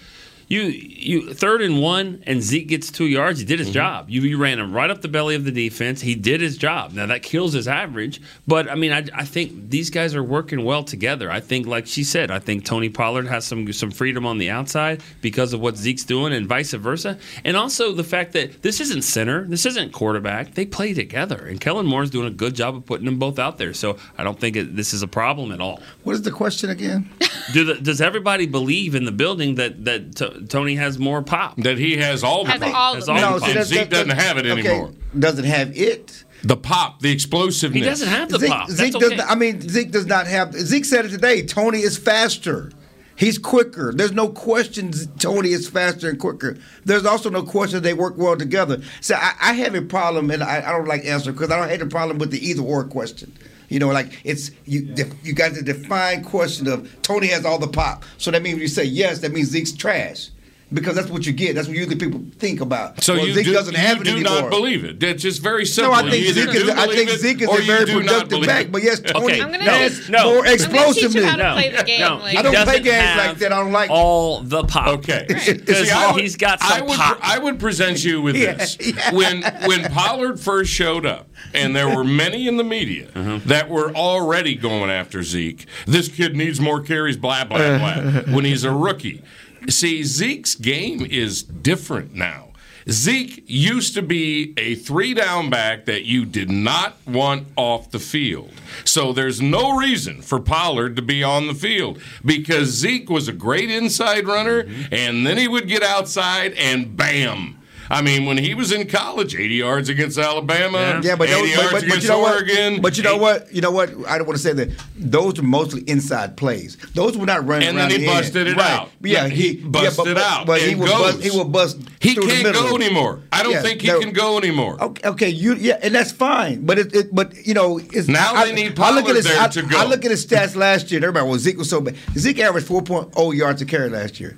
You 0.49 0.63
you 0.63 1.31
third 1.31 1.61
and 1.61 1.79
one, 1.79 2.23
and 2.25 2.41
Zeke 2.41 2.67
gets 2.67 2.89
two 2.89 3.05
yards. 3.05 3.39
He 3.39 3.45
did 3.45 3.59
his 3.59 3.67
mm-hmm. 3.67 3.73
job. 3.73 4.09
You, 4.09 4.21
you 4.21 4.37
ran 4.39 4.57
him 4.57 4.73
right 4.73 4.89
up 4.89 5.03
the 5.03 5.07
belly 5.07 5.35
of 5.35 5.45
the 5.45 5.51
defense. 5.51 6.01
He 6.01 6.15
did 6.15 6.41
his 6.41 6.57
job. 6.57 6.93
Now 6.93 7.05
that 7.05 7.21
kills 7.21 7.53
his 7.53 7.67
average, 7.67 8.19
but 8.47 8.67
I 8.67 8.73
mean, 8.73 8.91
I, 8.91 9.05
I 9.13 9.25
think 9.25 9.69
these 9.69 9.91
guys 9.91 10.15
are 10.15 10.23
working 10.23 10.65
well 10.65 10.83
together. 10.83 11.29
I 11.29 11.39
think, 11.39 11.67
like 11.67 11.85
she 11.85 12.03
said, 12.03 12.31
I 12.31 12.39
think 12.39 12.65
Tony 12.65 12.89
Pollard 12.89 13.27
has 13.27 13.45
some 13.45 13.71
some 13.71 13.91
freedom 13.91 14.25
on 14.25 14.39
the 14.39 14.49
outside 14.49 15.03
because 15.21 15.53
of 15.53 15.59
what 15.59 15.77
Zeke's 15.77 16.03
doing, 16.03 16.33
and 16.33 16.47
vice 16.47 16.73
versa. 16.73 17.19
And 17.43 17.55
also 17.55 17.93
the 17.93 18.03
fact 18.03 18.33
that 18.33 18.63
this 18.63 18.81
isn't 18.81 19.03
center, 19.03 19.45
this 19.45 19.67
isn't 19.67 19.93
quarterback. 19.93 20.55
They 20.55 20.65
play 20.65 20.95
together, 20.95 21.45
and 21.45 21.61
Kellen 21.61 21.85
Moore's 21.85 22.09
doing 22.09 22.27
a 22.27 22.35
good 22.35 22.55
job 22.55 22.75
of 22.75 22.87
putting 22.87 23.05
them 23.05 23.19
both 23.19 23.37
out 23.37 23.59
there. 23.59 23.75
So 23.75 23.97
I 24.17 24.23
don't 24.23 24.39
think 24.39 24.55
it, 24.55 24.75
this 24.75 24.95
is 24.95 25.03
a 25.03 25.07
problem 25.07 25.51
at 25.51 25.61
all. 25.61 25.79
What 26.03 26.13
is 26.13 26.23
the 26.23 26.31
question 26.31 26.71
again? 26.71 27.07
Do 27.53 27.65
the, 27.65 27.75
does 27.75 28.01
everybody 28.01 28.45
believe 28.45 28.95
in 28.95 29.05
the 29.05 29.11
building 29.11 29.55
that 29.55 29.85
that 29.85 30.15
T- 30.15 30.38
Tony 30.47 30.75
has 30.75 30.97
more 30.99 31.21
pop? 31.21 31.55
That 31.57 31.77
he 31.77 31.97
has 31.97 32.23
all 32.23 32.43
the 32.45 32.51
Has 32.51 32.61
pop. 32.61 32.75
all 32.75 32.95
Has 32.95 33.03
of 33.03 33.09
all 33.09 33.15
them. 33.15 33.29
the 33.31 33.33
And, 33.35 33.41
pop. 33.43 33.55
and 33.57 33.65
Zeke 33.65 33.79
that- 33.79 33.89
doesn't 33.89 34.09
have 34.17 34.37
it 34.37 34.45
okay, 34.45 34.67
anymore. 34.67 34.91
Doesn't 35.17 35.45
have 35.45 35.77
it. 35.77 36.23
The 36.43 36.55
pop, 36.55 37.01
the 37.01 37.11
explosiveness. 37.11 37.83
He 37.83 37.89
doesn't 37.89 38.07
have 38.07 38.29
the 38.29 38.39
Zeke, 38.39 38.49
pop. 38.49 38.69
Zeke 38.69 38.77
That's 38.93 38.95
does 38.95 39.03
okay. 39.11 39.15
not, 39.17 39.29
I 39.29 39.35
mean, 39.35 39.61
Zeke 39.61 39.91
does 39.91 40.05
not 40.05 40.25
have. 40.27 40.53
Zeke 40.53 40.85
said 40.85 41.05
it 41.05 41.09
today. 41.09 41.41
Tony 41.43 41.79
is 41.79 41.97
faster. 41.97 42.71
He's 43.17 43.37
quicker. 43.37 43.91
There's 43.93 44.13
no 44.13 44.29
question 44.29 44.93
Tony 45.17 45.49
is 45.49 45.67
faster 45.67 46.07
and 46.09 46.17
quicker. 46.17 46.57
There's 46.85 47.05
also 47.05 47.29
no 47.29 47.43
question 47.43 47.83
they 47.83 47.93
work 47.93 48.13
well 48.17 48.37
together. 48.37 48.81
So 49.01 49.15
I, 49.15 49.33
I 49.41 49.53
have 49.53 49.75
a 49.75 49.81
problem, 49.81 50.31
and 50.31 50.41
I, 50.41 50.63
I 50.65 50.71
don't 50.71 50.87
like 50.87 51.03
answer 51.03 51.33
because 51.33 51.51
I 51.51 51.57
don't 51.59 51.67
have 51.69 51.81
a 51.81 51.89
problem 51.91 52.17
with 52.19 52.31
the 52.31 52.39
either 52.47 52.61
or 52.61 52.85
question. 52.85 53.33
You 53.69 53.79
know, 53.79 53.87
like 53.89 54.19
it's 54.23 54.51
you. 54.65 54.81
def- 54.81 55.13
You 55.23 55.33
got 55.33 55.53
the 55.53 55.61
defined 55.61 56.25
question 56.25 56.67
of 56.67 56.89
Tony 57.01 57.27
has 57.27 57.45
all 57.45 57.59
the 57.59 57.67
pop. 57.67 58.03
So 58.17 58.31
that 58.31 58.41
means 58.41 58.55
when 58.55 58.61
you 58.63 58.67
say 58.67 58.83
yes, 58.83 59.19
that 59.19 59.31
means 59.31 59.49
Zeke's 59.49 59.71
trash. 59.71 60.29
Because 60.71 60.95
that's 60.95 61.09
what 61.09 61.25
you 61.25 61.33
get. 61.33 61.55
That's 61.55 61.67
what 61.67 61.75
usually 61.75 61.95
people 61.95 62.21
think 62.37 62.61
about. 62.61 63.03
So 63.03 63.15
well, 63.15 63.25
you 63.25 63.33
Zeke 63.33 63.45
do, 63.45 63.53
doesn't 63.53 63.73
have 63.75 63.97
you 63.97 64.01
it 64.01 64.05
do 64.05 64.11
anymore. 64.17 64.41
not 64.41 64.49
believe 64.51 64.83
it. 64.85 64.99
That's 64.99 65.23
just 65.23 65.41
very 65.41 65.65
simple. 65.65 65.93
No, 65.93 65.97
I 65.99 66.09
think 66.11 66.23
You 66.27 66.31
Zeke 66.33 66.49
is. 66.53 66.69
I 66.69 66.85
think 66.87 67.09
Zeke 67.09 67.41
is 67.41 67.49
a 67.49 67.61
very 67.63 67.85
productive 67.87 68.41
back. 68.43 68.69
But 68.71 68.83
yes, 68.83 68.99
Tony 68.99 69.25
Okay. 69.25 69.41
I'm 69.41 69.51
gonna 69.51 69.63
has 69.63 69.97
teach- 69.99 70.09
no. 70.09 70.23
more 70.25 70.37
I'm 70.37 70.43
gonna 70.43 70.53
explosiveness. 70.53 71.25
how 71.25 71.53
play 71.53 71.69
the 71.75 71.83
game. 71.83 72.01
No, 72.01 72.17
like- 72.17 72.37
I 72.37 72.41
don't 72.43 72.53
play 72.65 72.79
games 72.81 73.17
like 73.17 73.37
that. 73.39 73.51
I 73.51 73.63
don't 73.63 73.71
like- 73.71 73.89
all 73.89 74.41
the 74.41 74.63
pop. 74.63 74.87
Okay, 74.99 75.25
Because 75.27 75.89
See, 75.89 76.21
he's 76.21 76.35
got 76.35 76.59
some 76.61 76.71
I 76.71 76.81
would, 76.81 76.91
pop. 76.97 77.19
I 77.23 77.39
would 77.39 77.59
present 77.59 78.03
you 78.03 78.21
with 78.21 78.35
Yeah, 78.35 78.53
this 78.53 78.77
yeah. 78.79 79.11
when 79.11 79.41
when 79.65 79.85
Pollard 79.91 80.39
first 80.39 80.71
showed 80.71 81.05
up, 81.05 81.29
and 81.53 81.75
there 81.75 81.89
were 81.95 82.03
many 82.03 82.47
in 82.47 82.57
the 82.57 82.63
media 82.63 83.07
Uh-huh. 83.15 83.39
that 83.47 83.69
were 83.69 83.91
already 83.95 84.53
going 84.53 84.91
after 84.91 85.23
Zeke. 85.23 85.65
This 85.87 86.09
kid 86.09 86.35
needs 86.35 86.59
more 86.61 86.79
carries. 86.79 87.17
Blah 87.17 87.45
blah 87.45 87.57
blah. 87.79 88.21
when 88.35 88.45
he's 88.45 88.63
a 88.63 88.71
rookie, 88.71 89.23
see 89.67 90.03
Zeke's 90.03 90.55
game 90.55 91.05
is 91.05 91.43
different 91.43 92.13
now. 92.13 92.49
Zeke 92.89 93.43
used 93.45 93.93
to 93.93 94.01
be 94.01 94.53
a 94.57 94.75
three 94.75 95.13
down 95.13 95.49
back 95.49 95.85
that 95.85 96.05
you 96.05 96.25
did 96.25 96.49
not 96.49 96.97
want 97.05 97.47
off 97.55 97.91
the 97.91 97.99
field. 97.99 98.51
So 98.83 99.13
there's 99.13 99.41
no 99.41 99.77
reason 99.77 100.21
for 100.21 100.39
Pollard 100.39 100.95
to 100.95 101.01
be 101.01 101.23
on 101.23 101.47
the 101.47 101.53
field 101.53 102.01
because 102.25 102.69
Zeke 102.69 103.09
was 103.09 103.27
a 103.27 103.33
great 103.33 103.69
inside 103.69 104.25
runner, 104.27 104.63
mm-hmm. 104.63 104.93
and 104.93 105.25
then 105.25 105.37
he 105.37 105.47
would 105.47 105.67
get 105.67 105.83
outside 105.83 106.53
and 106.53 106.95
bam. 106.95 107.58
I 107.91 108.01
mean, 108.03 108.25
when 108.25 108.37
he 108.37 108.53
was 108.53 108.71
in 108.71 108.87
college, 108.87 109.33
80 109.35 109.55
yards 109.55 109.89
against 109.89 110.17
Alabama, 110.17 111.01
Yeah, 111.03 111.15
but, 111.15 111.27
80 111.29 111.39
those, 111.41 111.49
yards 111.49 111.61
but, 111.63 111.71
but, 111.71 111.71
but 111.71 111.83
against 111.83 112.03
you 112.03 112.09
know 112.09 112.21
Oregon. 112.25 112.73
what? 112.73 112.81
But 112.83 112.97
you 112.97 113.03
know 113.03 113.17
what? 113.17 113.53
You 113.53 113.61
know 113.61 113.71
what? 113.71 113.89
I 114.07 114.17
don't 114.17 114.27
want 114.27 114.37
to 114.37 114.43
say 114.43 114.53
that. 114.53 114.69
Those 114.95 115.37
were 115.37 115.43
mostly 115.47 115.81
inside 115.89 116.37
plays. 116.37 116.77
Those 116.93 117.17
were 117.17 117.25
not 117.25 117.47
running 117.47 117.67
And 117.69 117.77
around 117.77 117.89
then 117.89 117.99
he 118.01 118.05
the 118.05 118.11
end. 118.11 118.21
busted 118.21 118.47
it 118.47 118.57
right. 118.57 118.71
out. 118.71 118.89
Yeah, 119.01 119.23
Yeah, 119.23 119.27
he, 119.29 119.47
he 119.55 119.55
busted 119.67 120.05
yeah, 120.07 120.13
but, 120.13 120.23
out 120.23 120.45
But 120.45 120.61
he 120.61 120.71
and 120.73 120.81
would 120.81 120.89
goes. 120.89 121.13
bust. 121.15 121.23
He 121.23 121.37
would 121.37 121.51
bust. 121.51 121.77
He 121.99 122.13
through 122.13 122.27
can't 122.27 122.43
middle. 122.43 122.61
go 122.69 122.75
anymore. 122.75 123.21
I 123.33 123.41
don't 123.41 123.53
Yeah, 123.53 123.61
think 123.63 123.81
he 123.81 123.87
there- 123.87 123.99
can 123.99 124.13
go 124.13 124.37
anymore. 124.37 124.77
Okay, 124.83 125.09
okay, 125.09 125.29
you 125.29 125.55
yeah, 125.55 125.79
and 125.81 125.95
that's 125.95 126.11
fine. 126.11 126.65
But 126.65 126.77
it, 126.77 126.95
it 126.95 127.15
but 127.15 127.33
you 127.47 127.53
know, 127.55 127.79
it's 127.79 128.07
Now 128.07 128.33
I, 128.35 128.45
they 128.45 128.53
need 128.53 128.79
I 128.79 128.91
look 128.91 129.09
at 129.09 129.15
his, 129.15 129.25
there 129.25 129.41
I, 129.41 129.47
to 129.47 129.61
go. 129.63 129.79
I 129.79 129.85
look 129.85 130.05
at 130.05 130.11
his 130.11 130.25
stats 130.27 130.55
last 130.55 130.91
year. 130.91 130.99
Everybody, 131.01 131.27
well, 131.27 131.39
Zeke 131.39 131.57
was 131.57 131.69
so 131.69 131.81
bad. 131.81 131.95
Zeke 132.15 132.39
averaged 132.39 132.67
4.0 132.67 133.35
yards 133.35 133.61
a 133.61 133.65
carry 133.65 133.89
last 133.89 134.19
year. 134.19 134.37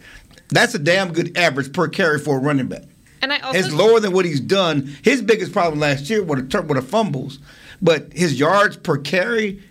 That's 0.50 0.74
a 0.74 0.80
damn 0.80 1.12
good 1.14 1.38
average 1.38 1.74
per 1.74 1.88
carry 1.90 2.18
for 2.20 2.38
a 2.38 2.40
running 2.40 2.68
back. 2.68 2.84
And 3.22 3.32
I 3.32 3.40
also 3.40 3.60
It's 3.60 3.72
lower 3.72 4.00
than 4.00 4.14
what 4.14 4.26
he's 4.26 4.40
done. 4.40 4.96
His 5.04 5.22
biggest 5.22 5.54
problem 5.54 5.80
last 5.80 6.10
year 6.10 6.24
were 6.24 6.42
the, 6.42 6.62
were 6.62 6.76
the 6.76 6.82
fumbles, 6.82 7.40
but 7.82 8.12
his 8.14 8.40
yards 8.40 8.78
per 8.78 8.98
carry, 8.98 9.62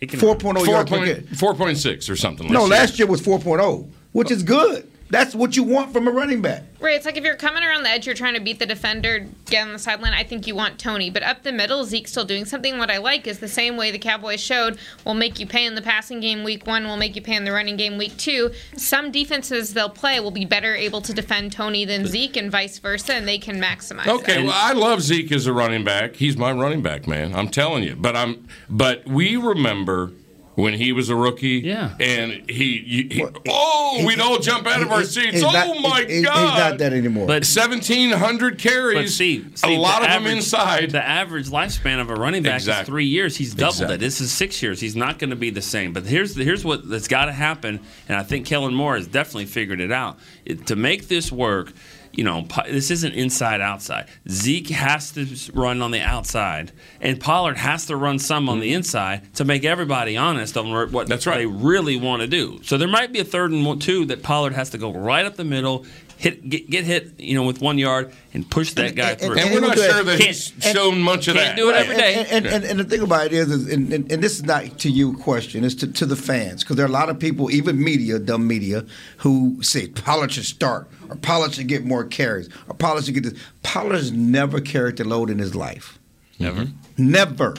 4.0 0.00 0.66
yards 0.66 0.90
per 0.90 1.04
carry. 1.04 1.22
4.6 1.22 2.10
or 2.10 2.16
something. 2.16 2.46
No, 2.46 2.60
year. 2.60 2.68
No, 2.68 2.74
last 2.74 2.98
year 2.98 3.08
was 3.08 3.20
4.0, 3.20 3.88
which 4.12 4.30
oh. 4.30 4.34
is 4.34 4.42
good. 4.42 4.88
That's 5.08 5.34
what 5.34 5.56
you 5.56 5.62
want 5.62 5.92
from 5.92 6.08
a 6.08 6.10
running 6.10 6.42
back. 6.42 6.64
Right, 6.80 6.96
it's 6.96 7.06
like 7.06 7.16
if 7.16 7.24
you're 7.24 7.36
coming 7.36 7.62
around 7.62 7.84
the 7.84 7.90
edge, 7.90 8.06
you're 8.06 8.14
trying 8.14 8.34
to 8.34 8.40
beat 8.40 8.58
the 8.58 8.66
defender, 8.66 9.26
get 9.46 9.66
on 9.66 9.72
the 9.72 9.78
sideline. 9.78 10.12
I 10.12 10.24
think 10.24 10.46
you 10.46 10.54
want 10.54 10.78
Tony, 10.78 11.10
but 11.10 11.22
up 11.22 11.42
the 11.42 11.52
middle, 11.52 11.84
Zeke's 11.84 12.10
still 12.10 12.24
doing 12.24 12.44
something. 12.44 12.78
What 12.78 12.90
I 12.90 12.98
like 12.98 13.26
is 13.26 13.38
the 13.38 13.48
same 13.48 13.76
way 13.76 13.90
the 13.90 13.98
Cowboys 13.98 14.40
showed 14.40 14.78
will 15.04 15.14
make 15.14 15.38
you 15.38 15.46
pay 15.46 15.64
in 15.64 15.74
the 15.74 15.82
passing 15.82 16.20
game 16.20 16.44
week 16.44 16.66
one, 16.66 16.84
will 16.84 16.96
make 16.96 17.16
you 17.16 17.22
pay 17.22 17.36
in 17.36 17.44
the 17.44 17.52
running 17.52 17.76
game 17.76 17.98
week 17.98 18.16
two. 18.16 18.50
Some 18.76 19.10
defenses 19.10 19.74
they'll 19.74 19.88
play 19.88 20.20
will 20.20 20.30
be 20.30 20.44
better 20.44 20.74
able 20.74 21.00
to 21.02 21.12
defend 21.12 21.52
Tony 21.52 21.84
than 21.84 22.06
Zeke, 22.06 22.36
and 22.36 22.50
vice 22.50 22.78
versa, 22.78 23.14
and 23.14 23.26
they 23.26 23.38
can 23.38 23.60
maximize. 23.60 24.08
Okay, 24.08 24.36
that. 24.36 24.44
well, 24.44 24.54
I 24.54 24.72
love 24.72 25.02
Zeke 25.02 25.32
as 25.32 25.46
a 25.46 25.52
running 25.52 25.84
back. 25.84 26.16
He's 26.16 26.36
my 26.36 26.52
running 26.52 26.82
back, 26.82 27.06
man. 27.06 27.34
I'm 27.34 27.48
telling 27.48 27.84
you. 27.84 27.96
But 27.96 28.16
I'm. 28.16 28.48
But 28.68 29.06
we 29.06 29.36
remember 29.36 30.12
when 30.56 30.74
he 30.74 30.90
was 30.90 31.08
a 31.10 31.14
rookie. 31.16 31.60
Yeah. 31.64 31.94
And 32.00 32.32
he. 32.50 32.78
he, 32.78 33.08
he- 33.12 33.26
oh, 33.48 34.02
we'd 34.06 34.18
all 34.20 34.38
jump 34.40 34.66
out 34.66 34.82
of 34.82 34.90
our 34.90 34.98
He's- 34.98 35.12
seats. 35.14 35.32
he's 35.34 35.42
oh 35.44 35.52
not- 35.52 35.80
my 35.80 35.98
he's- 36.00 36.10
he's 36.10 36.22
not 36.24 36.78
that 36.78 36.92
anymore. 36.92 37.26
But- 37.28 37.44
seventeen 37.44 38.10
hundred 38.10 38.58
carries. 38.58 38.98
But 38.98 39.08
see, 39.10 39.44
a 39.64 39.76
lot 39.78 40.00
the 40.02 40.08
of 40.16 40.24
them 40.24 40.26
inside. 40.32 40.90
The 40.90 41.02
average 41.06 41.48
lifespan 41.50 42.00
of 42.00 42.10
a 42.10 42.14
running 42.14 42.42
back 42.42 42.60
is 42.66 42.68
three 42.86 43.06
years. 43.06 43.36
He's 43.36 43.54
doubled 43.54 43.74
Exactly. 43.74 43.94
it. 43.94 43.98
This 43.98 44.20
is 44.20 44.32
six 44.32 44.62
years. 44.62 44.80
He's 44.80 44.96
not 44.96 45.18
going 45.18 45.30
to 45.30 45.36
be 45.36 45.50
the 45.50 45.62
same. 45.62 45.92
But 45.92 46.04
here's 46.04 46.34
here's 46.34 46.64
what 46.64 46.88
that's 46.88 47.08
got 47.08 47.26
to 47.26 47.32
happen, 47.32 47.78
and 48.08 48.18
I 48.18 48.22
think 48.24 48.46
Kellen 48.46 48.74
Moore 48.74 48.96
has 48.96 49.06
definitely 49.06 49.46
figured 49.46 49.80
it 49.80 49.92
out. 49.92 50.18
It, 50.44 50.66
to 50.68 50.76
make 50.76 51.08
this 51.08 51.30
work, 51.30 51.72
you 52.16 52.24
know, 52.24 52.46
this 52.66 52.90
isn't 52.90 53.14
inside 53.14 53.60
outside. 53.60 54.08
Zeke 54.28 54.70
has 54.70 55.12
to 55.12 55.26
run 55.52 55.82
on 55.82 55.90
the 55.90 56.00
outside, 56.00 56.72
and 57.00 57.20
Pollard 57.20 57.58
has 57.58 57.86
to 57.86 57.96
run 57.96 58.18
some 58.18 58.48
on 58.48 58.60
the 58.60 58.72
inside 58.72 59.34
to 59.34 59.44
make 59.44 59.64
everybody 59.64 60.16
honest 60.16 60.56
on 60.56 60.70
what 60.70 61.06
Mm-hmm. 61.06 61.10
That's 61.10 61.26
right. 61.26 61.38
they 61.38 61.46
really 61.46 61.96
want 61.96 62.22
to 62.22 62.26
do. 62.26 62.60
So 62.62 62.76
there 62.78 62.88
might 62.88 63.12
be 63.12 63.20
a 63.20 63.24
third 63.24 63.52
and 63.52 63.80
two 63.80 64.06
that 64.06 64.22
Pollard 64.22 64.54
has 64.54 64.70
to 64.70 64.78
go 64.78 64.92
right 64.92 65.24
up 65.24 65.36
the 65.36 65.44
middle. 65.44 65.84
Hit, 66.18 66.48
get, 66.48 66.70
get 66.70 66.84
hit, 66.84 67.20
you 67.20 67.34
know, 67.34 67.42
with 67.44 67.60
one 67.60 67.76
yard 67.76 68.10
and 68.32 68.48
push 68.50 68.72
that 68.72 68.94
guy 68.94 69.10
and- 69.10 69.20
through. 69.20 69.38
and 69.38 69.52
we're 69.52 69.60
not 69.60 69.76
sure 69.76 70.02
that 70.02 70.18
Can't- 70.18 70.22
he's 70.34 70.52
shown 70.60 71.00
much 71.02 71.28
of 71.28 71.34
can't 71.36 71.48
that. 71.48 71.56
do 71.56 71.68
it 71.68 71.76
every 71.76 71.94
And- 71.94 72.04
And, 72.04 72.26
and, 72.28 72.46
and, 72.46 72.64
and 72.64 72.80
the 72.80 72.84
thing 72.84 73.02
about 73.02 73.26
it 73.26 73.32
is, 73.34 73.50
is 73.50 73.70
and, 73.70 73.92
and, 73.92 74.10
and 74.10 74.22
this 74.22 74.36
is 74.36 74.44
not 74.44 74.78
to 74.78 74.90
you 74.90 75.12
question, 75.18 75.62
it's 75.62 75.74
to, 75.74 75.86
to 75.92 76.06
the 76.06 76.16
fans. 76.16 76.62
Because 76.64 76.76
there 76.76 76.86
are 76.86 76.88
a 76.88 76.92
lot 76.92 77.10
of 77.10 77.18
people, 77.18 77.50
even 77.50 77.78
media, 77.82 78.18
dumb 78.18 78.46
media, 78.46 78.86
who 79.18 79.62
say 79.62 79.88
Pollard 79.88 80.32
should 80.32 80.46
start, 80.46 80.88
or 81.10 81.16
Pollard 81.16 81.52
should 81.52 81.68
get 81.68 81.84
more 81.84 82.02
carries, 82.04 82.48
or 82.66 82.74
Pollard 82.74 83.04
should 83.04 83.12
get 83.14 83.24
this. 83.24 83.34
Pollard 83.62 83.94
has 83.96 84.10
never 84.10 84.58
carried 84.60 84.96
the 84.96 85.04
load 85.04 85.28
in 85.28 85.38
his 85.38 85.54
life. 85.54 85.98
Never. 86.38 86.68
Never. 86.96 87.56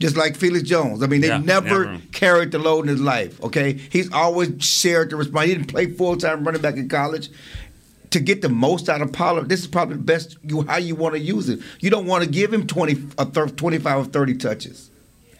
Just 0.00 0.16
like 0.16 0.36
Felix 0.36 0.62
Jones. 0.68 1.02
I 1.02 1.08
mean, 1.08 1.22
they 1.22 1.26
Yeah, 1.26 1.38
never, 1.38 1.86
never. 1.86 2.02
carried 2.12 2.52
the 2.52 2.58
load 2.60 2.82
in 2.82 2.88
his 2.88 3.00
life, 3.00 3.42
okay? 3.42 3.72
He's 3.90 4.12
always 4.12 4.52
shared 4.64 5.10
the 5.10 5.16
response. 5.16 5.48
He 5.48 5.54
didn't 5.54 5.66
play 5.66 5.86
full 5.86 6.16
time 6.16 6.44
running 6.44 6.62
back 6.62 6.76
in 6.76 6.88
college. 6.88 7.30
To 8.10 8.20
get 8.20 8.40
the 8.40 8.48
most 8.48 8.88
out 8.88 9.02
of 9.02 9.12
Pollard, 9.12 9.48
this 9.48 9.60
is 9.60 9.66
probably 9.66 9.96
the 9.96 10.02
best 10.02 10.38
you, 10.42 10.62
how 10.62 10.78
you 10.78 10.94
want 10.94 11.14
to 11.14 11.20
use 11.20 11.48
it. 11.48 11.60
You 11.80 11.90
don't 11.90 12.06
want 12.06 12.24
to 12.24 12.30
give 12.30 12.52
him 12.52 12.66
20, 12.66 12.94
or 13.18 13.24
thir- 13.26 13.48
25 13.48 13.98
or 13.98 14.04
30 14.04 14.34
touches. 14.36 14.87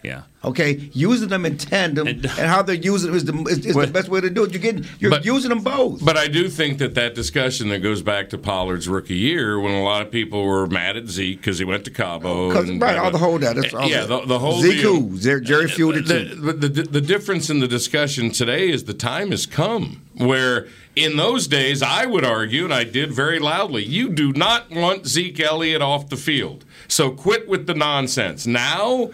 Yeah. 0.04 0.22
Okay, 0.44 0.88
using 0.92 1.28
them 1.28 1.44
in 1.44 1.58
tandem 1.58 2.06
and, 2.06 2.24
how 2.24 2.62
they're 2.62 2.76
using 2.76 3.08
them 3.10 3.16
is 3.16 3.24
the 3.24 3.34
is, 3.50 3.66
is 3.66 3.74
the 3.74 3.88
best 3.88 4.08
way 4.08 4.20
to 4.20 4.30
do 4.30 4.44
it. 4.44 4.52
You're 4.52 4.62
getting 4.62 4.86
you're 5.00 5.10
But- 5.10 5.24
using 5.24 5.48
them 5.48 5.58
both. 5.64 6.04
But 6.04 6.16
I 6.16 6.28
do 6.28 6.48
think 6.48 6.78
that 6.78 6.94
that 6.94 7.16
discussion 7.16 7.68
that 7.70 7.80
goes 7.80 8.00
back 8.00 8.30
to 8.30 8.38
Pollard's 8.38 8.88
rookie 8.88 9.16
year, 9.16 9.58
when 9.58 9.74
a 9.74 9.82
lot 9.82 10.00
of 10.02 10.12
people 10.12 10.44
were 10.44 10.68
mad 10.68 10.96
at 10.96 11.08
Zeke 11.08 11.38
because 11.40 11.58
he 11.58 11.64
went 11.64 11.84
to 11.86 11.90
Cabo, 11.90 12.50
oh, 12.50 12.52
'Cause- 12.52 12.68
and- 12.68 12.80
right, 12.80 12.96
all 12.96 13.10
the 13.10 13.18
holdout. 13.18 13.56
That's 13.56 13.74
all 13.74 13.88
yeah, 13.88 14.04
the, 14.06 14.24
the 14.24 14.38
whole 14.38 14.60
Zeke 14.62 14.80
deal. 14.80 15.00
who? 15.00 15.18
Jer- 15.18 15.40
Jerry 15.40 15.66
Fielded 15.68 16.06
the, 16.06 16.52
the, 16.52 16.68
the, 16.68 16.82
the 16.84 17.00
difference 17.00 17.50
in 17.50 17.58
the 17.58 17.68
discussion 17.68 18.30
today 18.30 18.70
is 18.70 18.84
the 18.84 18.94
time 18.94 19.32
has 19.32 19.46
come 19.46 20.02
where 20.14 20.68
in 20.94 21.16
those 21.16 21.46
days 21.48 21.82
I 21.82 22.06
would 22.06 22.24
argue, 22.24 22.64
and 22.64 22.72
I 22.74 22.84
did 22.84 23.12
very 23.12 23.38
loudly, 23.40 23.84
you 23.84 24.08
do 24.08 24.32
not 24.32 24.70
want 24.70 25.06
Zeke 25.06 25.40
Elliott 25.40 25.82
off 25.82 26.08
the 26.08 26.16
field. 26.16 26.64
So 26.86 27.10
quit 27.10 27.48
with 27.48 27.66
the 27.66 27.74
nonsense. 27.74 28.46
Now, 28.46 29.10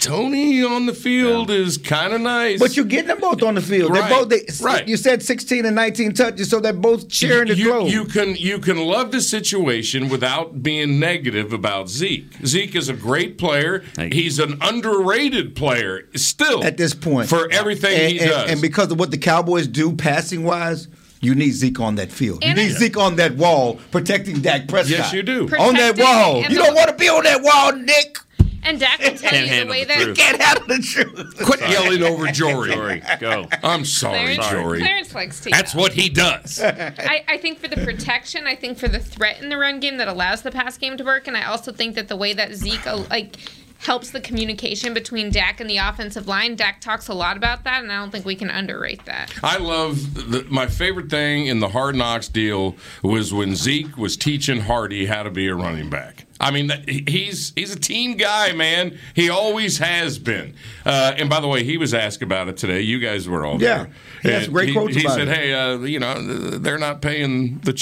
Tony 0.00 0.62
on 0.62 0.86
the 0.86 0.94
field 0.94 1.50
is 1.50 1.76
kind 1.78 2.12
of 2.12 2.20
nice. 2.20 2.58
But 2.58 2.76
you're 2.76 2.84
getting 2.84 3.08
them 3.08 3.20
both 3.20 3.42
on 3.42 3.54
the 3.54 3.60
field. 3.60 3.94
They're 3.94 4.08
both. 4.08 4.28
They, 4.28 4.42
right. 4.60 4.86
You 4.86 4.96
said 4.96 5.22
16 5.22 5.66
and 5.66 5.74
19 5.74 6.14
touches, 6.14 6.50
so 6.50 6.60
they're 6.60 6.72
both 6.72 7.12
sharing 7.12 7.48
the 7.48 7.56
you, 7.56 7.86
you 7.86 8.04
can 8.04 8.36
you 8.36 8.58
can 8.58 8.78
love 8.78 9.10
the 9.10 9.20
situation 9.20 10.08
without 10.08 10.62
being 10.62 10.98
negative 10.98 11.52
about 11.52 11.88
Zeke. 11.88 12.32
Zeke 12.44 12.76
is 12.76 12.88
a 12.88 12.94
great 12.94 13.38
player. 13.38 13.84
He's 14.12 14.38
an 14.38 14.58
underrated 14.60 15.54
player 15.56 16.08
still 16.14 16.64
at 16.64 16.76
this 16.76 16.94
point 16.94 17.28
for 17.28 17.50
everything 17.50 17.98
and, 17.98 18.12
he 18.12 18.20
and- 18.20 18.30
does. 18.30 18.50
and 18.50 18.62
because 18.62 18.90
of 18.92 18.98
what 18.98 19.10
the 19.10 19.18
Cowboys 19.18 19.66
do 19.66 19.94
passing 19.94 20.44
wise. 20.44 20.88
You 21.20 21.34
need 21.34 21.50
Zeke 21.50 21.80
on 21.80 21.96
that 21.96 22.12
field. 22.12 22.44
And 22.44 22.56
you 22.56 22.64
need 22.64 22.74
Zeke 22.74 22.96
on 22.96 23.16
that 23.16 23.34
wall 23.34 23.80
protecting 23.90 24.40
Dak 24.40 24.68
Prescott. 24.68 24.98
Yes, 24.98 25.12
you 25.12 25.24
do. 25.24 25.42
On 25.58 25.74
that 25.74 25.96
Protecting 25.96 26.04
wall. 26.04 26.42
You 26.42 26.58
don't 26.58 26.76
want 26.76 26.90
to 26.90 26.94
be 26.94 27.08
on 27.08 27.24
that 27.24 27.42
wall, 27.42 27.72
Nick. 27.72 28.18
And 28.68 28.78
Dak 28.78 28.98
will 28.98 29.16
tell 29.16 29.30
Can't 29.30 29.34
you 29.34 29.40
the 29.40 29.48
handle 29.48 29.70
way 29.70 29.84
the 29.84 29.88
that 29.88 30.02
truth. 30.02 30.18
Can't 30.18 30.42
handle 30.42 30.66
the 30.66 30.78
truth. 30.82 31.42
Quit 31.42 31.60
yelling 31.70 32.02
over 32.02 32.26
Jory. 32.26 32.72
Jory, 32.72 33.02
go. 33.18 33.48
I'm 33.62 33.86
sorry, 33.86 34.36
Clarence, 34.36 34.48
Jory. 34.48 34.80
Clarence 34.80 35.14
likes 35.14 35.40
to. 35.40 35.50
That's 35.50 35.74
yell. 35.74 35.82
what 35.82 35.94
he 35.94 36.10
does. 36.10 36.60
I, 36.62 37.24
I 37.26 37.38
think 37.38 37.60
for 37.60 37.68
the 37.68 37.82
protection, 37.82 38.46
I 38.46 38.54
think 38.54 38.76
for 38.76 38.88
the 38.88 38.98
threat 38.98 39.40
in 39.40 39.48
the 39.48 39.56
run 39.56 39.80
game 39.80 39.96
that 39.96 40.06
allows 40.08 40.42
the 40.42 40.50
pass 40.50 40.76
game 40.76 40.98
to 40.98 41.04
work, 41.04 41.26
and 41.26 41.34
I 41.34 41.44
also 41.44 41.72
think 41.72 41.94
that 41.94 42.08
the 42.08 42.16
way 42.16 42.34
that 42.34 42.52
Zeke 42.52 42.86
uh, 42.86 43.04
like 43.08 43.38
helps 43.78 44.10
the 44.10 44.20
communication 44.20 44.92
between 44.92 45.30
Dak 45.30 45.60
and 45.60 45.70
the 45.70 45.78
offensive 45.78 46.26
line. 46.26 46.56
Dak 46.56 46.80
talks 46.80 47.08
a 47.08 47.14
lot 47.14 47.36
about 47.36 47.64
that, 47.64 47.82
and 47.82 47.90
I 47.90 47.96
don't 47.96 48.10
think 48.10 48.26
we 48.26 48.34
can 48.34 48.50
underrate 48.50 49.04
that. 49.06 49.32
I 49.42 49.58
love 49.58 50.14
the, 50.30 50.44
my 50.50 50.66
favorite 50.66 51.08
thing 51.08 51.46
in 51.46 51.60
the 51.60 51.68
Hard 51.68 51.94
Knocks 51.94 52.28
deal 52.28 52.76
was 53.02 53.32
when 53.32 53.54
Zeke 53.54 53.96
was 53.96 54.16
teaching 54.16 54.62
Hardy 54.62 55.06
how 55.06 55.22
to 55.22 55.30
be 55.30 55.46
a 55.46 55.54
running 55.54 55.88
back. 55.88 56.26
I 56.40 56.50
mean, 56.52 56.70
he's 57.08 57.52
he's 57.56 57.74
a 57.74 57.78
team 57.78 58.16
guy, 58.16 58.52
man. 58.52 58.96
He 59.14 59.28
always 59.28 59.78
has 59.78 60.18
been. 60.18 60.54
Uh, 60.86 61.14
and 61.16 61.28
by 61.28 61.40
the 61.40 61.48
way, 61.48 61.64
he 61.64 61.76
was 61.78 61.92
asked 61.94 62.22
about 62.22 62.48
it 62.48 62.56
today. 62.56 62.80
You 62.80 63.00
guys 63.00 63.28
were 63.28 63.44
all 63.44 63.60
Yeah. 63.60 63.84
there. 63.84 63.90
He 64.22 64.28
has 64.30 64.48
great 64.48 64.68
he, 64.68 64.74
quotes 64.74 64.94
He 64.94 65.08
said, 65.08 65.28
it. 65.28 65.36
"Hey, 65.36 65.52
uh, 65.52 65.78
you 65.78 65.98
know, 65.98 66.20
they're 66.58 66.78
not 66.78 67.02
paying 67.02 67.58
the 67.60 67.72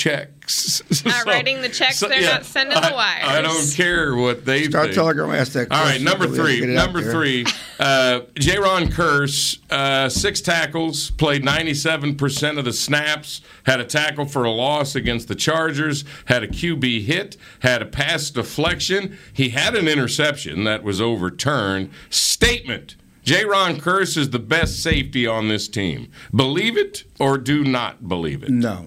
checks. 0.46 0.82
Not 1.04 1.14
So- 1.14 1.24
writing 1.30 1.62
the 1.62 1.68
checks, 1.68 1.98
so, 1.98 2.08
they're 2.08 2.20
yeah, 2.20 2.34
not 2.34 2.44
sending 2.44 2.76
I, 2.78 2.88
the 2.90 2.94
wires. 2.94 3.24
I 3.26 3.42
don't 3.42 3.72
care 3.74 4.14
what 4.14 4.44
they 4.44 4.64
Star 4.64 4.84
think. 4.84 4.94
Telegram 4.94 5.30
asked 5.30 5.54
that 5.54 5.70
All 5.70 5.82
right, 5.84 6.00
number 6.00 6.24
so 6.26 6.30
we 6.32 6.36
have 6.38 6.46
to 6.46 6.50
three. 6.52 6.60
get 6.60 6.68
it 6.70 6.76
out 6.76 6.84
Number 6.86 7.02
three. 7.10 7.46
Uh, 7.78 8.20
Jayron 8.36 8.86
Kearse, 8.88 9.58
uh, 9.70 10.08
six 10.08 10.40
tackles, 10.40 11.10
played 11.10 11.42
97% 11.42 12.58
of 12.58 12.64
the 12.64 12.72
snaps, 12.72 13.42
had 13.64 13.80
a 13.80 13.84
tackle 13.84 14.24
for 14.24 14.44
a 14.44 14.50
loss 14.50 14.94
against 14.94 15.28
the 15.28 15.34
Chargers, 15.34 16.02
had 16.24 16.42
a 16.42 16.48
QB 16.48 17.04
hit, 17.04 17.36
had 17.60 17.82
a 17.82 17.84
pass 17.86 18.30
deflection. 18.30 19.18
He 19.30 19.50
had 19.50 19.74
an 19.74 19.88
interception 19.88 20.64
that 20.64 20.82
was 20.84 21.02
overturned. 21.02 21.90
Statement. 22.08 22.96
Jayron 23.26 23.76
Kearse 23.78 24.16
is 24.16 24.30
the 24.30 24.38
best 24.38 24.82
safety 24.82 25.26
on 25.26 25.48
this 25.48 25.68
team. 25.68 26.10
Believe 26.34 26.78
it 26.78 27.04
or 27.20 27.36
do 27.36 27.62
not 27.62 28.08
believe 28.08 28.42
it. 28.42 28.48
No. 28.48 28.86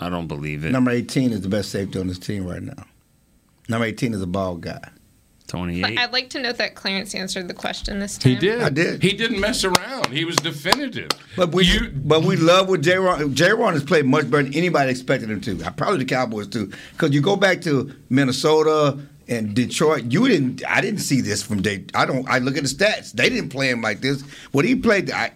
I 0.00 0.10
don't 0.10 0.26
believe 0.26 0.64
it. 0.64 0.72
Number 0.72 0.90
18 0.90 1.32
is 1.32 1.40
the 1.40 1.48
best 1.48 1.70
safety 1.70 1.98
on 1.98 2.06
this 2.06 2.18
team 2.18 2.46
right 2.46 2.62
now. 2.62 2.84
Number 3.68 3.86
18 3.86 4.14
is 4.14 4.22
a 4.22 4.26
ball 4.26 4.56
guy. 4.56 4.80
28. 5.46 5.98
I'd 5.98 6.12
like 6.12 6.30
to 6.30 6.40
note 6.40 6.56
that 6.56 6.74
Clarence 6.74 7.14
answered 7.14 7.48
the 7.48 7.54
question 7.54 8.00
this 8.00 8.18
time. 8.18 8.32
He 8.32 8.38
did. 8.38 8.60
I 8.60 8.68
did. 8.68 9.02
He 9.02 9.12
didn't 9.12 9.40
mess 9.40 9.64
around. 9.64 10.08
He 10.08 10.24
was 10.24 10.36
definitive. 10.36 11.10
But 11.36 11.52
we, 11.52 11.88
but 11.88 12.24
we 12.24 12.36
love 12.36 12.68
what 12.68 12.80
J. 12.80 12.96
Ron. 12.96 13.34
J. 13.34 13.52
Ron 13.52 13.74
has 13.74 13.84
played 13.84 14.06
much 14.06 14.28
better 14.30 14.42
than 14.44 14.54
anybody 14.54 14.90
expected 14.90 15.30
him 15.30 15.40
to. 15.42 15.56
Probably 15.76 15.98
the 15.98 16.04
Cowboys 16.04 16.48
too. 16.48 16.72
Because 16.92 17.12
you 17.12 17.20
go 17.20 17.36
back 17.36 17.60
to 17.62 17.94
Minnesota 18.10 18.98
and 19.28 19.54
Detroit. 19.54 20.04
You 20.06 20.26
didn't. 20.26 20.66
I 20.66 20.80
didn't 20.80 21.00
see 21.00 21.20
this 21.20 21.42
from 21.42 21.62
day. 21.62 21.84
I 21.94 22.06
don't. 22.06 22.28
I 22.28 22.38
look 22.38 22.56
at 22.56 22.64
the 22.64 22.68
stats. 22.68 23.12
They 23.12 23.28
didn't 23.28 23.50
play 23.50 23.70
him 23.70 23.82
like 23.82 24.00
this. 24.00 24.22
What 24.50 24.64
he 24.64 24.74
played. 24.74 25.10
I, 25.10 25.30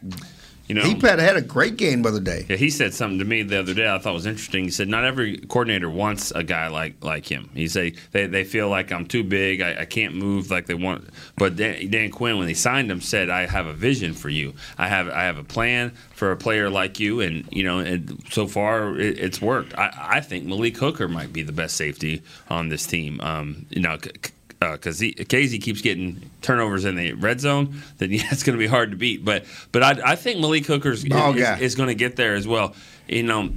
You 0.71 0.75
know, 0.75 0.83
he 0.83 0.95
played, 0.95 1.19
had 1.19 1.37
a 1.37 1.43
great 1.43 1.77
game 1.77 2.03
the 2.03 2.11
other 2.11 2.21
day. 2.21 2.47
Yeah, 2.49 2.55
he 2.55 2.71
said 2.71 2.95
something 2.95 3.19
to 3.19 3.25
me 3.25 3.43
the 3.43 3.59
other 3.59 3.75
day 3.75 3.93
I 3.93 3.99
thought 3.99 4.15
was 4.15 4.25
interesting. 4.25 4.63
He 4.63 4.71
said 4.71 4.87
not 4.87 5.03
every 5.03 5.39
coordinator 5.39 5.91
wants 5.91 6.31
a 6.31 6.45
guy 6.45 6.69
like 6.69 7.03
like 7.03 7.27
him. 7.27 7.51
He 7.55 7.67
said 7.67 7.95
they, 8.13 8.29
they 8.29 8.45
feel 8.45 8.69
like 8.69 8.93
I'm 8.93 9.05
too 9.05 9.25
big, 9.25 9.63
I, 9.63 9.81
I 9.81 9.85
can't 9.85 10.15
move 10.15 10.49
like 10.49 10.67
they 10.67 10.75
want. 10.75 11.09
But 11.37 11.57
Dan, 11.57 11.91
Dan 11.91 12.13
Quinn, 12.13 12.39
when 12.39 12.47
he 12.47 12.55
signed 12.55 12.89
him, 12.89 13.01
said 13.01 13.31
I 13.31 13.47
have 13.47 13.67
a 13.67 13.73
vision 13.73 14.15
for 14.15 14.29
you. 14.29 14.55
I 14.79 14.87
have 14.87 15.09
I 15.09 15.25
have 15.25 15.39
a 15.39 15.43
plan 15.43 15.91
for 16.15 16.31
a 16.31 16.37
player 16.37 16.71
like 16.71 17.01
you, 17.01 17.21
and 17.21 17.49
you 17.51 17.65
know, 17.65 17.81
and 17.81 18.23
so 18.31 18.47
far 18.47 18.97
it, 18.97 19.19
it's 19.19 19.43
worked. 19.43 19.77
I, 19.77 19.91
I 19.99 20.21
think 20.21 20.45
Malik 20.45 20.77
Hooker 20.77 21.09
might 21.09 21.33
be 21.33 21.43
the 21.43 21.51
best 21.51 21.77
safety 21.77 22.23
on 22.49 22.69
this 22.69 22.87
team. 22.87 23.21
Um, 23.21 23.67
you 23.71 23.83
know. 23.83 23.99
C- 24.01 24.31
because 24.61 25.03
uh, 25.03 25.07
Casey 25.29 25.59
keeps 25.59 25.81
getting 25.81 26.21
turnovers 26.43 26.85
in 26.85 26.95
the 26.97 27.13
red 27.15 27.41
zone, 27.41 27.81
then 27.99 28.11
yeah, 28.13 28.23
it's 28.31 28.43
going 28.43 28.59
to 28.59 28.63
be 28.63 28.67
hard 28.67 28.91
to 28.91 28.97
beat. 28.97 29.25
But 29.25 29.45
but 29.73 29.83
I, 29.83 30.13
I 30.13 30.17
think 30.17 30.39
Malik 30.41 30.67
Hooker's 30.67 31.05
Oh, 31.11 31.33
is, 31.33 31.39
yeah. 31.39 31.59
is 31.59 31.75
going 31.75 31.89
to 31.89 31.95
get 31.95 32.17
there 32.17 32.35
as 32.35 32.47
well. 32.47 32.75
You 33.09 33.23
know, 33.23 33.51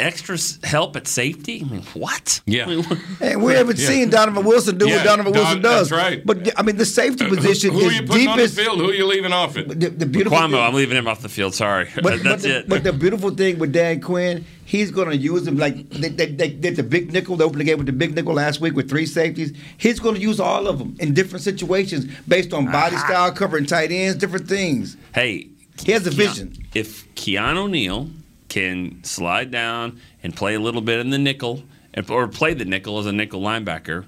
extra 0.00 0.38
help 0.62 0.94
at 0.96 1.08
safety. 1.08 1.60
I 1.68 1.72
mean, 1.72 1.82
what? 1.94 2.40
Yeah. 2.46 2.82
And 3.20 3.42
we 3.42 3.52
haven't 3.54 3.78
Yeah. 3.80 3.88
seen 3.88 4.10
Donovan 4.10 4.44
Wilson 4.44 4.78
do 4.78 4.88
Yeah, 4.88 4.96
what 4.98 5.04
Donovan 5.04 5.32
Don- 5.32 5.42
Wilson 5.42 5.62
does. 5.62 5.88
that's 5.90 6.00
right. 6.00 6.24
But 6.24 6.56
I 6.56 6.62
mean, 6.62 6.76
the 6.76 6.84
safety 6.86 7.24
uh, 7.24 7.28
position 7.28 7.72
Who 7.72 7.80
are 7.80 7.90
is 7.90 7.96
you 8.00 8.06
putting 8.06 8.28
on 8.28 8.36
the 8.36 8.44
deepest. 8.44 8.60
field? 8.60 8.78
Who 8.78 8.90
are 8.90 8.94
you 8.94 9.06
leaving 9.06 9.32
off 9.32 9.56
it? 9.56 9.68
The, 9.68 9.88
the 9.90 10.06
beautiful 10.06 10.38
Kwame, 10.38 10.50
thing- 10.52 10.60
I'm 10.60 10.74
leaving 10.74 10.96
him 10.96 11.08
off 11.08 11.20
the 11.20 11.28
field. 11.28 11.54
Sorry, 11.54 11.88
But, 11.96 12.02
but, 12.04 12.22
that's 12.22 12.42
the, 12.44 12.58
it. 12.58 12.68
but 12.68 12.84
the 12.84 12.92
beautiful 12.92 13.30
thing 13.30 13.58
with 13.58 13.72
Dan 13.72 14.00
Quinn, 14.00 14.44
he's 14.64 14.92
going 14.92 15.08
to 15.10 15.16
use 15.16 15.44
him 15.46 15.56
like 15.58 15.90
they, 15.90 16.08
they, 16.10 16.26
they 16.26 16.48
did 16.50 16.76
the 16.76 16.84
big 16.84 17.12
nickel. 17.12 17.34
They 17.36 17.44
opened 17.44 17.60
the 17.60 17.64
game 17.64 17.78
with 17.78 17.86
the 17.86 17.92
big 17.92 18.14
nickel 18.14 18.34
last 18.34 18.60
week 18.60 18.74
with 18.76 18.88
three 18.88 19.06
safeties. 19.06 19.52
He's 19.78 19.98
going 19.98 20.14
to 20.14 20.20
use 20.20 20.38
all 20.38 20.68
of 20.68 20.78
them 20.78 20.94
in 21.00 21.12
different 21.12 21.42
situations 21.42 22.04
based 22.28 22.52
on 22.54 22.70
body 22.70 22.96
style, 22.98 23.32
covering 23.32 23.66
tight 23.66 23.90
ends, 23.90 24.16
different 24.16 24.46
things. 24.48 24.96
hey, 25.12 25.48
He 25.82 25.90
has 25.90 26.06
a 26.06 26.10
Keon- 26.10 26.28
vision. 26.28 26.66
If 26.72 27.12
Keanu 27.16 27.68
Neal 27.68 28.10
can 28.48 29.02
slide 29.04 29.50
down 29.50 30.00
and 30.22 30.34
play 30.34 30.54
a 30.54 30.60
little 30.60 30.80
bit 30.80 31.00
in 31.00 31.10
the 31.10 31.18
nickel, 31.18 31.62
or 32.08 32.28
play 32.28 32.54
the 32.54 32.64
nickel 32.64 32.98
as 32.98 33.06
a 33.06 33.12
nickel 33.12 33.40
linebacker, 33.40 34.04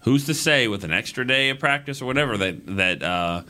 who's 0.00 0.26
to 0.26 0.34
say 0.34 0.68
with 0.68 0.84
an 0.84 0.92
extra 0.92 1.26
day 1.26 1.50
of 1.50 1.58
practice 1.58 2.00
or 2.02 2.06
whatever 2.06 2.36
that 2.36 2.66
that 2.76 3.02
uh, 3.02 3.42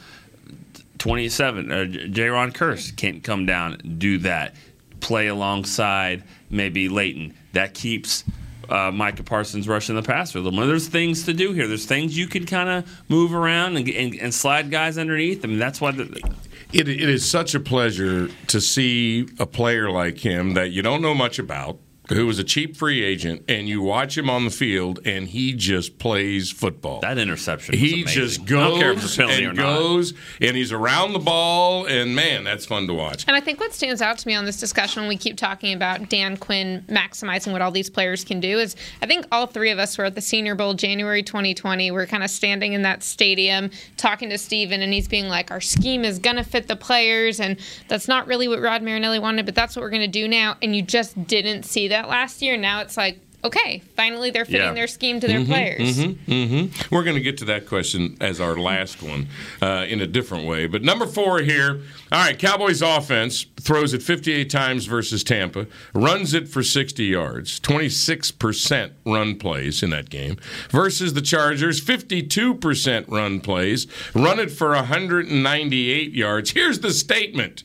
27 0.98 1.70
uh, 1.70 1.74
Jayron 1.74 2.52
Kearse 2.52 2.94
can't 2.96 3.22
come 3.22 3.46
down 3.46 3.74
and 3.74 3.98
do 3.98 4.18
that, 4.18 4.54
play 5.00 5.26
alongside 5.26 6.24
maybe 6.50 6.88
Leighton. 6.88 7.34
That 7.52 7.74
keeps. 7.74 8.24
Uh, 8.66 8.90
Micah 8.90 9.22
Parsons 9.22 9.68
rushing 9.68 9.94
the 9.94 10.02
passer. 10.02 10.40
There's 10.40 10.88
things 10.88 11.26
to 11.26 11.34
do 11.34 11.52
here. 11.52 11.68
There's 11.68 11.84
things 11.84 12.16
you 12.16 12.26
can 12.26 12.46
kind 12.46 12.70
of 12.70 13.10
move 13.10 13.34
around 13.34 13.76
and, 13.76 13.86
and, 13.90 14.14
and 14.14 14.32
slide 14.32 14.70
guys 14.70 14.96
underneath. 14.96 15.44
I 15.44 15.48
mean, 15.48 15.58
that's 15.58 15.82
why 15.82 15.90
the, 15.90 16.34
It, 16.74 16.88
it 16.88 17.08
is 17.08 17.24
such 17.24 17.54
a 17.54 17.60
pleasure 17.60 18.28
to 18.48 18.60
see 18.60 19.28
a 19.38 19.46
player 19.46 19.92
like 19.92 20.18
him 20.18 20.54
that 20.54 20.72
you 20.72 20.82
don't 20.82 21.00
know 21.00 21.14
much 21.14 21.38
about, 21.38 21.78
who 22.08 22.26
was 22.26 22.38
a 22.38 22.44
cheap 22.44 22.76
free 22.76 23.02
agent, 23.02 23.42
and 23.48 23.66
you 23.68 23.80
watch 23.80 24.18
him 24.18 24.28
on 24.28 24.44
the 24.44 24.50
field, 24.50 25.00
and 25.06 25.28
he 25.28 25.54
just 25.54 25.98
plays 25.98 26.50
football. 26.50 27.00
that 27.00 27.16
interception, 27.16 27.74
he 27.74 28.02
amazing. 28.02 28.22
just 28.22 28.40
I 28.42 28.44
don't 28.44 28.78
care 28.78 28.92
if 28.92 28.98
it's 29.02 29.16
goes 29.16 29.18
a 29.18 29.20
penalty 29.22 29.46
or 29.46 29.48
and 29.50 29.58
not. 29.58 29.78
goes, 29.78 30.14
and 30.40 30.56
he's 30.56 30.70
around 30.70 31.14
the 31.14 31.18
ball, 31.18 31.86
and 31.86 32.14
man, 32.14 32.44
that's 32.44 32.66
fun 32.66 32.86
to 32.88 32.94
watch. 32.94 33.24
And 33.26 33.34
I 33.34 33.40
think 33.40 33.58
what 33.58 33.72
stands 33.72 34.02
out 34.02 34.18
to 34.18 34.28
me 34.28 34.34
on 34.34 34.44
this 34.44 34.60
discussion 34.60 35.02
when 35.02 35.08
we 35.08 35.16
keep 35.16 35.38
talking 35.38 35.72
about 35.72 36.10
Dan 36.10 36.36
Quinn 36.36 36.84
maximizing 36.88 37.52
what 37.52 37.62
all 37.62 37.70
these 37.70 37.88
players 37.88 38.22
can 38.22 38.38
do 38.38 38.58
is 38.58 38.76
I 39.00 39.06
think 39.06 39.26
all 39.32 39.46
three 39.46 39.70
of 39.70 39.78
us 39.78 39.96
were 39.96 40.04
at 40.04 40.14
the 40.14 40.20
Senior 40.20 40.54
Bowl 40.54 40.74
January 40.74 41.22
2020. 41.22 41.90
We're 41.90 42.06
kind 42.06 42.22
of 42.22 42.28
standing 42.28 42.74
in 42.74 42.82
that 42.82 43.02
stadium 43.02 43.70
talking 43.96 44.28
to 44.28 44.36
Steven, 44.36 44.82
and 44.82 44.92
he's 44.92 45.08
being 45.08 45.28
like, 45.28 45.50
Our 45.50 45.60
scheme 45.62 46.04
is 46.04 46.18
going 46.18 46.36
to 46.36 46.44
fit 46.44 46.68
the 46.68 46.76
players, 46.76 47.40
and 47.40 47.58
that's 47.88 48.08
not 48.08 48.26
really 48.26 48.46
what 48.46 48.60
Rod 48.60 48.82
Marinelli 48.82 49.18
wanted, 49.18 49.46
but 49.46 49.54
that's 49.54 49.74
what 49.74 49.80
we're 49.80 49.90
going 49.90 50.02
to 50.02 50.08
do 50.08 50.28
now. 50.28 50.56
And 50.60 50.76
you 50.76 50.82
just 50.82 51.26
didn't 51.26 51.62
see 51.62 51.88
that 51.88 51.93
last 52.02 52.42
year. 52.42 52.56
Now 52.56 52.80
it's 52.80 52.96
like, 52.96 53.18
okay, 53.44 53.82
finally 53.94 54.30
they're 54.30 54.46
fitting 54.46 54.60
Yeah. 54.68 54.72
their 54.72 54.86
scheme 54.86 55.20
to 55.20 55.26
their 55.26 55.40
Mhm, 55.40 55.46
players. 55.46 55.98
mhm, 55.98 56.16
mhm. 56.26 56.90
We're 56.90 57.04
going 57.04 57.16
to 57.16 57.22
get 57.22 57.36
to 57.38 57.44
that 57.46 57.66
question 57.66 58.16
as 58.20 58.40
our 58.40 58.56
last 58.56 59.02
one 59.02 59.28
uh, 59.60 59.84
in 59.86 60.00
a 60.00 60.06
different 60.06 60.46
way. 60.46 60.66
But 60.66 60.82
number 60.82 61.06
four 61.06 61.40
here. 61.40 61.82
All 62.10 62.20
right, 62.24 62.38
Cowboys 62.38 62.80
offense 62.80 63.44
throws 63.60 63.92
it 63.92 64.02
58 64.02 64.48
times 64.48 64.86
versus 64.86 65.22
Tampa, 65.24 65.66
runs 65.92 66.32
it 66.32 66.48
for 66.48 66.62
60 66.62 67.04
yards, 67.04 67.58
26% 67.60 68.92
run 69.04 69.34
plays 69.36 69.82
in 69.82 69.90
that 69.90 70.08
game, 70.10 70.36
versus 70.70 71.12
the 71.14 71.20
Chargers, 71.22 71.80
52% 71.80 73.06
run 73.08 73.40
plays, 73.40 73.86
run 74.14 74.38
it 74.40 74.50
for 74.50 74.70
198 74.74 76.12
yards. 76.14 76.50
Here's 76.52 76.80
the 76.80 76.92
statement 76.92 77.62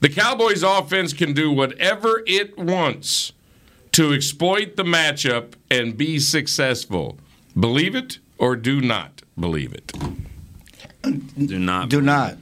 the 0.00 0.08
Cowboys 0.10 0.62
offense 0.62 1.12
can 1.14 1.32
do 1.32 1.50
whatever 1.50 2.22
it 2.26 2.58
wants 2.58 3.32
to 3.94 4.12
exploit 4.12 4.74
the 4.76 4.82
matchup 4.82 5.54
and 5.70 5.96
be 5.96 6.18
successful. 6.18 7.16
Believe 7.58 7.94
it 7.94 8.18
or 8.38 8.56
do 8.56 8.80
not 8.80 9.22
believe 9.38 9.72
it. 9.72 9.92
Do 11.02 11.58
not. 11.58 11.88
Do 11.90 12.00
not. 12.00 12.36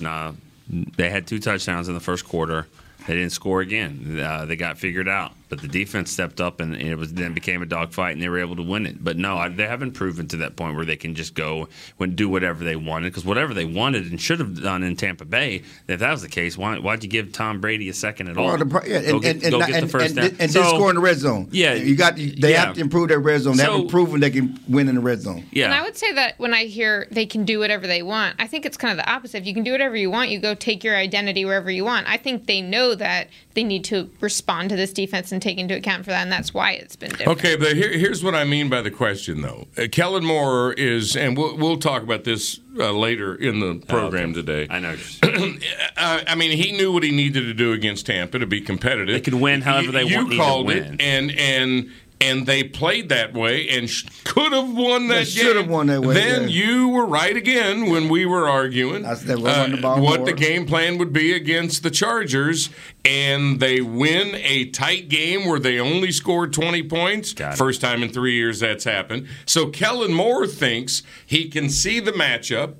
No, 0.00 0.36
they 0.68 1.10
had 1.10 1.26
two 1.28 1.38
touchdowns 1.38 1.88
in 1.88 1.94
the 1.94 2.00
first 2.00 2.24
quarter. 2.24 2.66
They 3.06 3.14
didn't 3.14 3.30
score 3.30 3.60
again. 3.60 4.18
Uh, 4.20 4.44
they 4.46 4.56
got 4.56 4.78
figured 4.78 5.08
out, 5.08 5.32
but 5.48 5.60
the 5.60 5.68
defense 5.68 6.10
stepped 6.10 6.40
up, 6.40 6.60
and 6.60 6.74
it 6.74 6.96
was 6.96 7.12
then 7.14 7.34
became 7.34 7.62
a 7.62 7.66
dogfight, 7.66 8.12
and 8.12 8.22
they 8.22 8.28
were 8.28 8.38
able 8.38 8.56
to 8.56 8.62
win 8.62 8.86
it. 8.86 9.02
But 9.02 9.16
no, 9.16 9.36
I, 9.36 9.48
they 9.48 9.66
haven't 9.66 9.92
proven 9.92 10.28
to 10.28 10.36
that 10.38 10.56
point 10.56 10.76
where 10.76 10.84
they 10.84 10.96
can 10.96 11.14
just 11.14 11.34
go 11.34 11.68
and 11.98 12.16
do 12.16 12.28
whatever 12.28 12.64
they 12.64 12.76
wanted. 12.76 13.10
Because 13.10 13.24
whatever 13.24 13.54
they 13.54 13.64
wanted 13.64 14.10
and 14.10 14.20
should 14.20 14.40
have 14.40 14.62
done 14.62 14.82
in 14.82 14.96
Tampa 14.96 15.24
Bay, 15.24 15.62
if 15.86 16.00
that 16.00 16.10
was 16.10 16.22
the 16.22 16.28
case, 16.28 16.56
why, 16.58 16.78
why'd 16.78 17.02
you 17.02 17.08
give 17.10 17.32
Tom 17.32 17.60
Brady 17.60 17.88
a 17.88 17.94
second 17.94 18.28
at 18.28 18.36
all? 18.36 18.46
Well, 18.46 18.58
the 18.58 18.66
pro- 18.66 18.84
yeah, 18.84 19.02
go 19.02 19.14
and, 19.14 19.22
get, 19.22 19.34
and, 19.36 19.42
and, 19.44 19.52
go 19.52 19.58
not- 19.58 19.68
get 19.68 19.80
the 19.80 19.88
first 19.88 20.06
and, 20.06 20.16
down. 20.16 20.36
and, 20.38 20.50
So- 20.50 20.62
didn't 20.62 20.74
score 20.76 20.90
in 20.90 20.96
the 20.96 21.02
red 21.02 21.16
zone. 21.18 21.48
Yeah, 21.50 21.74
you 21.74 21.96
got. 21.96 22.16
They 22.16 22.52
yeah. 22.52 22.66
have 22.66 22.74
to 22.74 22.80
improve 22.80 23.08
their 23.08 23.20
red 23.20 23.40
zone. 23.40 23.56
They 23.56 23.64
So- 23.64 23.72
haven't 23.72 23.88
proven 23.90 24.20
they 24.20 24.30
can 24.30 24.58
win 24.68 24.88
in 24.88 24.94
the 24.94 25.00
red 25.00 25.20
zone. 25.20 25.46
Yeah. 25.50 25.66
And 25.66 25.74
I 25.74 25.82
would 25.82 25.96
say 25.96 26.12
that 26.12 26.38
when 26.38 26.54
I 26.54 26.64
hear 26.64 27.06
they 27.10 27.26
can 27.26 27.44
do 27.44 27.58
whatever 27.58 27.86
they 27.86 28.02
want, 28.02 28.36
I 28.38 28.46
think 28.46 28.66
it's 28.66 28.76
kind 28.76 28.98
of 28.98 29.04
the 29.04 29.10
opposite. 29.10 29.38
If 29.38 29.46
you 29.46 29.54
can 29.54 29.64
do 29.64 29.72
whatever 29.72 29.96
you 29.96 30.10
want, 30.10 30.30
you 30.30 30.38
go 30.38 30.54
take 30.54 30.84
your 30.84 30.96
identity 30.96 31.44
wherever 31.44 31.70
you 31.70 31.84
want. 31.84 32.06
I 32.08 32.16
think 32.16 32.46
they 32.46 32.60
know 32.60 32.94
that 32.94 33.28
they 33.54 33.64
need 33.64 33.84
to 33.84 34.10
respond 34.20 34.68
to 34.70 34.76
this 34.76 34.92
defense 34.92 35.32
and 35.32 35.37
take 35.40 35.58
into 35.58 35.76
account 35.76 36.04
for 36.04 36.10
that, 36.10 36.22
and 36.22 36.32
that's 36.32 36.52
why 36.54 36.72
it's 36.72 36.96
been 36.96 37.10
different. 37.10 37.38
Okay, 37.38 37.56
but 37.56 37.74
here, 37.76 37.90
here's 37.92 38.22
what 38.24 38.34
I 38.34 38.44
mean 38.44 38.68
by 38.68 38.82
the 38.82 38.90
question, 38.90 39.40
though. 39.42 39.66
Uh, 39.76 39.86
Kellen 39.90 40.24
Moore 40.24 40.72
is, 40.74 41.16
and 41.16 41.36
we'll, 41.36 41.56
we'll 41.56 41.78
talk 41.78 42.02
about 42.02 42.24
this 42.24 42.60
uh, 42.78 42.92
later 42.92 43.34
in 43.34 43.60
the 43.60 43.84
program 43.86 44.34
today. 44.34 44.66
I 44.70 44.78
know. 44.78 44.96
uh, 45.22 46.20
I 46.26 46.34
mean, 46.34 46.56
he 46.56 46.72
knew 46.72 46.92
what 46.92 47.02
he 47.02 47.10
needed 47.10 47.42
to 47.42 47.54
do 47.54 47.72
against 47.72 48.06
Tampa 48.06 48.38
to 48.38 48.46
be 48.46 48.60
competitive. 48.60 49.08
They 49.14 49.20
could 49.20 49.34
win 49.34 49.62
however 49.62 49.92
they 49.92 50.04
you 50.04 50.16
want- 50.16 50.28
need 50.30 50.36
to 50.36 50.42
called 50.42 50.66
win. 50.66 50.94
it, 50.94 51.00
and 51.00 51.30
and 51.32 51.90
and 52.20 52.46
they 52.46 52.64
played 52.64 53.08
that 53.10 53.32
way 53.32 53.68
and 53.68 53.88
sh- 53.88 54.04
could 54.24 54.52
have 54.52 54.74
won 54.74 55.06
They 55.08 55.20
that 55.20 55.28
should 55.28 55.54
have 55.56 55.66
game. 55.66 55.72
won 55.72 55.86
that 55.86 56.00
way, 56.02 56.14
Then 56.14 56.42
yeah. 56.42 56.48
you 56.48 56.88
were 56.88 57.06
right 57.06 57.36
again 57.36 57.88
when 57.90 58.08
we 58.08 58.26
were 58.26 58.48
arguing 58.48 59.04
uh, 59.04 59.10
I 59.10 59.14
said 59.14 59.38
run 59.40 59.70
the 59.72 59.76
ball 59.76 60.00
what 60.00 60.20
more. 60.20 60.26
the 60.26 60.32
game 60.32 60.66
plan 60.66 60.98
would 60.98 61.12
be 61.12 61.32
against 61.32 61.82
the 61.84 61.90
Chargers, 61.90 62.70
and 63.04 63.60
they 63.60 63.80
win 63.80 64.34
a 64.36 64.66
tight 64.70 65.08
game 65.08 65.46
where 65.46 65.58
they 65.60 65.78
only 65.78 66.10
scored 66.10 66.52
20 66.52 66.82
points. 66.84 67.32
First 67.56 67.80
time 67.80 68.02
in 68.02 68.08
three 68.08 68.34
years 68.34 68.60
that's 68.60 68.84
happened. 68.84 69.28
So 69.46 69.68
Kellen 69.68 70.12
Moore 70.12 70.46
thinks 70.46 71.02
he 71.24 71.48
can 71.48 71.68
see 71.70 72.00
the 72.00 72.12
matchup 72.12 72.74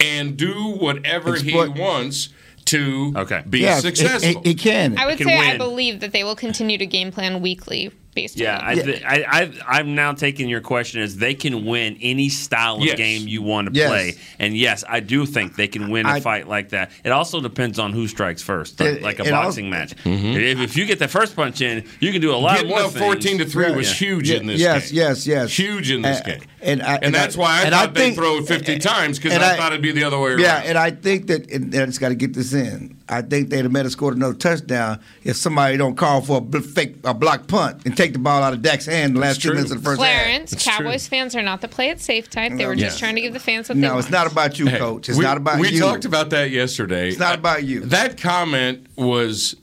and 0.00 0.36
do 0.36 0.54
whatever 0.80 1.34
Exploit- 1.34 1.74
he 1.76 1.80
wants 1.80 2.28
to 2.66 3.12
be 3.50 3.60
Yeah, 3.60 3.74
he- 3.76 3.80
successful. 3.82 4.40
he- 4.42 4.50
he 4.50 4.54
can. 4.54 4.96
I 4.96 5.06
would 5.06 5.18
can 5.18 5.26
say 5.26 5.36
I 5.36 5.56
believe 5.58 6.00
that 6.00 6.12
they 6.12 6.24
will 6.24 6.36
continue 6.36 6.78
to 6.78 6.86
game 6.86 7.10
plan 7.12 7.40
weekly 7.40 7.90
based 8.14 8.36
Yeah, 8.36 8.58
on 8.58 8.64
I, 8.64 8.74
th- 8.74 9.02
I, 9.04 9.24
I, 9.66 9.78
I'm 9.78 9.94
now 9.94 10.12
taking 10.12 10.48
your 10.48 10.60
question 10.60 11.00
as 11.00 11.16
they 11.16 11.34
can 11.34 11.64
win 11.64 11.96
any 12.00 12.28
style 12.28 12.76
of 12.76 12.84
Yes. 12.84 12.96
game 12.96 13.26
you 13.26 13.42
want 13.42 13.68
to 13.68 13.74
Yes. 13.74 13.88
play, 13.88 14.14
and 14.38 14.56
yes, 14.56 14.84
I 14.88 15.00
do 15.00 15.24
think 15.26 15.56
they 15.56 15.68
can 15.68 15.90
win 15.90 16.06
a 16.06 16.10
I- 16.10 16.20
fight 16.20 16.48
like 16.48 16.70
that. 16.70 16.90
It 17.04 17.10
also 17.10 17.40
depends 17.40 17.78
on 17.78 17.92
who 17.92 18.06
strikes 18.08 18.42
first, 18.42 18.78
like, 18.80 18.88
It- 18.88 19.02
like 19.02 19.18
a 19.20 19.24
it 19.24 19.30
boxing 19.30 19.70
match. 19.70 19.94
Mm-hmm. 20.04 20.26
If, 20.38 20.58
if 20.60 20.76
you 20.76 20.84
get 20.86 20.98
the 20.98 21.08
first 21.08 21.34
punch 21.36 21.60
in, 21.60 21.84
you 22.00 22.12
can 22.12 22.20
do 22.20 22.34
a 22.34 22.36
lot 22.36 22.56
Getting 22.56 22.70
more 22.70 22.80
up 22.80 22.92
14 22.92 23.38
to 23.38 23.44
3 23.46 23.68
Yeah. 23.68 23.76
was 23.76 23.88
Yeah. 23.88 23.94
huge 24.08 24.30
Yeah, 24.30 24.36
in 24.38 24.46
this 24.46 24.60
yes, 24.60 24.88
game. 24.90 24.96
yes, 24.98 25.26
yes. 25.26 25.56
Huge 25.58 25.90
in 25.90 26.02
this 26.02 26.18
And- 26.20 26.26
game. 26.40 26.48
And 26.62 26.82
I- 26.82 26.94
And, 26.96 27.04
and 27.06 27.16
I- 27.16 27.18
that's 27.18 27.36
why 27.36 27.60
I 27.60 27.62
and 27.64 27.74
I 27.74 27.82
thought 27.82 27.94
they'd 27.94 28.14
throw 28.14 28.38
it 28.38 28.46
50 28.46 28.78
times 28.78 29.18
because 29.18 29.36
I, 29.36 29.54
I- 29.54 29.56
thought 29.56 29.72
it'd 29.72 29.82
be 29.82 29.92
the 29.92 30.04
other 30.04 30.18
way 30.18 30.30
around. 30.32 30.40
Yeah, 30.40 30.62
and 30.64 30.78
I 30.78 30.90
think 30.90 31.26
that 31.26 31.50
and 31.50 31.74
I 31.74 31.86
just 31.86 32.00
got 32.00 32.10
to 32.10 32.14
get 32.14 32.34
this 32.34 32.52
in. 32.52 32.96
I 33.08 33.20
think 33.20 33.50
they'd 33.50 33.62
have 33.64 33.72
met 33.72 33.84
have 33.84 33.92
scored 33.92 34.16
another 34.16 34.32
touchdown 34.34 35.00
if 35.22 35.36
somebody 35.36 35.76
don't 35.76 35.96
call 35.96 36.22
for 36.22 36.46
a 36.54 36.60
fake 36.60 36.96
a 37.04 37.12
block 37.12 37.46
punt 37.46 37.82
and 37.84 37.94
take 37.96 38.12
the 38.14 38.18
ball 38.18 38.42
out 38.42 38.52
of 38.54 38.62
Dak's 38.62 38.86
hand 38.86 39.16
the 39.16 39.20
last 39.20 39.42
two 39.42 39.52
minutes 39.52 39.70
of 39.70 39.78
the 39.78 39.84
first 39.84 40.00
half. 40.00 40.22
Clarence, 40.24 40.64
Cowboys 40.64 41.06
fans 41.08 41.36
are 41.36 41.42
not 41.42 41.60
the 41.60 41.68
play 41.68 41.90
it 41.90 42.00
safe 42.00 42.30
type. 42.30 42.52
They 42.56 42.66
were 42.66 42.74
just 42.76 42.98
trying 42.98 43.16
to 43.16 43.20
give 43.20 43.32
the 43.34 43.40
fans 43.40 43.68
what 43.68 43.74
they 43.76 43.80
No, 43.82 43.98
it's 43.98 44.10
not 44.10 44.30
about 44.30 44.58
you, 44.58 44.66
Hey, 44.66 44.78
coach. 44.78 45.08
It's 45.08 45.18
we, 45.18 45.24
not 45.24 45.36
about 45.36 45.58
we 45.58 45.68
you. 45.68 45.74
We 45.74 45.80
talked 45.80 46.04
about 46.04 46.30
that 46.30 46.50
yesterday. 46.50 47.08
It's 47.08 47.18
not 47.18 47.34
about 47.38 47.64
you. 47.64 47.80
That 47.80 48.18
comment 48.18 48.86
was 48.96 49.56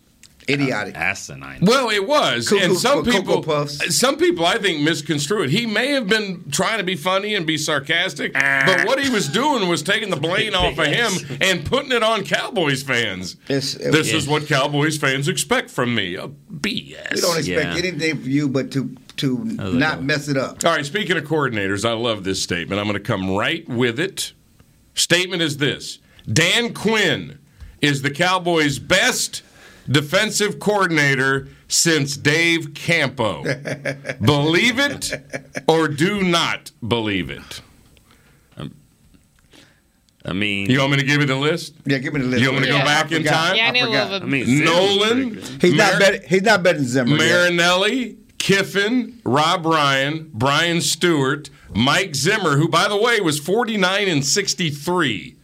idiotic. 0.49 0.95
Asinine. 0.95 1.59
Well, 1.61 1.89
it 1.89 2.07
was, 2.07 2.49
Cuckoo- 2.49 2.63
and 2.65 2.77
some 2.77 3.03
Cocoa 3.05 3.19
people, 3.19 3.43
Puffs. 3.43 3.97
some 3.97 4.17
people, 4.17 4.45
I 4.45 4.57
think, 4.57 4.81
misconstrue 4.81 5.43
it. 5.43 5.49
He 5.49 5.65
may 5.65 5.91
have 5.91 6.07
been 6.07 6.49
trying 6.51 6.77
to 6.79 6.83
be 6.83 6.95
funny 6.95 7.35
and 7.35 7.45
be 7.45 7.57
sarcastic, 7.57 8.33
but 8.33 8.85
what 8.85 9.01
he 9.01 9.09
was 9.09 9.27
doing 9.27 9.67
was 9.67 9.81
taking 9.81 10.09
the 10.09 10.15
blame 10.17 10.55
off 10.55 10.77
of 10.77 10.87
him 10.87 11.37
and 11.41 11.65
putting 11.65 11.91
it 11.91 12.03
on 12.03 12.23
Cowboys 12.23 12.83
fans. 12.83 13.35
It's- 13.47 13.73
this 13.73 14.11
yeah. 14.11 14.17
is 14.17 14.27
what 14.27 14.47
Cowboys 14.47 14.97
fans 14.97 15.27
expect 15.27 15.69
from 15.69 15.93
me. 15.95 16.17
Uh, 16.17 16.29
BS. 16.51 17.15
We 17.15 17.21
don't 17.21 17.37
expect 17.37 17.77
anything 17.77 18.17
from 18.17 18.29
you 18.29 18.49
but 18.49 18.71
to 18.71 18.95
to 19.17 19.37
not 19.43 20.01
mess 20.01 20.29
it 20.29 20.37
up. 20.37 20.63
All 20.63 20.71
right, 20.71 20.85
speaking 20.85 21.17
of 21.17 21.23
coordinators, 21.25 21.87
I 21.87 21.91
love 21.91 22.23
this 22.23 22.41
statement. 22.41 22.79
I'm 22.79 22.87
going 22.87 22.93
to 22.97 23.03
come 23.03 23.35
right 23.35 23.67
with 23.67 23.99
it. 23.99 24.31
Statement 24.93 25.41
is 25.41 25.57
this 25.57 25.99
Dan 26.31 26.73
Quinn 26.73 27.39
is 27.81 28.01
the 28.01 28.11
Cowboys' 28.11 28.79
best 28.79 29.41
defensive 29.89 30.59
coordinator 30.59 31.47
since 31.67 32.15
Dave 32.17 32.73
Campo. 32.73 33.43
believe 34.21 34.79
it 34.79 35.11
or 35.67 35.87
do 35.87 36.21
not 36.23 36.71
believe 36.85 37.29
it. 37.29 37.61
Um, 38.57 38.73
I 40.25 40.33
mean, 40.33 40.69
You 40.69 40.79
want 40.79 40.91
me 40.91 40.97
to 40.99 41.05
give 41.05 41.21
you 41.21 41.27
the 41.27 41.35
list? 41.35 41.73
Yeah, 41.85 41.97
give 41.99 42.13
me 42.13 42.21
the 42.21 42.27
list. 42.27 42.41
You 42.41 42.49
want 42.51 42.61
me 42.61 42.67
to 42.67 42.73
Yeah. 42.73 42.79
go 42.79 42.85
back 42.85 43.11
I 43.11 43.15
in 43.15 43.23
forgot. 43.23 43.47
time? 43.47 43.55
Yeah, 43.55 43.67
I 43.67 43.71
knew 43.71 43.83
a 43.83 43.85
forgot. 43.87 44.11
little 44.11 44.27
bit. 44.29 44.43
I 44.43 44.45
mean, 44.45 44.63
Nolan, 44.65 45.29
good. 45.33 45.43
He's 45.61 45.73
not 45.73 45.91
Mar- 45.93 45.99
better. 45.99 46.27
He's 46.27 46.41
not 46.43 46.63
better 46.63 46.77
than 46.79 46.87
Zimmer. 46.87 47.17
yet. 47.17 47.17
Marinelli, 47.19 48.17
Kiffin, 48.37 49.19
Rob 49.23 49.65
Ryan, 49.65 50.29
Brian 50.33 50.81
Stewart, 50.81 51.49
Mike 51.73 52.15
Zimmer, 52.15 52.57
who, 52.57 52.67
by 52.67 52.87
the 52.87 52.97
way, 52.97 53.19
was 53.21 53.39
49 53.39 54.07
and 54.07 54.25
63 54.25 55.35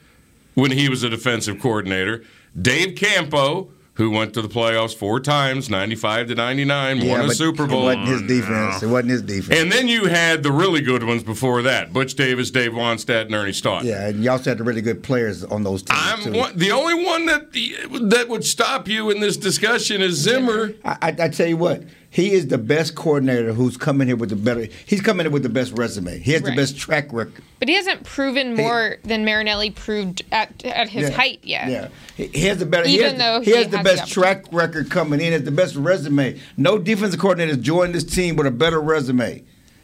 when 0.55 0.71
he 0.71 0.87
was 0.89 1.03
a 1.03 1.09
defensive 1.09 1.59
coordinator, 1.59 2.23
Dave 2.59 2.95
Campo, 2.95 3.69
who 3.95 4.09
went 4.11 4.33
to 4.33 4.41
the 4.41 4.47
playoffs 4.49 4.93
four 4.95 5.19
times, 5.19 5.69
95 5.69 6.27
to 6.27 6.35
99, 6.35 6.97
Yeah, 6.97 7.11
won 7.11 7.21
a 7.29 7.33
Super 7.33 7.65
Bowl. 7.65 7.89
It 7.89 7.97
wasn't 7.97 8.07
his 8.07 8.21
defense. 8.41 8.83
It 8.83 8.87
wasn't 8.87 9.09
his 9.11 9.21
defense. 9.21 9.59
And 9.59 9.71
then 9.71 9.87
you 9.87 10.05
had 10.05 10.43
the 10.43 10.51
really 10.51 10.81
good 10.81 11.03
ones 11.03 11.23
before 11.23 11.61
that 11.63 11.93
Butch 11.93 12.13
Davis, 12.15 12.51
Dave 12.51 12.73
Wannstedt, 12.73 13.25
and 13.27 13.35
Ernie 13.35 13.53
Stott. 13.53 13.83
yeah, 13.85 14.07
and 14.07 14.23
you 14.23 14.29
also 14.29 14.51
had 14.51 14.57
the 14.57 14.63
really 14.63 14.81
good 14.81 15.01
players 15.01 15.43
on 15.45 15.63
those 15.63 15.81
teams 15.81 15.99
I'm 16.27 16.33
one, 16.33 16.57
the 16.57 16.71
only 16.71 17.05
one 17.05 17.25
that 17.27 17.53
that 18.09 18.27
would 18.29 18.43
stop 18.43 18.87
you 18.87 19.09
in 19.09 19.19
this 19.21 19.37
discussion 19.37 20.01
is 20.01 20.15
Zimmer. 20.15 20.73
I, 20.83 20.97
I, 21.01 21.15
I 21.25 21.29
tell 21.29 21.47
you 21.47 21.57
what, 21.57 21.83
he 22.15 22.31
is 22.31 22.47
the 22.47 22.57
best 22.57 22.95
coordinator 22.95 23.51
who's 23.51 23.75
coming 23.75 24.07
here 24.07 24.15
with 24.15 24.29
the 24.29 24.37
better. 24.37 24.67
He's 24.85 25.01
coming 25.01 25.25
in 25.25 25.33
with 25.33 25.43
the 25.43 25.49
best 25.49 25.73
resume. 25.77 26.17
He 26.19 26.31
has 26.31 26.43
Right. 26.43 26.51
the 26.51 26.55
best 26.55 26.77
track 26.77 27.11
record. 27.11 27.43
But 27.59 27.67
he 27.67 27.75
hasn't 27.75 28.05
proven 28.05 28.55
more 28.55 28.99
than 29.03 29.25
Marinelli 29.25 29.71
proved 29.71 30.21
at 30.31 30.63
at 30.63 30.87
his 30.87 31.09
Yeah. 31.09 31.15
height 31.15 31.39
yet. 31.43 31.69
Yeah, 31.69 31.87
he, 32.15 32.27
he 32.27 32.45
has 32.47 32.59
the 32.59 32.65
better. 32.65 32.87
he 32.87 32.95
Even 32.95 33.15
has, 33.15 33.17
though 33.19 33.41
he, 33.41 33.51
he 33.51 33.57
has 33.57 33.67
the 33.67 33.79
best 33.83 34.05
the 34.05 34.11
track 34.11 34.45
record 34.53 34.89
coming 34.89 35.19
in, 35.19 35.33
has 35.33 35.43
the 35.43 35.51
best 35.51 35.75
resume. 35.75 36.39
No 36.55 36.77
defensive 36.77 37.19
coordinator 37.19 37.53
has 37.57 37.61
joined 37.61 37.93
this 37.93 38.05
team 38.05 38.37
with 38.37 38.47
a 38.47 38.51
better 38.51 38.79
resume 38.79 39.43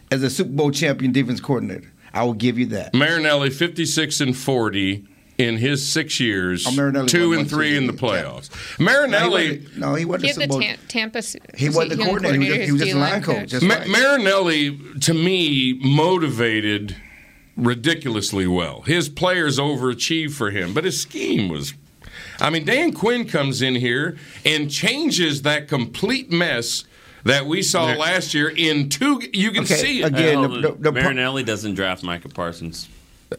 as 0.10 0.24
a 0.24 0.30
Super 0.30 0.52
Bowl 0.52 0.72
champion 0.72 1.12
defense 1.12 1.42
coordinator. 1.42 1.92
I 2.14 2.24
will 2.24 2.34
give 2.34 2.58
you 2.58 2.66
that. 2.68 2.94
Marinelli 2.94 3.50
56 3.50 4.22
and 4.22 4.38
40 4.38 5.06
in 5.42 5.58
his 5.58 5.88
six 5.92 6.20
years, 6.20 6.66
Oh, 6.68 6.72
Marinelli 6.72 7.08
two 7.08 7.34
and 7.34 7.50
three 7.50 7.76
in 7.76 7.88
the 7.88 7.94
season, 7.94 8.08
yeah. 8.08 8.14
playoffs. 8.24 8.80
Marinelli, 8.80 9.48
No, 9.48 9.50
he 9.50 9.58
wasn't, 9.58 9.78
no, 9.78 9.96
he 9.96 10.06
wasn't 10.06 10.24
He 10.24 10.30
a 10.30 10.70
had 10.72 10.80
the 10.80 10.88
Tampa. 10.88 11.22
He 11.58 11.70
wasn't 11.70 11.90
the 11.90 11.96
he 11.98 12.04
coordinator. 12.04 12.42
He 12.42 12.50
was 12.50 12.58
just, 12.58 12.66
he 12.66 12.72
was 12.72 12.82
just 12.82 12.96
line 12.96 13.22
D-line 13.22 13.24
coach. 13.24 13.52
That's 13.52 13.64
Ma- 13.64 13.76
right. 13.76 13.88
Marinelli, 13.88 14.80
to 15.02 15.14
me, 15.14 15.74
motivated 15.84 16.96
ridiculously 17.58 18.48
well. 18.48 18.82
His 18.82 19.10
players 19.10 19.60
overachieved 19.60 20.32
for 20.34 20.52
him, 20.52 20.74
but 20.74 20.84
his 20.84 21.02
scheme 21.02 21.50
was. 21.50 21.74
I 22.40 22.50
mean, 22.50 22.66
Dan 22.66 22.92
Quinn 22.94 23.28
comes 23.28 23.62
in 23.62 23.76
here 23.76 24.18
and 24.46 24.70
changes 24.72 25.44
that 25.44 25.68
complete 25.68 26.32
mess 26.32 26.86
that 27.24 27.46
we 27.46 27.62
saw 27.62 27.86
last 27.94 28.34
year 28.34 28.50
in 28.50 28.90
two. 28.90 29.22
You 29.32 29.52
can 29.52 29.64
Okay, 29.64 29.76
see 29.76 30.02
it. 30.02 30.06
again, 30.08 30.40
Well, 30.40 30.50
the- 30.50 30.62
the- 30.62 30.72
the 30.80 30.92
pro- 30.92 31.04
Marinelli 31.04 31.44
doesn't 31.44 31.76
draft 31.76 32.04
Micah 32.04 32.30
Parsons. 32.30 32.88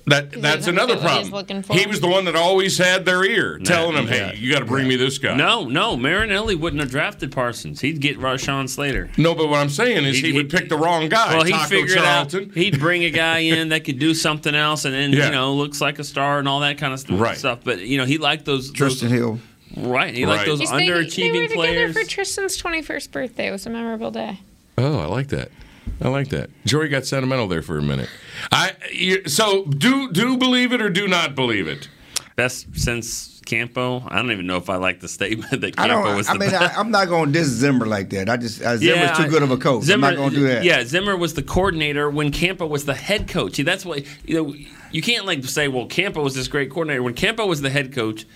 That 0.06 0.32
that's 0.40 0.66
another 0.68 0.94
fit 0.94 1.02
what 1.04 1.12
he's 1.18 1.28
problem. 1.28 1.62
looking. 1.62 1.78
He 1.78 1.86
was 1.86 2.00
the 2.00 2.08
one 2.08 2.24
that 2.24 2.34
always 2.34 2.78
had 2.78 3.04
their 3.04 3.22
ear, 3.24 3.58
telling 3.62 3.94
them, 3.94 4.06
"Hey, 4.06 4.34
you 4.38 4.50
got 4.50 4.60
to 4.60 4.64
bring 4.64 4.88
me 4.88 4.96
this 4.96 5.18
guy." 5.18 5.36
No, 5.36 5.66
no, 5.66 5.98
Marinelli 5.98 6.54
wouldn't 6.54 6.80
have 6.80 6.90
drafted 6.90 7.30
Parsons. 7.30 7.82
He'd 7.82 8.00
get 8.00 8.18
Rashawn 8.18 8.70
Slater. 8.70 9.10
No, 9.18 9.34
but 9.34 9.48
what 9.48 9.58
I'm 9.58 9.68
saying 9.68 10.04
is 10.06 10.16
he, 10.16 10.28
He- 10.28 10.32
would 10.32 10.48
pick 10.48 10.70
the 10.70 10.78
wrong 10.78 11.10
guy. 11.10 11.34
Well, 11.36 11.44
he'd 11.44 11.52
Taco 11.52 11.68
figure 11.68 11.96
Charlton. 11.96 12.42
it 12.44 12.48
out. 12.48 12.54
He'd 12.54 12.80
bring 12.80 13.04
a 13.04 13.10
guy 13.24 13.40
in 13.40 13.68
that 13.68 13.84
could 13.84 13.98
do 13.98 14.14
something 14.14 14.54
else, 14.54 14.86
and 14.86 14.94
then 14.94 15.12
Yeah. 15.12 15.26
you 15.26 15.32
know 15.32 15.52
looks 15.54 15.80
like 15.82 15.98
a 15.98 16.04
star 16.04 16.38
and 16.38 16.48
all 16.48 16.60
that 16.60 16.78
kind 16.78 16.94
of 16.94 17.00
st- 17.00 17.20
Right. 17.20 17.36
stuff. 17.36 17.58
But 17.62 17.80
you 17.80 17.98
know 17.98 18.06
he 18.06 18.16
liked 18.16 18.46
those. 18.46 18.72
Tristan 18.72 19.10
those 19.10 19.18
Hill. 19.18 19.38
right. 19.76 20.14
He 20.14 20.24
Right. 20.24 20.36
liked 20.36 20.46
those 20.46 20.60
He's- 20.60 20.70
they- 20.70 20.78
They, 20.78 20.86
underachieving 20.88 21.32
were 21.34 21.48
together 21.48 21.54
players. 21.54 21.92
for 21.98 22.04
Tristan's 22.04 22.56
21st 22.56 23.12
birthday. 23.12 23.48
It 23.48 23.52
was 23.52 23.66
a 23.66 23.70
memorable 23.70 24.10
day. 24.10 24.40
Oh, 24.78 24.98
I 25.00 25.04
like 25.04 25.28
that. 25.28 25.50
I 26.00 26.08
like 26.08 26.28
that. 26.28 26.50
Jory 26.64 26.88
got 26.88 27.06
sentimental 27.06 27.48
there 27.48 27.62
for 27.62 27.78
a 27.78 27.82
minute. 27.82 28.08
I 28.50 28.72
you, 28.92 29.28
so 29.28 29.64
do 29.64 30.10
do 30.12 30.36
believe 30.36 30.72
it 30.72 30.80
or 30.80 30.90
do 30.90 31.06
not 31.08 31.34
believe 31.34 31.68
it. 31.68 31.88
Best 32.36 32.66
since 32.74 33.40
Campo. 33.44 34.02
I 34.08 34.16
don't 34.16 34.30
even 34.32 34.46
know 34.46 34.56
if 34.56 34.70
I 34.70 34.76
like 34.76 35.00
the 35.00 35.08
statement 35.08 35.50
that 35.60 35.78
I 35.78 35.88
Campo 35.88 36.04
don't. 36.04 36.16
was 36.16 36.28
I 36.28 36.32
mean, 36.32 36.50
best. 36.50 36.76
I, 36.76 36.80
I'm 36.80 36.90
not 36.90 37.08
going 37.08 37.26
to 37.26 37.38
diss 37.38 37.48
Zimmer 37.48 37.86
like 37.86 38.10
that. 38.10 38.28
I 38.28 38.36
just 38.36 38.62
uh, 38.62 38.76
Zimmer's 38.76 39.16
too 39.16 39.28
good 39.28 39.42
of 39.42 39.50
a 39.50 39.56
coach. 39.56 39.84
Zimmer, 39.84 40.08
I'm 40.08 40.14
not 40.14 40.16
going 40.16 40.30
to 40.30 40.36
do 40.36 40.42
that. 40.48 40.64
Yeah, 40.64 40.84
Zimmer 40.84 41.16
was 41.16 41.34
the 41.34 41.42
coordinator 41.42 42.10
when 42.10 42.32
Campo 42.32 42.66
was 42.66 42.84
the 42.84 42.94
head 42.94 43.28
coach. 43.28 43.56
See, 43.56 43.62
that's 43.62 43.84
what 43.84 44.04
you 44.26 44.42
know. 44.42 44.54
You 44.90 45.02
can't 45.02 45.26
like 45.26 45.44
say, 45.44 45.68
"Well, 45.68 45.86
Campo 45.86 46.22
was 46.22 46.34
this 46.34 46.48
great 46.48 46.70
coordinator." 46.70 47.02
When 47.02 47.14
Campo 47.14 47.46
was 47.46 47.62
the 47.62 47.70
head 47.70 47.92
coach, 47.92 48.26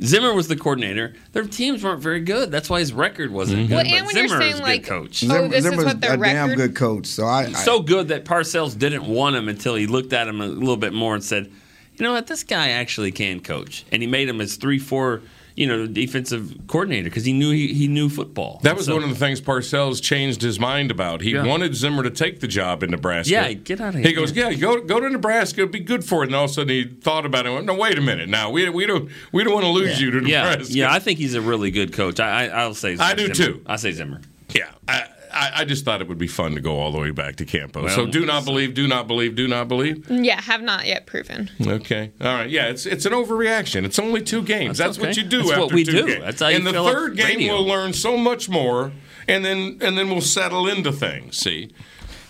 Zimmer 0.00 0.34
was 0.34 0.48
the 0.48 0.56
coordinator. 0.56 1.14
Their 1.32 1.44
teams 1.44 1.82
weren't 1.82 2.00
very 2.00 2.20
good. 2.20 2.50
That's 2.50 2.70
why 2.70 2.80
his 2.80 2.92
record 2.92 3.30
wasn't 3.30 3.60
mm-hmm. 3.60 3.68
good. 3.68 3.74
Well, 3.74 3.84
but 3.84 3.92
and 3.92 4.06
when 4.06 4.16
you're 4.16 4.28
Zimmer 4.28 4.40
saying, 4.40 4.54
is 4.54 4.60
a 4.60 4.62
like, 4.62 4.82
good 4.82 4.88
coach. 4.88 5.24
Oh, 5.24 5.28
Zimmer, 5.28 5.48
this 5.48 5.64
is 5.64 5.84
what 5.84 6.00
their 6.00 6.14
a 6.14 6.18
damn 6.18 6.54
good 6.54 6.74
coach. 6.74 7.06
So 7.06 7.24
I, 7.24 7.42
I 7.42 7.52
so 7.52 7.80
good 7.80 8.08
that 8.08 8.24
Parcells 8.24 8.78
didn't 8.78 9.06
want 9.06 9.36
him 9.36 9.48
until 9.48 9.74
he 9.74 9.86
looked 9.86 10.12
at 10.12 10.28
him 10.28 10.40
a 10.40 10.46
little 10.46 10.76
bit 10.76 10.92
more 10.92 11.14
and 11.14 11.22
said, 11.22 11.50
"You 11.94 12.04
know 12.04 12.12
what? 12.12 12.26
This 12.26 12.44
guy 12.44 12.70
actually 12.70 13.12
can 13.12 13.40
coach." 13.40 13.84
And 13.92 14.02
he 14.02 14.08
made 14.08 14.28
him 14.28 14.38
his 14.38 14.56
three, 14.56 14.78
four, 14.78 15.22
you 15.56 15.66
know, 15.66 15.86
defensive 15.86 16.54
coordinator 16.66 17.04
because 17.08 17.24
he 17.24 17.32
knew 17.32 17.50
he, 17.50 17.72
he 17.72 17.88
knew 17.88 18.08
football. 18.10 18.60
That 18.62 18.76
was 18.76 18.86
So- 18.86 18.94
one 18.94 19.02
of 19.04 19.08
the 19.08 19.16
things 19.16 19.40
Parcells 19.40 20.02
changed 20.02 20.42
his 20.42 20.60
mind 20.60 20.90
about. 20.90 21.22
He 21.22 21.30
Yeah. 21.30 21.44
wanted 21.44 21.74
Zimmer 21.74 22.02
to 22.02 22.10
take 22.10 22.40
the 22.40 22.46
job 22.46 22.82
in 22.82 22.90
Nebraska. 22.90 23.32
Yeah, 23.32 23.52
get 23.54 23.80
out 23.80 23.94
of 23.94 24.02
He 24.04 24.12
goes, 24.12 24.32
yeah, 24.32 24.52
go 24.52 24.80
go 24.82 25.00
to 25.00 25.08
Nebraska. 25.08 25.62
It'd 25.62 25.72
be 25.72 25.80
good 25.80 26.04
for 26.04 26.22
it. 26.22 26.26
And 26.26 26.34
all 26.36 26.44
of 26.44 26.50
a 26.50 26.52
sudden 26.52 26.68
he 26.68 26.84
thought 26.84 27.24
about 27.24 27.46
it. 27.46 27.50
went, 27.50 27.64
No, 27.64 27.74
wait 27.74 27.96
a 27.98 28.02
minute. 28.02 28.28
Now 28.28 28.50
we 28.50 28.68
we 28.68 28.84
don't 28.86 29.08
we 29.32 29.42
don't 29.44 29.54
want 29.54 29.64
to 29.64 29.70
lose 29.70 30.00
you 30.00 30.10
to 30.10 30.20
Nebraska. 30.20 30.72
yeah, 30.74 30.92
I 30.92 30.98
think 30.98 31.18
he's 31.18 31.34
a 31.34 31.40
really 31.40 31.70
good 31.70 31.92
coach. 31.92 32.20
I, 32.20 32.44
I 32.44 32.46
I'll 32.48 32.74
say 32.74 32.96
I 32.98 33.14
do 33.14 33.32
Zimmer. 33.32 33.34
too. 33.34 33.62
I 33.66 33.76
say 33.76 33.92
Zimmer. 33.92 34.20
Yeah, 34.54 34.66
I, 34.86 35.04
I, 35.36 35.60
I 35.60 35.64
just 35.64 35.84
thought 35.84 36.00
it 36.00 36.08
would 36.08 36.18
be 36.18 36.26
fun 36.26 36.54
to 36.54 36.60
go 36.60 36.78
all 36.78 36.90
the 36.92 36.98
way 36.98 37.10
back 37.10 37.36
to 37.36 37.44
Campo. 37.44 37.84
Well, 37.84 37.94
so 37.94 38.06
do 38.06 38.24
not 38.24 38.44
believe, 38.44 38.74
do 38.74 38.86
not 38.88 39.06
believe, 39.06 39.36
do 39.36 39.46
not 39.46 39.68
believe. 39.68 40.08
Yeah, 40.10 40.40
have 40.40 40.62
not 40.62 40.86
yet 40.86 41.06
proven. 41.06 41.50
Okay, 41.64 42.12
all 42.20 42.26
right. 42.34 42.48
Yeah, 42.50 42.68
it's 42.68 42.86
it's 42.86 43.04
an 43.06 43.12
overreaction. 43.12 43.84
It's 43.84 43.98
only 43.98 44.22
two 44.22 44.42
games. 44.42 44.78
That's, 44.78 44.96
That's 44.96 45.06
what 45.06 45.16
you 45.16 45.24
do 45.24 45.38
That's 45.38 45.50
after 45.50 45.60
what 45.62 45.72
we 45.72 45.84
two 45.84 45.92
do. 45.92 46.06
games. 46.06 46.20
That's 46.24 46.40
how 46.40 46.48
you 46.48 46.56
and 46.56 46.66
the 46.66 46.72
third 46.72 47.16
game 47.16 47.38
radio. 47.38 47.54
we'll 47.54 47.66
learn 47.66 47.92
so 47.92 48.16
much 48.16 48.48
more, 48.48 48.92
and 49.28 49.44
then 49.44 49.78
and 49.80 49.96
then 49.98 50.08
we'll 50.10 50.20
settle 50.20 50.66
into 50.68 50.92
things. 50.92 51.36
See, 51.36 51.70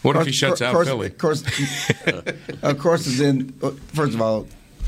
what 0.03 0.17
if 0.17 0.27
he 0.27 0.33
shuts 0.33 0.61
out 0.63 0.73
course, 0.73 0.89
Philly? 0.89 1.07
Of 1.09 1.19
course, 1.19 1.43
of 2.63 2.79
course, 2.79 3.07
is 3.07 3.21
in. 3.21 3.53
First 3.95 4.15
of 4.15 4.21
all, 4.21 4.47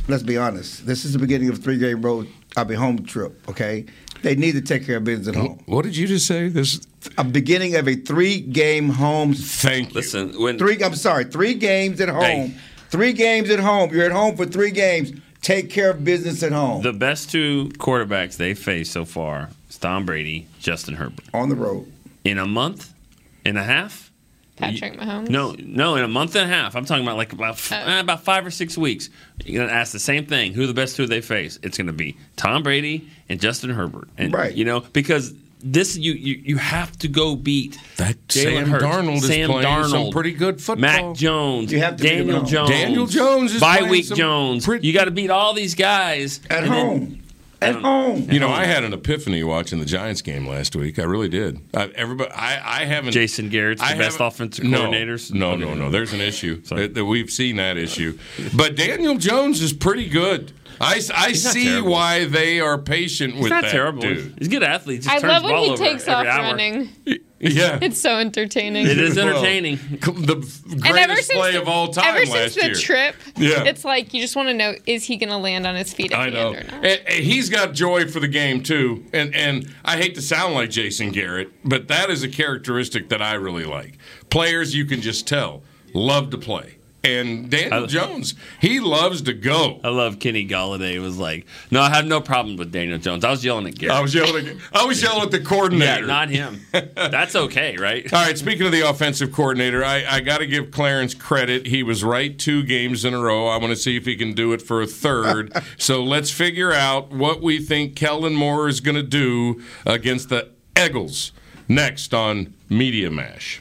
let's 0.08 0.22
be 0.22 0.36
honest. 0.36 0.86
This 0.86 1.04
is 1.04 1.12
the 1.12 1.18
beginning 1.18 1.48
of 1.48 1.58
a 1.58 1.60
three 1.62 1.78
game 1.78 2.02
road. 2.02 2.28
I'll 2.56 2.64
be 2.64 2.74
home 2.74 3.04
trip. 3.04 3.48
Okay, 3.48 3.86
they 4.22 4.34
need 4.34 4.52
to 4.52 4.60
take 4.60 4.84
care 4.86 4.96
of 4.96 5.04
business 5.04 5.28
at 5.28 5.34
home. 5.36 5.60
What 5.66 5.82
did 5.82 5.96
you 5.96 6.06
just 6.06 6.26
say? 6.26 6.48
This 6.48 6.80
a 7.16 7.24
beginning 7.24 7.76
of 7.76 7.88
a 7.88 7.94
three 7.94 8.40
game 8.40 8.88
home. 8.90 9.34
Thank 9.34 9.88
you. 9.90 9.94
Listen, 9.94 10.40
when 10.40 10.58
Three. 10.58 10.82
I'm 10.82 10.94
sorry. 10.94 11.24
Three 11.24 11.54
games 11.54 12.00
at 12.00 12.08
home. 12.08 12.22
Hey. 12.22 12.54
Three 12.90 13.12
games 13.12 13.50
at 13.50 13.60
home. 13.60 13.92
You're 13.92 14.06
at 14.06 14.12
home 14.12 14.36
for 14.36 14.46
three 14.46 14.70
games. 14.70 15.12
Take 15.42 15.70
care 15.70 15.90
of 15.90 16.02
business 16.04 16.42
at 16.42 16.52
home. 16.52 16.82
the 16.82 16.92
best 16.92 17.30
two 17.30 17.70
quarterbacks 17.78 18.36
they 18.36 18.54
faced 18.54 18.92
so 18.92 19.04
far 19.04 19.50
is 19.70 19.78
Tom 19.78 20.04
Brady, 20.04 20.48
Justin 20.58 20.94
Herbert. 20.94 21.24
on 21.32 21.48
the 21.48 21.54
road. 21.54 21.90
In 22.24 22.38
a 22.38 22.46
month 22.46 22.92
and 23.44 23.56
a 23.56 23.62
half. 23.62 24.07
Patrick 24.58 24.98
Mahomes. 24.98 25.28
No, 25.28 25.54
no, 25.58 25.96
in 25.96 26.04
a 26.04 26.08
month 26.08 26.34
and 26.36 26.50
a 26.50 26.54
half. 26.54 26.74
I'm 26.76 26.84
talking 26.84 27.04
about 27.04 27.16
like 27.16 27.32
about 27.32 27.54
f- 27.54 27.72
eh, 27.72 28.00
about 28.00 28.24
five 28.24 28.46
or 28.46 28.50
six 28.50 28.76
weeks. 28.76 29.10
You're 29.44 29.64
gonna 29.66 29.78
ask 29.78 29.92
the 29.92 29.98
same 29.98 30.26
thing: 30.26 30.52
Who 30.54 30.64
are 30.64 30.66
the 30.66 30.74
best 30.74 30.96
two 30.96 31.06
they 31.06 31.20
face? 31.20 31.58
It's 31.62 31.78
gonna 31.78 31.92
be 31.92 32.16
Tom 32.36 32.62
Brady 32.62 33.08
and 33.28 33.40
Justin 33.40 33.70
Herbert, 33.70 34.08
and 34.18 34.32
Right. 34.32 34.54
you 34.54 34.64
know 34.64 34.80
because 34.80 35.34
this 35.60 35.96
you 35.96 36.12
you, 36.12 36.40
you 36.44 36.56
have 36.56 36.96
to 36.98 37.08
go 37.08 37.34
beat 37.34 37.78
That 37.96 38.16
Jalen 38.28 38.42
Sam 38.44 38.70
Hurts, 38.70 38.84
Darnold 38.84 39.14
is 39.16 39.26
playing 39.26 39.48
Darnold, 39.50 39.90
some 39.90 40.10
pretty 40.10 40.32
good 40.32 40.60
football. 40.62 40.80
Mac 40.82 41.14
Jones, 41.16 41.72
You 41.72 41.80
have 41.80 41.96
to 41.96 42.02
beat 42.04 42.12
him 42.12 42.26
Daniel. 42.28 42.44
Jones, 42.44 42.70
Daniel 42.70 43.06
Jones 43.06 43.54
is 43.54 43.60
bye 43.60 43.78
playing 43.78 43.90
week 43.90 44.04
some 44.04 44.16
Jones. 44.18 44.64
pretty- 44.64 44.86
you 44.86 44.92
got 44.94 45.06
to 45.06 45.10
beat 45.10 45.30
all 45.30 45.54
these 45.54 45.74
guys 45.74 46.40
At 46.48 46.62
and 46.62 46.72
then- 46.72 46.86
home. 46.86 47.22
At 47.60 47.74
home. 47.74 48.30
You 48.30 48.38
know, 48.38 48.50
I 48.50 48.64
had 48.66 48.84
an 48.84 48.92
epiphany 48.92 49.42
watching 49.42 49.80
the 49.80 49.84
Giants 49.84 50.22
game 50.22 50.46
last 50.46 50.76
week. 50.76 50.98
I 50.98 51.02
really 51.02 51.28
did. 51.28 51.60
I, 51.74 51.86
everybody, 51.96 52.30
I, 52.30 52.82
I 52.82 52.84
haven't. 52.84 53.12
Jason 53.12 53.48
Garrett's 53.48 53.80
the 53.80 53.88
I 53.88 53.98
best 53.98 54.20
offensive 54.20 54.64
no, 54.64 54.82
coordinators? 54.82 55.32
No, 55.32 55.56
no, 55.56 55.74
no. 55.74 55.90
There's 55.90 56.12
an 56.12 56.20
issue 56.20 56.60
that, 56.62 56.94
that 56.94 57.04
we've 57.04 57.30
seen 57.30 57.56
that 57.56 57.76
issue, 57.76 58.16
but 58.56 58.76
Daniel 58.76 59.16
Jones 59.16 59.60
is 59.60 59.72
pretty 59.72 60.08
good. 60.08 60.52
I, 60.80 61.00
I 61.14 61.32
see 61.32 61.64
terrible. 61.64 61.90
why 61.90 62.24
they 62.26 62.60
are 62.60 62.78
patient 62.78 63.34
He's 63.34 63.42
with 63.44 63.50
not 63.50 63.62
that 63.62 63.70
terrible. 63.72 64.00
dude. 64.02 64.34
He's 64.38 64.48
a 64.48 64.50
good 64.50 64.62
athlete. 64.62 65.02
Just 65.02 65.14
I 65.14 65.18
turns 65.20 65.32
love 65.32 65.42
when 65.44 65.52
ball 65.54 65.64
he 65.64 65.70
over 65.72 65.84
takes 65.84 66.06
every 66.08 66.28
off 66.30 66.38
hour. 66.38 66.42
running. 66.44 66.88
Yeah, 67.40 67.78
It's 67.82 68.00
so 68.00 68.18
entertaining. 68.18 68.86
It 68.86 68.98
is 68.98 69.14
Well, 69.16 69.28
entertaining. 69.28 69.76
the 70.00 70.78
greatest 70.80 71.28
since 71.28 71.38
play 71.38 71.52
the- 71.52 71.62
of 71.62 71.68
all 71.68 71.88
time 71.88 72.16
Ever 72.16 72.26
last 72.26 72.32
since 72.32 72.54
the 72.56 72.66
year. 72.66 72.74
trip, 72.74 73.14
Yeah. 73.36 73.64
it's 73.64 73.84
like 73.84 74.12
you 74.12 74.20
just 74.20 74.34
want 74.34 74.48
to 74.48 74.54
know 74.54 74.74
is 74.86 75.04
he 75.04 75.16
going 75.16 75.30
to 75.30 75.36
land 75.36 75.64
on 75.66 75.76
his 75.76 75.92
feet 75.94 76.10
at 76.12 76.18
I 76.18 76.30
the 76.30 76.36
know. 76.36 76.52
end 76.52 76.68
or 76.68 76.72
not? 76.72 76.84
And- 76.84 77.00
and 77.06 77.24
he's 77.24 77.48
got 77.48 77.74
joy 77.74 78.06
for 78.08 78.18
the 78.20 78.26
game 78.28 78.62
too, 78.62 79.04
and 79.12 79.34
and 79.36 79.72
I 79.84 79.96
hate 79.98 80.14
to 80.16 80.22
sound 80.22 80.54
like 80.54 80.70
Jason 80.70 81.10
Garrett, 81.10 81.50
but 81.64 81.86
that 81.88 82.10
is 82.10 82.22
a 82.24 82.28
characteristic 82.28 83.08
that 83.10 83.22
I 83.22 83.34
really 83.34 83.64
like. 83.64 83.98
Players 84.30 84.74
you 84.74 84.84
can 84.84 85.00
just 85.00 85.26
tell 85.28 85.62
love 85.94 86.30
to 86.30 86.38
play, 86.38 86.77
and 87.16 87.50
Daniel 87.50 87.84
I- 87.84 87.86
Jones 87.86 88.34
he 88.60 88.80
loves 88.80 89.22
to 89.22 89.32
go. 89.32 89.80
I 89.84 89.88
love 89.88 90.18
Kenny 90.18 90.46
Golladay 90.46 90.94
It 90.94 91.00
was 91.00 91.18
like, 91.18 91.46
no, 91.70 91.80
I 91.80 91.90
have 91.90 92.06
no 92.06 92.20
problem 92.20 92.56
with 92.56 92.72
Daniel 92.72 92.98
Jones. 92.98 93.24
I 93.24 93.30
was 93.30 93.44
yelling 93.44 93.66
at 93.66 93.76
Garrett. 93.76 93.96
I 93.96 94.00
was 94.00 94.14
yelling. 94.14 94.48
At, 94.48 94.56
I 94.72 94.84
was 94.84 95.02
yelling 95.02 95.22
at 95.22 95.30
the 95.30 95.40
coordinator. 95.40 96.00
Yeah, 96.00 96.06
not 96.06 96.28
him. 96.28 96.60
That's 96.72 97.34
okay, 97.36 97.76
right? 97.76 98.10
All 98.12 98.24
right, 98.24 98.36
speaking 98.36 98.66
of 98.66 98.72
the 98.72 98.88
offensive 98.88 99.32
coordinator, 99.32 99.84
I, 99.84 100.04
I 100.06 100.20
got 100.20 100.38
to 100.38 100.46
give 100.46 100.70
Clarence 100.70 101.14
credit. 101.14 101.66
He 101.66 101.82
was 101.82 102.02
right 102.04 102.38
two 102.38 102.62
games 102.64 103.04
in 103.04 103.14
a 103.14 103.20
row. 103.20 103.46
I 103.46 103.56
want 103.56 103.70
to 103.70 103.76
see 103.76 103.96
if 103.96 104.04
he 104.06 104.16
can 104.16 104.32
do 104.32 104.52
it 104.52 104.62
for 104.62 104.82
a 104.82 104.86
third. 104.86 105.52
so 105.78 106.02
let's 106.02 106.30
figure 106.30 106.72
out 106.72 107.10
what 107.10 107.42
we 107.42 107.58
think 107.58 107.96
Kellen 107.96 108.34
Moore 108.34 108.68
is 108.68 108.80
going 108.80 108.96
to 108.96 109.02
do 109.02 109.62
against 109.86 110.28
the 110.28 110.50
Eagles 110.78 111.32
next 111.68 112.14
on 112.14 112.54
Media 112.68 113.10
Mash. 113.10 113.60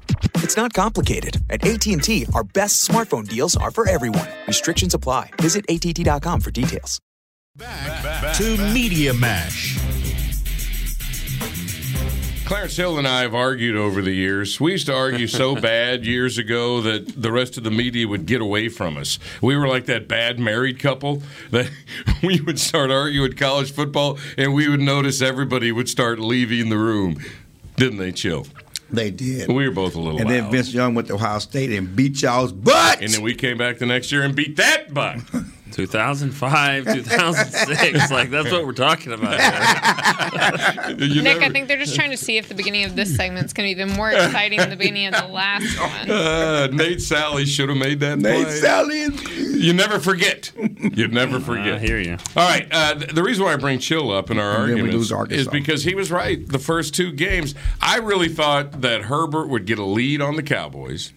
It's 0.35 0.57
not 0.57 0.73
complicated. 0.73 1.41
At 1.49 1.65
AT&T, 1.65 2.27
our 2.33 2.43
best 2.43 2.87
smartphone 2.87 3.27
deals 3.27 3.55
are 3.55 3.71
for 3.71 3.87
everyone. 3.87 4.27
Restrictions 4.47 4.93
apply. 4.93 5.31
Visit 5.41 5.65
att.com 5.69 6.41
for 6.41 6.51
details. 6.51 6.99
Back 7.57 8.35
to 8.37 8.57
Media 8.73 9.13
Mash. 9.13 9.77
Clarence 12.51 12.75
Hill 12.75 12.97
and 12.97 13.07
I 13.07 13.21
have 13.21 13.33
argued 13.33 13.77
over 13.77 14.01
the 14.01 14.11
years. 14.11 14.59
We 14.59 14.73
used 14.73 14.87
to 14.87 14.93
argue 14.93 15.25
so 15.25 15.55
bad 15.61 16.05
years 16.05 16.37
ago 16.37 16.81
that 16.81 17.21
the 17.21 17.31
rest 17.31 17.57
of 17.57 17.63
the 17.63 17.71
media 17.71 18.07
would 18.09 18.25
get 18.25 18.41
away 18.41 18.67
from 18.67 18.97
us. 18.97 19.19
We 19.41 19.55
were 19.55 19.69
like 19.69 19.85
that 19.85 20.09
bad 20.09 20.37
married 20.37 20.77
couple 20.77 21.23
that 21.51 21.69
we 22.23 22.41
would 22.41 22.59
start 22.59 22.91
arguing 22.91 23.33
college 23.33 23.71
football 23.71 24.19
and 24.37 24.53
we 24.53 24.67
would 24.67 24.81
notice 24.81 25.21
everybody 25.21 25.71
would 25.71 25.87
start 25.87 26.19
leaving 26.19 26.69
the 26.69 26.77
room. 26.77 27.23
Didn't 27.77 27.99
they, 27.99 28.11
Chill? 28.11 28.45
They 28.91 29.11
did. 29.11 29.49
We 29.49 29.67
were 29.67 29.73
both 29.73 29.95
a 29.95 29.99
little 29.99 30.19
And 30.19 30.29
then. 30.29 30.51
Vince 30.51 30.73
Young 30.73 30.93
went 30.95 31.07
to 31.07 31.15
Ohio 31.15 31.39
State 31.39 31.71
and 31.71 31.95
beat 31.95 32.21
y'all's 32.21 32.51
butt. 32.51 33.01
and 33.01 33.09
then 33.11 33.21
we 33.21 33.33
came 33.35 33.57
back 33.57 33.77
the 33.79 33.85
next 33.85 34.11
year 34.11 34.23
and 34.23 34.35
beat 34.35 34.57
that 34.57 34.93
butt. 34.93 35.19
2005, 35.71 36.83
2006. 36.93 38.11
like, 38.11 38.29
that's 38.29 38.51
what 38.51 38.65
we're 38.65 38.73
talking 38.73 39.13
about. 39.13 39.39
You 40.91 41.21
Nick, 41.21 41.23
never- 41.23 41.41
I 41.43 41.49
think 41.49 41.67
they're 41.67 41.77
just 41.77 41.95
trying 41.95 42.11
to 42.11 42.17
see 42.17 42.37
if 42.37 42.47
the 42.47 42.55
beginning 42.55 42.83
of 42.85 42.95
this 42.95 43.15
segment's 43.15 43.53
going 43.53 43.69
to 43.69 43.75
be 43.75 43.81
even 43.81 43.95
more 43.95 44.11
exciting 44.11 44.59
than 44.59 44.69
the 44.69 44.75
beginning 44.75 45.07
of 45.07 45.13
the 45.15 45.27
last 45.27 45.79
one. 45.79 46.11
Uh, 46.11 46.67
Nate 46.67 46.99
Salley 46.99 47.45
should 47.45 47.69
have 47.69 47.77
made 47.77 47.99
that 48.01 48.19
Nate 48.19 48.45
play. 48.45 48.59
Salley. 48.61 49.61
You 49.61 49.73
never 49.73 49.99
forget. 49.99 50.51
You 50.55 51.07
never 51.07 51.39
forget. 51.39 51.75
I 51.75 51.79
hear 51.79 51.99
you. 51.99 52.17
All 52.35 52.47
right. 52.47 52.67
Uh, 52.71 52.95
the 53.13 53.23
reason 53.23 53.43
why 53.45 53.53
I 53.53 53.55
bring 53.57 53.79
Chill 53.79 54.11
up 54.11 54.29
in 54.31 54.37
our 54.39 54.51
And 54.51 54.59
then 54.61 54.65
we 54.67 54.71
arguments 54.81 54.95
lose 54.95 55.11
Arkansas. 55.11 55.41
is 55.41 55.47
because 55.47 55.83
he 55.83 55.95
was 55.95 56.11
right. 56.11 56.45
The 56.47 56.59
first 56.59 56.93
two 56.95 57.11
games, 57.11 57.55
I 57.81 57.97
really 57.97 58.29
thought 58.29 58.81
that 58.81 59.03
Herbert 59.03 59.47
would 59.49 59.65
get 59.65 59.79
a 59.79 59.85
lead 59.85 60.21
on 60.21 60.35
the 60.35 60.43
Cowboys, 60.43 61.13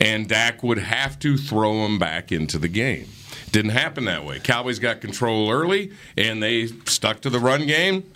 and 0.00 0.28
Dak 0.28 0.62
would 0.62 0.78
have 0.78 1.18
to 1.20 1.36
throw 1.36 1.84
him 1.86 1.98
back 1.98 2.32
into 2.32 2.58
the 2.58 2.68
game. 2.68 3.06
Didn't 3.52 3.72
happen 3.72 4.04
that 4.04 4.24
way. 4.24 4.38
Cowboys 4.38 4.78
got 4.78 5.00
control 5.00 5.50
early, 5.50 5.92
and 6.16 6.42
they 6.42 6.66
stuck 6.86 7.20
to 7.22 7.30
the 7.30 7.38
run 7.40 7.66
game. 7.66 8.10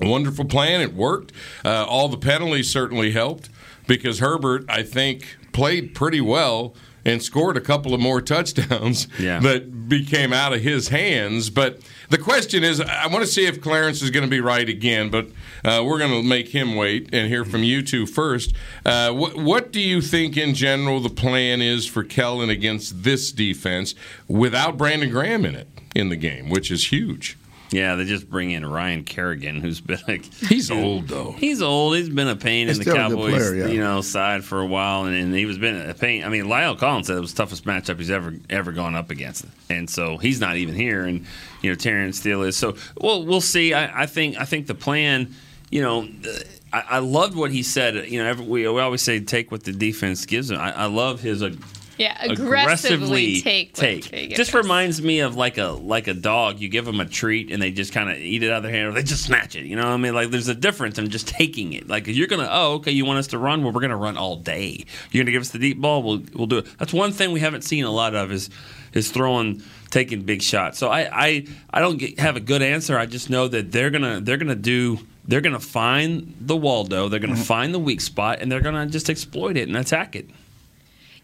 A 0.00 0.08
wonderful 0.08 0.44
plan. 0.44 0.80
It 0.80 0.94
worked. 0.94 1.32
Uh, 1.64 1.84
all 1.88 2.08
the 2.08 2.16
penalties 2.16 2.70
certainly 2.70 3.12
helped 3.12 3.48
because 3.86 4.18
Herbert, 4.18 4.64
I 4.68 4.82
think, 4.82 5.36
played 5.52 5.94
pretty 5.94 6.20
well 6.20 6.74
and 7.04 7.22
scored 7.22 7.56
a 7.56 7.60
couple 7.60 7.92
of 7.94 8.00
more 8.00 8.20
touchdowns 8.22 9.06
Yeah. 9.18 9.38
that 9.40 9.88
became 9.88 10.32
out 10.32 10.52
of 10.54 10.62
his 10.62 10.88
hands. 10.88 11.50
But 11.50 11.80
the 12.10 12.18
question 12.18 12.64
is, 12.64 12.80
I 12.80 13.06
want 13.06 13.22
to 13.22 13.26
see 13.26 13.46
if 13.46 13.60
Clarence 13.60 14.02
is 14.02 14.10
going 14.10 14.24
to 14.24 14.30
be 14.30 14.40
right 14.40 14.68
again, 14.68 15.10
but 15.10 15.28
uh, 15.64 15.82
we're 15.84 15.98
going 15.98 16.10
to 16.10 16.22
make 16.22 16.48
him 16.48 16.76
wait 16.76 17.08
and 17.12 17.28
hear 17.28 17.44
from 17.44 17.62
you 17.62 17.82
two 17.82 18.06
first. 18.06 18.54
Uh, 18.84 19.12
what, 19.12 19.36
what 19.36 19.72
do 19.72 19.80
you 19.80 20.00
think, 20.00 20.36
in 20.36 20.54
general, 20.54 21.00
the 21.00 21.10
plan 21.10 21.62
is 21.62 21.86
for 21.86 22.04
Kellen 22.04 22.50
against 22.50 23.02
this 23.02 23.32
defense 23.32 23.94
without 24.28 24.76
Brandon 24.76 25.10
Graham 25.10 25.44
in 25.44 25.54
it 25.54 25.68
in 25.94 26.08
the 26.08 26.16
game, 26.16 26.50
which 26.50 26.70
is 26.70 26.92
huge? 26.92 27.36
Yeah, 27.70 27.96
they 27.96 28.04
just 28.04 28.28
bring 28.30 28.50
in 28.50 28.64
Ryan 28.64 29.04
Kerrigan, 29.04 29.60
who's 29.60 29.80
been 29.80 29.98
like 30.06 30.24
He's 30.48 30.70
old 30.70 31.08
though. 31.08 31.32
He's 31.32 31.62
old. 31.62 31.96
He's 31.96 32.08
been 32.08 32.28
a 32.28 32.36
pain 32.36 32.68
He's 32.68 32.78
in 32.78 32.84
the 32.84 32.90
still 32.90 33.06
a 33.06 33.08
good 33.08 33.16
Cowboys, 33.16 33.32
player, 33.32 33.54
yeah. 33.54 33.66
you 33.66 33.80
know, 33.80 34.00
side 34.00 34.44
for 34.44 34.60
a 34.60 34.66
while, 34.66 35.04
and, 35.04 35.16
and 35.16 35.34
he 35.34 35.44
was 35.46 35.58
been 35.58 35.88
a 35.88 35.94
pain. 35.94 36.24
I 36.24 36.28
mean, 36.28 36.44
La'el 36.44 36.78
Collins 36.78 37.06
said 37.06 37.16
it 37.16 37.20
was 37.20 37.32
the 37.32 37.42
toughest 37.42 37.64
matchup 37.64 37.98
he's 37.98 38.10
ever 38.10 38.34
ever 38.50 38.72
gone 38.72 38.94
up 38.94 39.10
against, 39.10 39.46
and 39.68 39.88
so 39.88 40.18
he's 40.18 40.40
not 40.40 40.56
even 40.56 40.74
here, 40.74 41.04
and 41.04 41.26
you 41.62 41.70
know, 41.70 41.74
Terence 41.74 42.18
Steele 42.18 42.42
is. 42.42 42.56
So, 42.56 42.76
well, 43.00 43.24
we'll 43.24 43.40
see. 43.40 43.74
I, 43.74 44.02
I 44.02 44.06
think 44.06 44.36
I 44.38 44.44
think 44.44 44.66
the 44.66 44.74
plan, 44.74 45.34
you 45.70 45.82
know. 45.82 46.02
uh, 46.02 46.38
I, 46.72 46.96
I 46.96 46.98
loved 46.98 47.36
what 47.36 47.52
he 47.52 47.62
said. 47.62 48.10
You 48.10 48.20
know, 48.20 48.28
every, 48.28 48.44
we, 48.44 48.68
we 48.68 48.80
always 48.80 49.00
say 49.00 49.20
take 49.20 49.52
what 49.52 49.62
the 49.62 49.70
defense 49.72 50.26
gives 50.26 50.48
them. 50.48 50.60
I, 50.60 50.72
I 50.72 50.86
love 50.86 51.20
his. 51.20 51.40
Uh, 51.40 51.54
Yeah, 51.96 52.16
aggressively 52.20 53.40
take 53.40 53.76
what 53.76 53.80
take. 53.80 54.10
they 54.10 54.28
Just 54.28 54.54
us. 54.54 54.62
reminds 54.62 55.00
me 55.00 55.20
of 55.20 55.36
like 55.36 55.58
a 55.58 55.68
like 55.68 56.08
a 56.08 56.14
dog. 56.14 56.60
You 56.60 56.68
give 56.68 56.84
them 56.84 57.00
a 57.00 57.04
treat 57.04 57.52
and 57.52 57.62
they 57.62 57.70
just 57.70 57.92
kind 57.92 58.10
of 58.10 58.18
eat 58.18 58.42
it 58.42 58.50
out 58.50 58.58
of 58.58 58.62
their 58.64 58.72
hand, 58.72 58.88
or 58.88 58.92
they 58.92 59.02
just 59.02 59.24
snatch 59.24 59.56
it. 59.56 59.64
You 59.64 59.76
know 59.76 59.84
what 59.84 59.92
I 59.92 59.96
mean? 59.96 60.14
Like 60.14 60.30
there's 60.30 60.48
a 60.48 60.54
difference 60.54 60.98
in 60.98 61.08
just 61.10 61.28
taking 61.28 61.72
it. 61.72 61.88
Like 61.88 62.06
you're 62.06 62.26
gonna, 62.26 62.48
oh, 62.50 62.74
okay, 62.74 62.90
you 62.90 63.04
want 63.04 63.18
us 63.18 63.28
to 63.28 63.38
run? 63.38 63.62
Well, 63.62 63.72
we're 63.72 63.80
gonna 63.80 63.96
run 63.96 64.16
all 64.16 64.36
day. 64.36 64.84
You're 65.10 65.22
gonna 65.22 65.32
give 65.32 65.42
us 65.42 65.50
the 65.50 65.58
deep 65.58 65.80
ball? 65.80 66.02
We'll 66.02 66.22
we'll 66.34 66.46
do 66.46 66.58
it. 66.58 66.78
That's 66.78 66.92
one 66.92 67.12
thing 67.12 67.32
we 67.32 67.40
haven't 67.40 67.62
seen 67.62 67.84
a 67.84 67.90
lot 67.90 68.14
of 68.14 68.32
is 68.32 68.50
is 68.92 69.10
throwing 69.10 69.62
taking 69.90 70.22
big 70.22 70.42
shots. 70.42 70.78
So 70.78 70.88
I 70.88 71.08
I 71.12 71.46
I 71.70 71.80
don't 71.80 71.98
get, 71.98 72.18
have 72.18 72.36
a 72.36 72.40
good 72.40 72.62
answer. 72.62 72.98
I 72.98 73.06
just 73.06 73.30
know 73.30 73.48
that 73.48 73.72
they're 73.72 73.90
gonna 73.90 74.20
they're 74.20 74.36
gonna 74.36 74.54
do. 74.54 74.98
They're 75.26 75.40
going 75.40 75.54
to 75.54 75.58
find 75.58 76.34
the 76.38 76.54
Waldo. 76.54 77.08
They're 77.08 77.18
going 77.18 77.30
to 77.30 77.36
mm-hmm. 77.36 77.44
find 77.44 77.72
the 77.72 77.78
weak 77.78 78.02
spot, 78.02 78.40
and 78.42 78.52
they're 78.52 78.60
going 78.60 78.74
to 78.74 78.84
just 78.92 79.08
exploit 79.08 79.56
it 79.56 79.68
and 79.68 79.76
attack 79.78 80.14
it. 80.14 80.28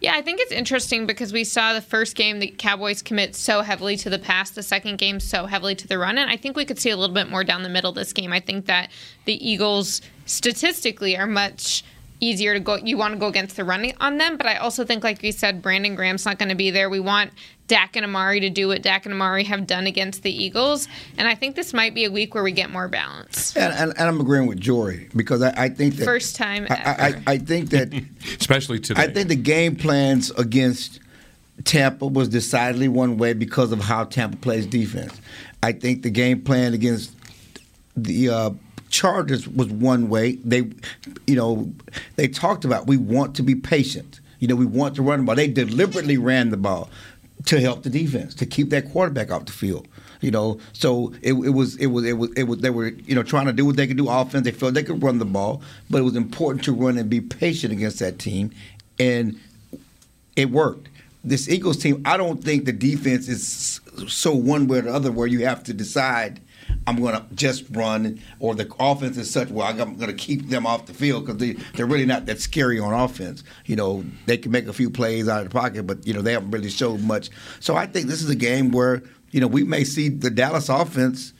Yeah, 0.00 0.14
I 0.14 0.22
think 0.22 0.40
it's 0.40 0.50
interesting 0.50 1.06
because 1.06 1.30
we 1.30 1.44
saw 1.44 1.74
the 1.74 1.82
first 1.82 2.16
game 2.16 2.38
the 2.38 2.48
Cowboys 2.48 3.02
commit 3.02 3.36
so 3.36 3.60
heavily 3.60 3.98
to 3.98 4.08
the 4.08 4.18
pass, 4.18 4.50
the 4.50 4.62
second 4.62 4.96
game 4.96 5.20
so 5.20 5.44
heavily 5.44 5.74
to 5.74 5.86
the 5.86 5.98
run, 5.98 6.16
and 6.16 6.30
I 6.30 6.38
think 6.38 6.56
we 6.56 6.64
could 6.64 6.78
see 6.78 6.88
a 6.88 6.96
little 6.96 7.14
bit 7.14 7.28
more 7.28 7.44
down 7.44 7.62
the 7.62 7.68
middle 7.68 7.92
this 7.92 8.14
game. 8.14 8.32
I 8.32 8.40
think 8.40 8.64
that 8.64 8.90
the 9.26 9.46
Eagles 9.46 10.00
statistically 10.24 11.18
are 11.18 11.26
much 11.26 11.84
easier 12.18 12.54
to 12.54 12.60
go 12.60 12.76
you 12.76 12.96
want 12.96 13.14
to 13.14 13.20
go 13.20 13.26
against 13.26 13.56
the 13.56 13.64
running 13.64 13.94
on 14.00 14.16
them, 14.16 14.38
but 14.38 14.46
I 14.46 14.56
also 14.56 14.86
think 14.86 15.04
like 15.04 15.20
we 15.20 15.32
said 15.32 15.60
Brandon 15.60 15.94
Graham's 15.94 16.24
not 16.24 16.38
going 16.38 16.48
to 16.48 16.54
be 16.54 16.70
there. 16.70 16.88
We 16.88 17.00
want 17.00 17.32
Dak 17.70 17.94
and 17.94 18.04
Amari 18.04 18.40
to 18.40 18.50
do 18.50 18.66
what 18.66 18.82
Dak 18.82 19.06
and 19.06 19.14
Amari 19.14 19.44
have 19.44 19.64
done 19.64 19.86
against 19.86 20.24
the 20.24 20.44
Eagles, 20.44 20.88
and 21.16 21.28
I 21.28 21.36
think 21.36 21.54
this 21.54 21.72
might 21.72 21.94
be 21.94 22.04
a 22.04 22.10
week 22.10 22.34
where 22.34 22.42
we 22.42 22.50
get 22.50 22.68
more 22.68 22.88
balance. 22.88 23.56
And, 23.56 23.72
and, 23.72 23.96
and 23.96 24.08
I'm 24.08 24.20
agreeing 24.20 24.48
with 24.48 24.58
Jory 24.58 25.08
because 25.14 25.40
I, 25.40 25.54
I 25.56 25.68
think 25.68 25.94
that 25.94 26.04
First 26.04 26.34
time 26.34 26.66
I, 26.68 26.74
I, 26.74 27.32
I 27.34 27.38
think 27.38 27.70
that 27.70 27.94
especially 28.40 28.80
today. 28.80 29.00
I 29.00 29.06
think 29.06 29.28
the 29.28 29.36
game 29.36 29.76
plans 29.76 30.32
against 30.32 30.98
Tampa 31.62 32.08
was 32.08 32.28
decidedly 32.28 32.88
one 32.88 33.18
way 33.18 33.34
because 33.34 33.70
of 33.70 33.78
how 33.78 34.02
Tampa 34.02 34.36
plays 34.38 34.66
defense. 34.66 35.20
I 35.62 35.70
think 35.70 36.02
the 36.02 36.10
game 36.10 36.42
plan 36.42 36.74
against 36.74 37.14
the 37.96 38.30
uh, 38.30 38.50
Chargers 38.88 39.46
was 39.46 39.68
one 39.68 40.08
way. 40.08 40.32
They, 40.44 40.72
you 41.28 41.36
know, 41.36 41.72
they 42.16 42.26
talked 42.26 42.64
about 42.64 42.88
we 42.88 42.96
want 42.96 43.36
to 43.36 43.44
be 43.44 43.54
patient. 43.54 44.18
You 44.40 44.48
know, 44.48 44.56
we 44.56 44.66
want 44.66 44.96
to 44.96 45.02
run 45.02 45.20
the 45.20 45.26
ball. 45.26 45.36
They 45.36 45.48
deliberately 45.48 46.16
ran 46.16 46.48
the 46.48 46.56
ball 46.56 46.90
to 47.46 47.60
help 47.60 47.82
the 47.82 47.90
defense 47.90 48.34
to 48.34 48.46
keep 48.46 48.70
that 48.70 48.90
quarterback 48.90 49.30
off 49.30 49.46
the 49.46 49.52
field. 49.52 49.88
You 50.20 50.30
know, 50.30 50.60
so 50.74 51.14
it, 51.22 51.32
it 51.32 51.50
was 51.50 51.76
it 51.76 51.86
was 51.86 52.04
it 52.04 52.12
was 52.12 52.30
it 52.36 52.42
was 52.42 52.58
they 52.58 52.68
were 52.68 52.88
you 52.88 53.14
know 53.14 53.22
trying 53.22 53.46
to 53.46 53.52
do 53.54 53.64
what 53.64 53.76
they 53.76 53.86
could 53.86 53.96
do 53.96 54.08
offense. 54.10 54.44
They 54.44 54.50
felt 54.50 54.74
they 54.74 54.82
could 54.82 55.02
run 55.02 55.18
the 55.18 55.24
ball, 55.24 55.62
but 55.88 55.98
it 55.98 56.04
was 56.04 56.16
important 56.16 56.64
to 56.64 56.72
run 56.72 56.98
and 56.98 57.08
be 57.08 57.22
patient 57.22 57.72
against 57.72 58.00
that 58.00 58.18
team, 58.18 58.50
and 58.98 59.40
it 60.36 60.50
worked. 60.50 60.88
This 61.24 61.48
Eagles 61.48 61.78
team, 61.78 62.02
I 62.04 62.16
don't 62.16 62.42
think 62.42 62.64
the 62.64 62.72
defense 62.72 63.28
is 63.28 63.80
so 64.08 64.34
one 64.34 64.68
way 64.68 64.78
or 64.78 64.82
the 64.82 64.92
other 64.92 65.12
where 65.12 65.26
you 65.26 65.44
have 65.46 65.62
to 65.64 65.74
decide 65.74 66.40
I'm 66.86 67.00
going 67.00 67.14
to 67.14 67.24
just 67.34 67.64
run, 67.70 68.20
or 68.38 68.54
the 68.54 68.70
offense 68.78 69.16
is 69.16 69.30
such 69.30 69.48
well 69.50 69.66
I'm 69.66 69.76
going 69.76 70.10
to 70.10 70.12
keep 70.12 70.48
them 70.48 70.66
off 70.66 70.86
the 70.86 70.94
field 70.94 71.26
because 71.26 71.40
they 71.40 71.52
they're 71.74 71.86
really 71.86 72.06
not 72.06 72.26
that 72.26 72.40
scary 72.40 72.78
on 72.78 72.92
offense. 72.92 73.44
You 73.66 73.76
know 73.76 74.04
they 74.26 74.36
can 74.36 74.52
make 74.52 74.66
a 74.66 74.72
few 74.72 74.90
plays 74.90 75.28
out 75.28 75.42
of 75.42 75.50
the 75.50 75.58
pocket, 75.58 75.86
but 75.86 76.06
you 76.06 76.14
know 76.14 76.22
they 76.22 76.32
haven't 76.32 76.50
really 76.50 76.70
showed 76.70 77.00
much. 77.02 77.30
So 77.60 77.76
I 77.76 77.86
think 77.86 78.06
this 78.06 78.22
is 78.22 78.30
a 78.30 78.36
game 78.36 78.70
where 78.70 79.02
you 79.30 79.40
know 79.40 79.46
we 79.46 79.64
may 79.64 79.84
see 79.84 80.08
the 80.08 80.30
Dallas 80.30 80.68
offense 80.68 81.32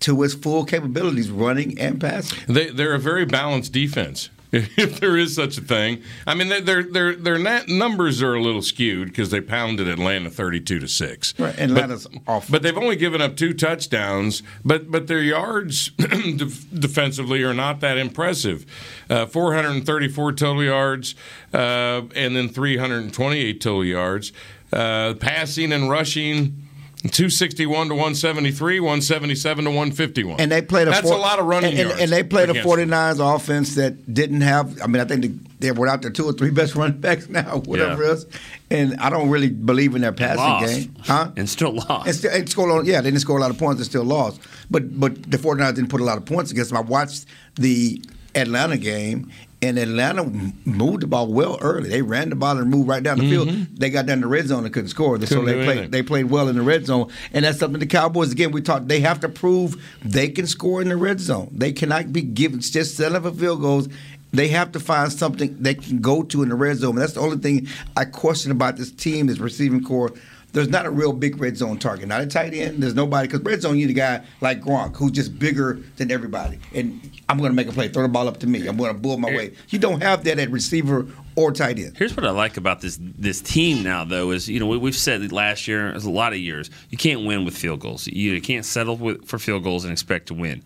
to 0.00 0.22
its 0.22 0.34
full 0.34 0.64
capabilities, 0.64 1.30
running 1.30 1.78
and 1.78 2.00
passing. 2.00 2.38
They, 2.52 2.70
they're 2.70 2.94
a 2.94 3.00
very 3.00 3.24
balanced 3.24 3.72
defense. 3.72 4.30
If 4.52 5.00
there 5.00 5.18
is 5.18 5.34
such 5.34 5.58
a 5.58 5.60
thing, 5.60 6.02
I 6.26 6.34
mean, 6.34 6.48
their 6.48 6.82
their 6.82 7.14
their, 7.14 7.38
numbers 7.66 8.22
are 8.22 8.34
a 8.34 8.40
little 8.40 8.62
skewed 8.62 9.08
because 9.08 9.30
they 9.30 9.42
pounded 9.42 9.88
Atlanta 9.88 10.30
thirty-two 10.30 10.78
to 10.78 10.88
six. 10.88 11.38
Right, 11.38 11.54
and 11.58 11.72
Atlanta's 11.72 12.06
but, 12.06 12.22
off. 12.26 12.50
But 12.50 12.62
they've 12.62 12.76
only 12.76 12.96
given 12.96 13.20
up 13.20 13.36
two 13.36 13.52
touchdowns. 13.52 14.42
But 14.64 14.90
but 14.90 15.06
their 15.06 15.20
yards 15.20 15.90
defensively 15.98 17.42
are 17.42 17.52
not 17.52 17.80
that 17.80 17.98
impressive. 17.98 18.64
Uh, 19.10 19.26
Four 19.26 19.52
hundred 19.52 19.72
and 19.72 19.84
thirty-four 19.84 20.32
total 20.32 20.64
yards, 20.64 21.14
uh, 21.52 22.02
and 22.14 22.34
then 22.34 22.48
three 22.48 22.78
hundred 22.78 23.02
and 23.02 23.12
twenty-eight 23.12 23.60
total 23.60 23.84
yards. 23.84 24.32
Uh, 24.72 25.12
passing 25.14 25.72
and 25.72 25.90
rushing. 25.90 26.67
261 27.02 27.88
to 27.88 27.94
173, 27.94 28.80
177 28.80 29.64
to 29.64 29.70
151. 29.70 30.40
And 30.40 30.50
they 30.50 30.60
played 30.62 30.88
a 30.88 30.90
That's 30.90 31.08
four- 31.08 31.16
a 31.16 31.20
lot 31.20 31.38
of 31.38 31.46
running 31.46 31.70
and, 31.70 31.78
and, 31.80 31.88
yards. 31.90 32.02
and 32.02 32.10
they 32.12 32.22
played 32.24 32.48
a 32.48 32.52
against 32.52 32.68
49ers 32.68 33.36
offense 33.36 33.76
that 33.76 34.12
didn't 34.12 34.40
have. 34.40 34.80
I 34.82 34.88
mean, 34.88 35.00
I 35.00 35.04
think 35.04 35.22
they, 35.22 35.66
they 35.68 35.72
were 35.72 35.86
out 35.86 36.02
there 36.02 36.10
two 36.10 36.24
or 36.26 36.32
three 36.32 36.50
best 36.50 36.74
running 36.74 36.98
backs 37.00 37.28
now, 37.28 37.58
whatever 37.66 38.02
Yeah. 38.02 38.10
else. 38.10 38.26
And 38.70 38.96
I 39.00 39.10
don't 39.10 39.30
really 39.30 39.48
believe 39.48 39.94
in 39.94 40.00
their 40.02 40.12
passing 40.12 40.38
Lost. 40.42 40.66
game, 40.74 40.94
huh? 41.00 41.30
And 41.36 41.48
still 41.48 41.72
lost. 41.74 42.06
And, 42.08 42.16
still, 42.16 42.32
and 42.32 42.48
scored, 42.48 42.86
yeah, 42.86 43.00
they 43.00 43.10
didn't 43.10 43.20
score 43.22 43.38
a 43.38 43.40
lot 43.40 43.50
of 43.50 43.58
points. 43.58 43.78
They 43.80 43.84
still 43.84 44.04
lost. 44.04 44.40
But 44.70 44.98
but 44.98 45.30
the 45.30 45.38
49ers 45.38 45.76
didn't 45.76 45.90
put 45.90 46.00
a 46.00 46.04
lot 46.04 46.18
of 46.18 46.24
points 46.26 46.50
against 46.50 46.70
them. 46.70 46.78
I 46.78 46.82
watched 46.82 47.26
the 47.54 48.02
Atlanta 48.34 48.76
game, 48.76 49.30
and 49.60 49.76
Atlanta 49.78 50.24
moved 50.64 51.00
the 51.02 51.06
ball 51.08 51.32
well 51.32 51.58
early. 51.60 51.88
They 51.88 52.02
ran 52.02 52.30
the 52.30 52.36
ball 52.36 52.58
and 52.58 52.70
moved 52.70 52.88
right 52.88 53.02
down 53.02 53.18
the 53.18 53.28
field. 53.28 53.48
They 53.76 53.90
got 53.90 54.06
down 54.06 54.20
the 54.20 54.28
red 54.28 54.46
zone 54.46 54.64
and 54.64 54.72
couldn't 54.72 54.88
score. 54.90 55.18
So 55.20 55.24
Mm-hmm. 55.26 55.34
Couldn't 55.34 55.46
they 55.46 55.64
played 55.64 55.68
anything. 55.78 55.90
they 55.90 56.02
played 56.02 56.24
well 56.26 56.48
in 56.48 56.56
the 56.56 56.62
red 56.62 56.86
zone, 56.86 57.10
and 57.32 57.44
that's 57.44 57.58
something 57.58 57.80
the 57.80 57.86
Cowboys 57.86 58.30
again. 58.32 58.52
We 58.52 58.60
talked 58.62 58.86
they 58.88 59.00
have 59.00 59.20
to 59.20 59.28
prove 59.28 59.74
they 60.04 60.28
can 60.28 60.46
score 60.46 60.80
in 60.80 60.88
the 60.88 60.96
red 60.96 61.18
zone. 61.20 61.48
They 61.52 61.72
cannot 61.72 62.12
be 62.12 62.22
given 62.22 62.60
just 62.60 62.96
settling 62.96 63.22
for 63.22 63.32
field 63.32 63.60
goals. 63.60 63.88
They 64.30 64.48
have 64.48 64.72
to 64.72 64.80
find 64.80 65.10
something 65.10 65.56
they 65.58 65.74
can 65.74 66.00
go 66.00 66.22
to 66.22 66.42
in 66.42 66.50
the 66.50 66.54
red 66.54 66.76
zone. 66.76 66.90
And 66.90 66.98
that's 66.98 67.14
the 67.14 67.20
only 67.20 67.38
thing 67.38 67.66
I 67.96 68.04
question 68.04 68.52
about 68.52 68.76
this 68.76 68.92
team, 68.92 69.26
this 69.26 69.38
receiving 69.38 69.82
core. 69.82 70.12
There's 70.52 70.68
not 70.68 70.86
a 70.86 70.90
real 70.90 71.12
big 71.12 71.40
red 71.40 71.56
zone 71.56 71.78
target. 71.78 72.08
Not 72.08 72.22
a 72.22 72.26
tight 72.26 72.54
end. 72.54 72.82
There's 72.82 72.94
nobody 72.94 73.28
because 73.28 73.42
red 73.42 73.60
zone 73.60 73.78
you 73.78 73.86
need 73.86 73.92
a 73.92 73.94
guy 73.94 74.24
like 74.40 74.62
Gronk 74.62 74.96
who's 74.96 75.12
just 75.12 75.38
bigger 75.38 75.80
than 75.96 76.10
everybody. 76.10 76.58
And 76.74 77.00
I'm 77.28 77.38
going 77.38 77.50
to 77.50 77.54
make 77.54 77.68
a 77.68 77.72
play, 77.72 77.88
throw 77.88 78.02
the 78.02 78.08
ball 78.08 78.26
up 78.28 78.38
to 78.40 78.46
me. 78.46 78.66
I'm 78.66 78.76
going 78.76 78.92
to 78.92 78.98
bull 78.98 79.18
my 79.18 79.28
way. 79.28 79.52
You 79.68 79.78
don't 79.78 80.02
have 80.02 80.24
that 80.24 80.38
at 80.38 80.50
receiver 80.50 81.06
or 81.36 81.52
tight 81.52 81.78
end. 81.78 81.96
Here's 81.96 82.16
what 82.16 82.26
I 82.26 82.30
like 82.30 82.56
about 82.56 82.80
this 82.80 82.98
this 83.00 83.40
team 83.40 83.82
now, 83.82 84.04
though, 84.04 84.30
is 84.30 84.48
you 84.48 84.58
know 84.58 84.66
we, 84.66 84.78
we've 84.78 84.96
said 84.96 85.30
last 85.32 85.68
year, 85.68 85.92
a 85.92 85.98
lot 85.98 86.32
of 86.32 86.38
years, 86.38 86.70
you 86.90 86.98
can't 86.98 87.26
win 87.26 87.44
with 87.44 87.56
field 87.56 87.80
goals. 87.80 88.06
You 88.06 88.40
can't 88.40 88.64
settle 88.64 88.96
with, 88.96 89.26
for 89.26 89.38
field 89.38 89.62
goals 89.62 89.84
and 89.84 89.92
expect 89.92 90.28
to 90.28 90.34
win. 90.34 90.62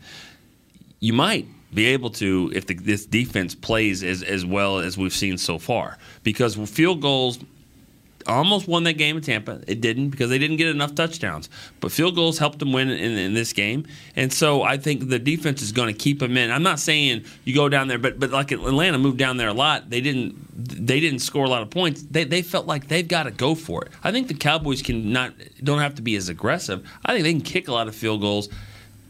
You 1.01 1.13
might 1.13 1.47
be 1.75 1.87
able 1.87 2.11
to 2.11 2.53
if 2.55 2.67
the, 2.67 2.75
this 2.75 3.05
defense 3.05 3.55
plays 3.55 4.03
as 4.03 4.23
as 4.23 4.47
well 4.47 4.79
as 4.79 4.97
we've 4.97 5.13
seen 5.13 5.39
so 5.39 5.59
far, 5.59 5.99
because 6.23 6.55
field 6.71 7.01
goals 7.03 7.39
almost 8.27 8.69
won 8.69 8.85
that 8.85 8.95
game 8.95 9.17
in 9.17 9.23
Tampa. 9.23 9.61
It 9.67 9.81
didn't 9.81 10.11
because 10.11 10.31
they 10.31 10.39
didn't 10.39 10.57
get 10.57 10.69
enough 10.69 10.95
touchdowns. 10.95 11.49
But 11.81 11.93
field 11.93 12.15
goals 12.15 12.39
helped 12.39 12.59
them 12.59 12.73
win 12.73 12.91
in, 12.91 13.19
in 13.19 13.35
this 13.35 13.53
game, 13.53 13.87
and 14.17 14.33
so 14.33 14.63
I 14.63 14.77
think 14.77 15.09
the 15.09 15.19
defense 15.19 15.63
is 15.63 15.73
going 15.73 15.93
to 15.93 15.99
keep 15.99 16.19
them 16.19 16.37
in. 16.37 16.51
I'm 16.51 16.63
not 16.63 16.79
saying 16.79 17.25
you 17.45 17.55
go 17.55 17.69
down 17.69 17.89
there, 17.89 17.99
but 17.99 18.19
but 18.19 18.31
like 18.31 18.53
Atlanta 18.53 18.99
moved 18.99 19.19
down 19.19 19.37
there 19.37 19.49
a 19.49 19.55
lot. 19.55 19.91
They 19.91 20.01
didn't 20.01 20.37
they 20.55 21.01
didn't 21.01 21.21
score 21.21 21.45
a 21.45 21.49
lot 21.49 21.63
of 21.63 21.71
points. 21.71 22.03
They 22.03 22.25
they 22.25 22.43
felt 22.43 22.67
like 22.67 22.89
they've 22.89 23.07
got 23.07 23.25
to 23.25 23.31
go 23.31 23.55
for 23.55 23.85
it. 23.85 23.93
I 24.03 24.13
think 24.13 24.29
the 24.29 24.35
Cowboys 24.35 24.83
can 24.83 25.13
not 25.13 25.33
don't 25.63 25.81
have 25.81 25.95
to 25.97 26.03
be 26.03 26.17
as 26.17 26.29
aggressive. 26.29 26.89
I 27.05 27.13
think 27.13 27.25
they 27.25 27.33
can 27.33 27.43
kick 27.43 27.69
a 27.69 27.73
lot 27.73 27.89
of 27.89 27.95
field 27.95 28.21
goals. 28.21 28.49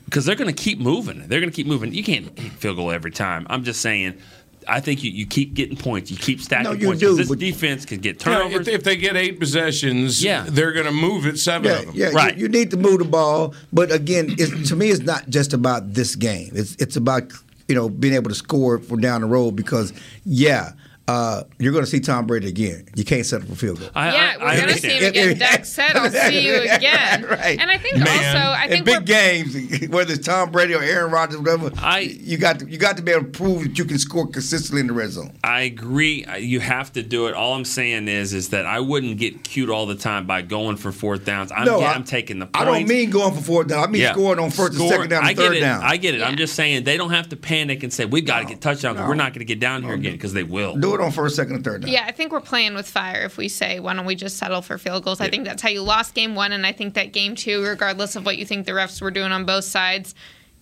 Because 0.04 0.26
they're 0.26 0.36
going 0.36 0.54
to 0.54 0.62
keep 0.62 0.78
moving. 0.78 1.26
They're 1.26 1.40
going 1.40 1.50
to 1.50 1.56
keep 1.56 1.66
moving. 1.66 1.94
You 1.94 2.04
can't 2.04 2.38
field 2.38 2.76
goal 2.76 2.90
every 2.90 3.12
time. 3.12 3.46
I'm 3.48 3.64
just 3.64 3.80
saying. 3.80 4.20
I 4.68 4.80
think 4.80 5.02
you, 5.02 5.10
you 5.10 5.26
keep 5.26 5.54
getting 5.54 5.76
points. 5.76 6.10
You 6.10 6.16
keep 6.16 6.40
stacking 6.40 6.64
No, 6.64 6.72
you 6.72 6.86
points. 6.86 7.02
'cause 7.02 7.10
do, 7.12 7.16
This 7.16 7.28
but- 7.28 7.38
defense 7.38 7.84
can 7.84 7.98
get 8.00 8.24
You 8.24 8.32
know, 8.32 8.38
turnovers. 8.44 8.68
if, 8.68 8.74
if 8.74 8.84
they 8.84 8.96
get 8.96 9.16
eight 9.16 9.38
possessions, 9.40 10.22
Yeah. 10.22 10.46
they're 10.48 10.72
going 10.72 10.86
to 10.86 10.92
move 10.92 11.26
it 11.26 11.38
seven 11.38 11.70
Yeah, 11.70 11.78
of 11.78 11.86
them. 11.86 11.94
yeah, 11.96 12.28
you- 12.34 12.42
You, 12.42 12.48
need 12.48 12.70
to 12.70 12.76
move 12.76 12.98
the 12.98 13.04
ball, 13.04 13.54
but 13.72 13.90
again, 13.92 14.34
it's, 14.38 14.68
to 14.70 14.76
me, 14.76 14.90
it's 14.90 15.02
not 15.02 15.28
just 15.30 15.52
about 15.52 15.94
this 15.94 16.16
game. 16.16 16.50
It's 16.54 16.74
it's 16.76 16.96
about 16.96 17.32
you 17.68 17.74
know 17.74 17.88
being 17.88 18.14
able 18.14 18.28
to 18.28 18.34
score 18.34 18.78
for 18.78 18.96
down 18.96 19.20
the 19.22 19.26
road 19.26 19.52
because 19.56 19.92
yeah. 20.24 20.72
Uh, 21.08 21.42
you're 21.58 21.72
going 21.72 21.84
to 21.84 21.90
see 21.90 21.98
Tom 22.00 22.26
Brady 22.26 22.48
again. 22.48 22.86
You 22.94 23.04
can't 23.04 23.26
settle 23.26 23.48
for 23.48 23.56
field 23.56 23.80
goal. 23.80 23.90
yeah, 23.96 24.36
we're 24.36 24.56
going 24.56 24.68
to 24.74 24.78
see 24.78 24.88
him 24.98 25.04
again. 25.10 25.38
Dak 25.38 25.64
said, 25.64 25.96
"I'll 25.96 26.10
see 26.10 26.46
you 26.46 26.62
again." 26.70 27.24
Right. 27.24 27.58
And 27.60 27.70
I 27.70 27.76
think 27.78 27.96
also, 28.00 28.08
I 28.08 28.64
in 28.64 28.70
think 28.70 28.84
big 28.86 28.96
we're 28.98 29.00
games, 29.02 29.88
whether 29.88 30.12
it's 30.14 30.24
Tom 30.26 30.50
Brady 30.52 30.74
or 30.74 30.82
Aaron 30.82 31.10
Rodgers, 31.10 31.38
whatever, 31.38 31.70
you 32.00 32.38
got 32.38 32.60
to, 32.60 32.70
you 32.70 32.78
got 32.78 32.96
to 32.98 33.02
be 33.02 33.10
able 33.10 33.24
to 33.24 33.30
prove 33.30 33.62
that 33.64 33.78
you 33.78 33.84
can 33.84 33.98
score 33.98 34.28
consistently 34.28 34.80
in 34.80 34.86
the 34.86 34.92
red 34.92 35.10
zone. 35.10 35.32
I 35.42 35.62
agree. 35.62 36.24
You 36.38 36.60
have 36.60 36.92
to 36.92 37.02
do 37.02 37.26
it. 37.26 37.34
All 37.34 37.54
I'm 37.54 37.64
saying 37.64 38.06
is, 38.06 38.32
is 38.32 38.50
that 38.50 38.64
I 38.66 38.78
wouldn't 38.78 39.18
get 39.18 39.42
cute 39.42 39.70
all 39.70 39.86
the 39.86 39.96
time 39.96 40.26
by 40.26 40.42
going 40.42 40.76
for 40.76 40.92
fourth 40.92 41.24
downs. 41.24 41.50
I'm, 41.50 41.64
No, 41.66 41.80
yeah, 41.80 41.90
I- 41.90 41.94
I'm 41.94 42.04
taking 42.04 42.38
the. 42.38 42.46
Points. 42.46 42.60
I 42.60 42.64
don't 42.64 42.86
mean 42.88 43.10
going 43.10 43.34
for 43.34 43.40
fourth 43.42 43.66
down. 43.66 43.82
I 43.82 43.86
mean 43.88 44.02
Yeah. 44.02 44.12
scoring 44.12 44.38
on 44.38 44.50
first 44.50 44.78
and 44.78 44.88
second 44.88 45.10
down 45.10 45.24
I 45.24 45.30
and 45.30 45.36
get 45.36 45.46
third 45.48 45.56
it. 45.56 45.60
down. 45.60 45.82
I 45.82 45.96
get 45.96 46.14
it. 46.14 46.22
I'm 46.22 46.36
just 46.36 46.54
saying 46.54 46.84
they 46.84 46.96
don't 46.96 47.10
have 47.10 47.28
to 47.30 47.36
panic 47.36 47.82
and 47.82 47.92
say 47.92 48.04
we've 48.04 48.24
got 48.24 48.40
to 48.40 48.44
get 48.46 48.60
touchdowns. 48.60 48.98
No. 48.98 49.08
We're 49.08 49.14
not 49.14 49.32
going 49.32 49.40
to 49.40 49.44
get 49.44 49.58
down 49.58 49.82
here 49.82 49.94
again 49.94 50.12
because 50.12 50.32
they 50.32 50.44
will. 50.44 50.76
Do 50.76 50.91
it 50.94 51.00
on 51.00 51.10
first, 51.10 51.36
second, 51.36 51.56
and 51.56 51.64
third 51.64 51.82
down. 51.82 51.90
Yeah, 51.90 52.04
I 52.06 52.12
think 52.12 52.32
we're 52.32 52.40
playing 52.40 52.74
with 52.74 52.88
fire 52.88 53.22
if 53.24 53.36
we 53.36 53.48
say, 53.48 53.80
why 53.80 53.94
don't 53.94 54.06
we 54.06 54.14
just 54.14 54.36
settle 54.36 54.62
for 54.62 54.78
field 54.78 55.04
goals? 55.04 55.20
I 55.20 55.28
think 55.30 55.44
that's 55.44 55.62
how 55.62 55.68
you 55.68 55.82
lost 55.82 56.14
game 56.14 56.34
one, 56.34 56.52
and 56.52 56.66
I 56.66 56.72
think 56.72 56.94
that 56.94 57.12
game 57.12 57.34
two, 57.34 57.64
regardless 57.64 58.16
of 58.16 58.24
what 58.26 58.36
you 58.38 58.44
think 58.44 58.66
the 58.66 58.72
refs 58.72 59.00
were 59.00 59.10
doing 59.10 59.32
on 59.32 59.44
both 59.44 59.64
sides, 59.64 60.14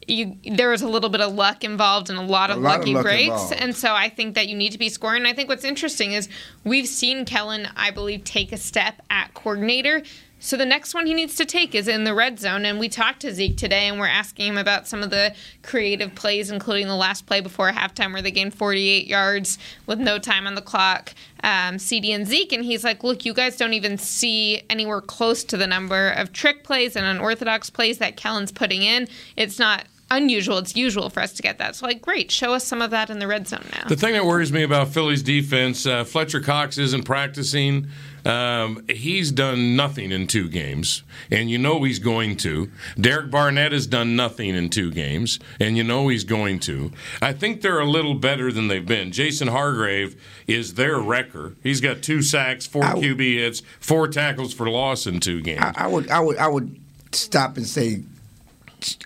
you 0.07 0.37
there 0.51 0.71
was 0.71 0.81
a 0.83 0.89
little 0.89 1.11
bit 1.11 1.21
of 1.21 1.35
luck 1.35 1.63
involved 1.63 2.09
and 2.09 2.19
a 2.19 2.23
lot 2.23 2.51
of 2.51 2.57
A 2.57 2.61
lot 2.61 2.77
of 2.77 2.81
lucky 2.81 2.95
luck 2.95 3.05
breaks. 3.05 3.25
involved. 3.29 3.55
And 3.55 3.77
so 3.77 3.95
I 3.95 4.09
think 4.09 4.35
that 4.35 4.49
you 4.49 4.57
need 4.57 4.73
to 4.73 4.79
be 4.79 4.89
scoring. 4.89 5.19
And 5.19 5.29
I 5.29 5.35
think 5.35 5.49
what's 5.51 5.65
interesting 5.65 6.13
is 6.13 6.29
we've 6.65 6.87
seen 6.89 7.27
Kellen, 7.27 7.69
I 7.77 7.91
believe, 7.91 8.25
take 8.25 8.51
a 8.51 8.57
step 8.57 9.03
at 9.11 9.35
coordinator. 9.35 10.03
So 10.43 10.57
the 10.57 10.67
next 10.67 10.95
one 10.95 11.07
he 11.07 11.13
needs 11.13 11.37
to 11.37 11.45
take 11.45 11.75
is 11.75 11.87
in 11.87 12.05
the 12.05 12.15
red 12.15 12.41
zone. 12.41 12.65
And 12.65 12.81
we 12.81 12.89
talked 12.89 13.21
to 13.21 13.33
Zeke 13.33 13.59
today 13.59 13.89
and 13.89 14.01
we're 14.01 14.07
asking 14.07 14.47
him 14.47 14.59
about 14.59 14.89
some 14.89 15.03
of 15.03 15.11
the 15.11 15.35
creative 15.63 16.15
plays, 16.15 16.51
including 16.51 16.89
the 16.89 16.97
last 16.97 17.27
play 17.27 17.41
before 17.41 17.71
halftime 17.71 18.13
where 18.13 18.23
they 18.23 18.31
gained 18.31 18.55
48 18.55 19.07
yards 19.07 19.59
with 19.87 20.01
no 20.01 20.19
time 20.19 20.47
on 20.47 20.55
the 20.55 20.63
clock. 20.63 21.13
Um, 21.45 21.77
CeeDee 21.77 22.15
and 22.15 22.27
Zeke, 22.27 22.53
and 22.53 22.65
he's 22.65 22.85
like, 22.85 23.05
"Look, 23.05 23.25
you 23.25 23.33
guys 23.33 23.57
don't 23.57 23.75
even 23.75 23.97
see 23.97 24.63
anywhere 24.69 25.01
close 25.01 25.45
to 25.45 25.57
the 25.57 25.67
number 25.67 26.11
of 26.11 26.33
trick 26.33 26.65
plays 26.65 26.97
and 26.97 27.07
unorthodox 27.07 27.71
plays 27.71 27.99
that 27.99 28.17
Kellen's 28.17 28.53
putting 28.53 28.83
in. 28.83 29.09
It's 29.37 29.59
not 29.59 29.85
unusual; 30.11 30.59
it's 30.59 30.77
usual 30.77 31.09
for 31.09 31.21
us 31.21 31.33
to 31.35 31.43
get 31.43 31.57
that. 31.59 31.77
So, 31.77 31.87
like, 31.87 32.03
great, 32.03 32.31
show 32.31 32.53
us 32.53 32.67
some 32.67 32.83
of 32.83 32.91
that 32.91 33.09
in 33.09 33.21
the 33.21 33.27
red 33.27 33.49
zone 33.49 33.65
now. 33.73 33.89
The 33.89 33.97
thing 33.97 34.13
that 34.13 34.27
worries 34.27 34.53
me 34.53 34.63
about 34.63 34.89
Philly's 34.89 35.23
defense, 35.23 35.87
uh, 35.87 36.05
Fletcher 36.05 36.41
Cox 36.41 36.77
isn't 36.77 37.05
practicing. 37.05 37.89
Um, 38.25 38.85
he's 38.89 39.33
done 39.33 39.77
nothing 39.77 40.13
in 40.13 40.27
two 40.27 40.49
games, 40.49 41.03
and 41.31 41.51
you 41.51 41.59
know 41.59 41.83
he's 41.85 41.99
going 41.99 42.37
to. 42.39 42.71
Derek 43.01 43.31
Barnett 43.31 43.73
has 43.73 43.87
done 43.87 44.17
nothing 44.17 44.55
in 44.55 44.69
two 44.69 44.91
games, 44.91 45.39
and 45.59 45.77
you 45.77 45.85
know 45.85 46.09
he's 46.09 46.25
going 46.25 46.59
to. 46.61 46.93
I 47.23 47.33
think 47.33 47.63
they're 47.63 47.81
a 47.81 47.87
little 47.89 48.15
better 48.15 48.53
than 48.53 48.69
they've 48.69 48.85
been. 48.87 49.11
Javon 49.11 49.49
Hargrave 49.49 50.21
is 50.47 50.75
their 50.75 50.99
wrecker. 50.99 51.55
He's 51.63 51.81
got 51.81 52.03
two 52.03 52.23
sacks, 52.23 52.67
four 52.67 52.83
QB 52.83 53.35
hits, 53.39 53.63
four 53.81 54.09
tackles 54.09 54.53
for 54.53 54.69
loss 54.69 55.07
in 55.07 55.21
two 55.21 55.41
games. 55.41 55.63
I, 55.63 55.85
I 55.85 55.87
would, 55.87 56.11
I 56.11 56.21
would, 56.21 56.37
I 56.37 56.49
would 56.49 56.79
stop 57.13 57.57
and 57.57 57.67
say, 57.67 58.03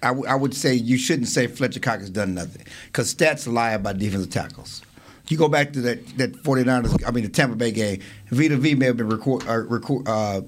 I 0.03 0.11
would- 0.11 0.29
I 0.29 0.35
would 0.35 0.55
say 0.55 0.75
you 0.75 0.97
shouldn't 0.99 1.29
say 1.29 1.47
Fletcher 1.47 1.81
Cox 1.81 2.01
has 2.03 2.11
done 2.11 2.35
nothing 2.35 2.65
because 2.87 3.15
stats 3.15 3.51
lie 3.53 3.73
about 3.73 3.99
defensive 3.99 4.31
tackles. 4.31 4.83
You 5.29 5.39
go 5.39 5.49
back 5.49 5.73
to 5.73 5.81
that 5.83 6.07
that 6.19 6.33
49ers, 6.43 7.07
I 7.07 7.11
mean 7.11 7.25
the 7.25 7.31
Tampa 7.31 7.57
Bay 7.57 7.71
game. 7.71 8.01
Vita 8.29 8.57
Vea 8.57 8.75
may 8.75 8.87
have 8.87 8.97
been 8.97 9.09
record, 9.09 9.49
uh, 9.49 9.59
record 9.59 10.07
uh, 10.07 10.43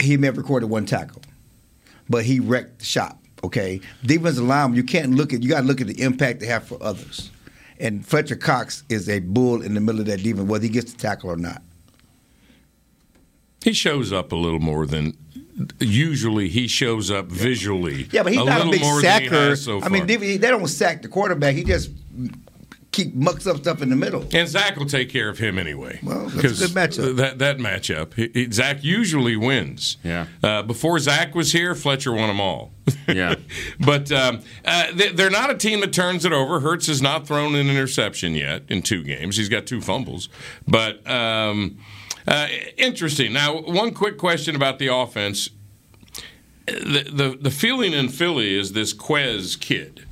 he 0.00 0.16
may 0.16 0.26
have 0.28 0.38
recorded 0.38 0.66
one 0.66 0.86
tackle, 0.86 1.22
but 2.08 2.24
he 2.24 2.40
wrecked 2.40 2.78
the 2.78 2.84
shop. 2.84 3.18
Okay, 3.44 3.80
defensive 4.04 4.44
line, 4.44 4.74
you 4.74 4.82
can't 4.82 5.14
look 5.14 5.32
at 5.32 5.42
you 5.42 5.48
got 5.48 5.60
to 5.60 5.66
look 5.66 5.80
at 5.80 5.86
the 5.86 6.00
impact 6.02 6.40
they 6.40 6.46
have 6.46 6.66
for 6.66 6.82
others. 6.82 7.30
And 7.80 8.04
Fletcher 8.04 8.34
Cox 8.34 8.82
is 8.88 9.08
a 9.08 9.20
bull 9.20 9.62
in 9.62 9.74
the 9.74 9.80
middle 9.80 10.00
of 10.00 10.06
that 10.06 10.22
defense, 10.22 10.48
whether 10.48 10.64
he 10.64 10.70
gets 10.70 10.92
the 10.92 10.98
tackle 10.98 11.30
or 11.30 11.36
not. 11.36 11.62
He 13.62 13.72
shows 13.72 14.12
up 14.12 14.32
a 14.32 14.36
little 14.36 14.58
more 14.58 14.86
than 14.86 15.16
usually. 15.78 16.48
He 16.48 16.68
shows 16.68 17.10
up 17.10 17.26
visually. 17.26 18.08
Yeah, 18.10 18.22
but 18.22 18.32
he's 18.32 18.42
a 18.42 18.44
not 18.44 18.66
a 18.66 18.70
big 18.70 18.80
more 18.80 19.00
than 19.00 19.22
he 19.22 19.28
sacker. 19.28 19.56
so 19.56 19.82
I 19.82 19.88
mean, 19.88 20.06
they, 20.06 20.16
they 20.16 20.38
don't 20.38 20.66
sack 20.66 21.02
the 21.02 21.08
quarterback. 21.08 21.54
He 21.54 21.64
just 21.64 21.90
keep 23.04 23.14
mucks 23.14 23.46
up 23.46 23.58
stuff 23.58 23.80
in 23.82 23.90
the 23.90 23.96
middle. 23.96 24.26
And 24.32 24.48
Zach 24.48 24.76
will 24.76 24.86
take 24.86 25.08
care 25.10 25.28
of 25.28 25.38
him 25.38 25.58
anyway. 25.58 26.00
Well, 26.02 26.28
that's 26.28 26.36
a 26.36 26.42
'Cause 26.42 26.58
good 26.60 26.70
matchup. 26.70 27.16
That 27.16 27.38
that 27.38 27.58
matchup, 27.58 28.14
he, 28.14 28.28
he- 28.34 28.50
Zach 28.50 28.82
usually 28.82 29.36
wins. 29.36 29.96
Yeah. 30.04 30.26
Uh, 30.42 30.62
before 30.62 30.98
Zach 30.98 31.34
was 31.34 31.52
here, 31.52 31.74
Fletcher 31.74 32.12
won 32.12 32.28
them 32.28 32.40
all. 32.40 32.72
Yeah. 33.06 33.36
but 33.80 34.10
um, 34.12 34.40
uh, 34.64 34.86
they, 34.94 35.08
they're 35.12 35.30
not 35.30 35.50
a 35.50 35.54
team 35.54 35.80
that 35.80 35.92
turns 35.92 36.24
it 36.26 36.32
over. 36.32 36.60
Hurts 36.60 36.86
has 36.88 37.00
not 37.00 37.26
thrown 37.26 37.54
an 37.54 37.68
interception 37.70 38.34
yet 38.34 38.62
in 38.68 38.82
two 38.82 39.02
games. 39.02 39.36
He's 39.38 39.48
got 39.48 39.66
two 39.66 39.80
fumbles. 39.80 40.28
But 40.66 41.06
um, 41.10 41.78
uh, 42.26 42.48
interesting. 42.76 43.32
Now, 43.32 43.60
one 43.60 43.92
quick 43.94 44.18
question 44.18 44.54
about 44.56 44.78
the 44.78 44.88
offense. 44.94 45.48
The, 46.66 47.06
the 47.10 47.38
the 47.40 47.50
feeling 47.50 47.94
in 47.94 48.10
Philly 48.10 48.54
is 48.58 48.72
this 48.72 48.92
Quez 48.92 49.58
kid 49.58 50.04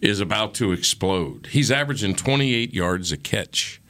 is 0.00 0.20
about 0.20 0.54
to 0.54 0.72
explode. 0.72 1.48
He's 1.50 1.70
averaging 1.70 2.14
28 2.14 2.72
yards 2.72 3.10
a 3.12 3.16
catch 3.16 3.80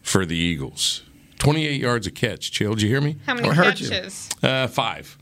for 0.00 0.24
the 0.24 0.36
Eagles. 0.36 1.02
28 1.38 1.80
yards 1.80 2.06
a 2.06 2.10
catch. 2.10 2.50
Chill, 2.50 2.74
did 2.74 2.82
you 2.82 2.88
hear 2.88 3.00
me? 3.00 3.16
How 3.26 3.34
many 3.34 3.48
Or 3.48 3.54
heard 3.54 3.78
you? 3.78 3.88
catches? 3.88 4.28
Uh, 4.42 4.66
five. 4.66 5.16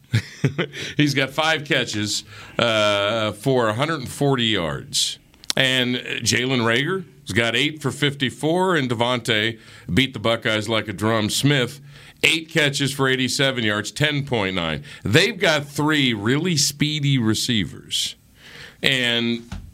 He's 0.96 1.14
got 1.14 1.30
five 1.30 1.64
catches 1.64 2.24
uh, 2.58 3.32
for 3.32 3.66
140 3.66 4.44
yards. 4.44 5.18
And 5.56 5.96
Jalen 5.96 6.60
Reagor 6.62 7.04
has 7.22 7.32
got 7.32 7.56
eight 7.56 7.80
for 7.82 7.90
54, 7.90 8.76
and 8.76 8.90
DeVonta 8.90 9.58
beat 9.92 10.12
the 10.12 10.18
Buckeyes 10.18 10.68
like 10.68 10.86
a 10.88 10.92
drum. 10.92 11.28
Smith, 11.30 11.80
eight 12.22 12.50
catches 12.50 12.92
for 12.92 13.08
87 13.08 13.64
yards, 13.64 13.90
10.9. 13.92 14.82
They've 15.02 15.38
got 15.38 15.66
three 15.66 16.12
really 16.14 16.56
speedy 16.58 17.16
receivers. 17.18 18.16
And 18.82 19.48
it's, 19.48 19.65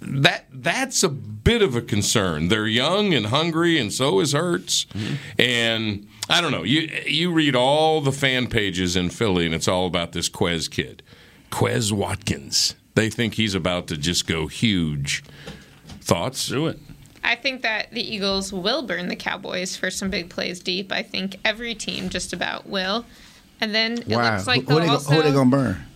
that 0.00 0.46
that's 0.52 1.02
a 1.02 1.08
bit 1.08 1.62
of 1.62 1.76
a 1.76 1.80
concern. 1.82 2.48
They're 2.48 2.66
young 2.66 3.14
and 3.14 3.26
hungry, 3.26 3.78
and 3.78 3.92
so 3.92 4.20
is 4.20 4.32
Hurts. 4.32 4.86
Mm-hmm. 4.86 5.14
And 5.38 6.08
I 6.28 6.40
don't 6.40 6.52
know. 6.52 6.62
You 6.64 6.80
you 7.06 7.32
read 7.32 7.54
all 7.56 8.00
the 8.00 8.12
fan 8.12 8.48
pages 8.48 8.96
in 8.96 9.10
Philly, 9.10 9.46
and 9.46 9.54
it's 9.54 9.68
all 9.68 9.86
about 9.86 10.12
this 10.12 10.28
Quez 10.28 10.70
kid, 10.70 11.02
Quez 11.50 11.92
Watkins. 11.92 12.74
They 12.94 13.08
think 13.10 13.34
he's 13.34 13.54
about 13.54 13.86
to 13.88 13.96
just 13.96 14.26
go 14.26 14.46
huge. 14.48 15.22
Thoughts? 16.00 16.48
Do 16.48 16.66
it. 16.66 16.78
I 17.22 17.36
think 17.36 17.62
that 17.62 17.90
the 17.92 18.02
Eagles 18.02 18.52
will 18.52 18.82
burn 18.82 19.08
the 19.08 19.16
Cowboys 19.16 19.76
for 19.76 19.90
some 19.90 20.10
big 20.10 20.30
plays 20.30 20.58
deep. 20.60 20.90
I 20.90 21.02
think 21.02 21.36
every 21.44 21.74
team 21.74 22.08
just 22.08 22.32
about 22.32 22.66
will. 22.68 23.04
And 23.60 23.74
then 23.74 23.98
it 23.98 24.08
Wow. 24.08 24.32
looks 24.34 24.46
like 24.46 24.62
who, 24.66 24.74
who 24.74 24.74
they'll 24.80 24.80
they, 24.80 24.88
also. 24.88 25.10
go- 25.10 25.16
who 25.16 25.22
they 25.22 25.32
gonna 25.32 25.50
burn? 25.50 25.86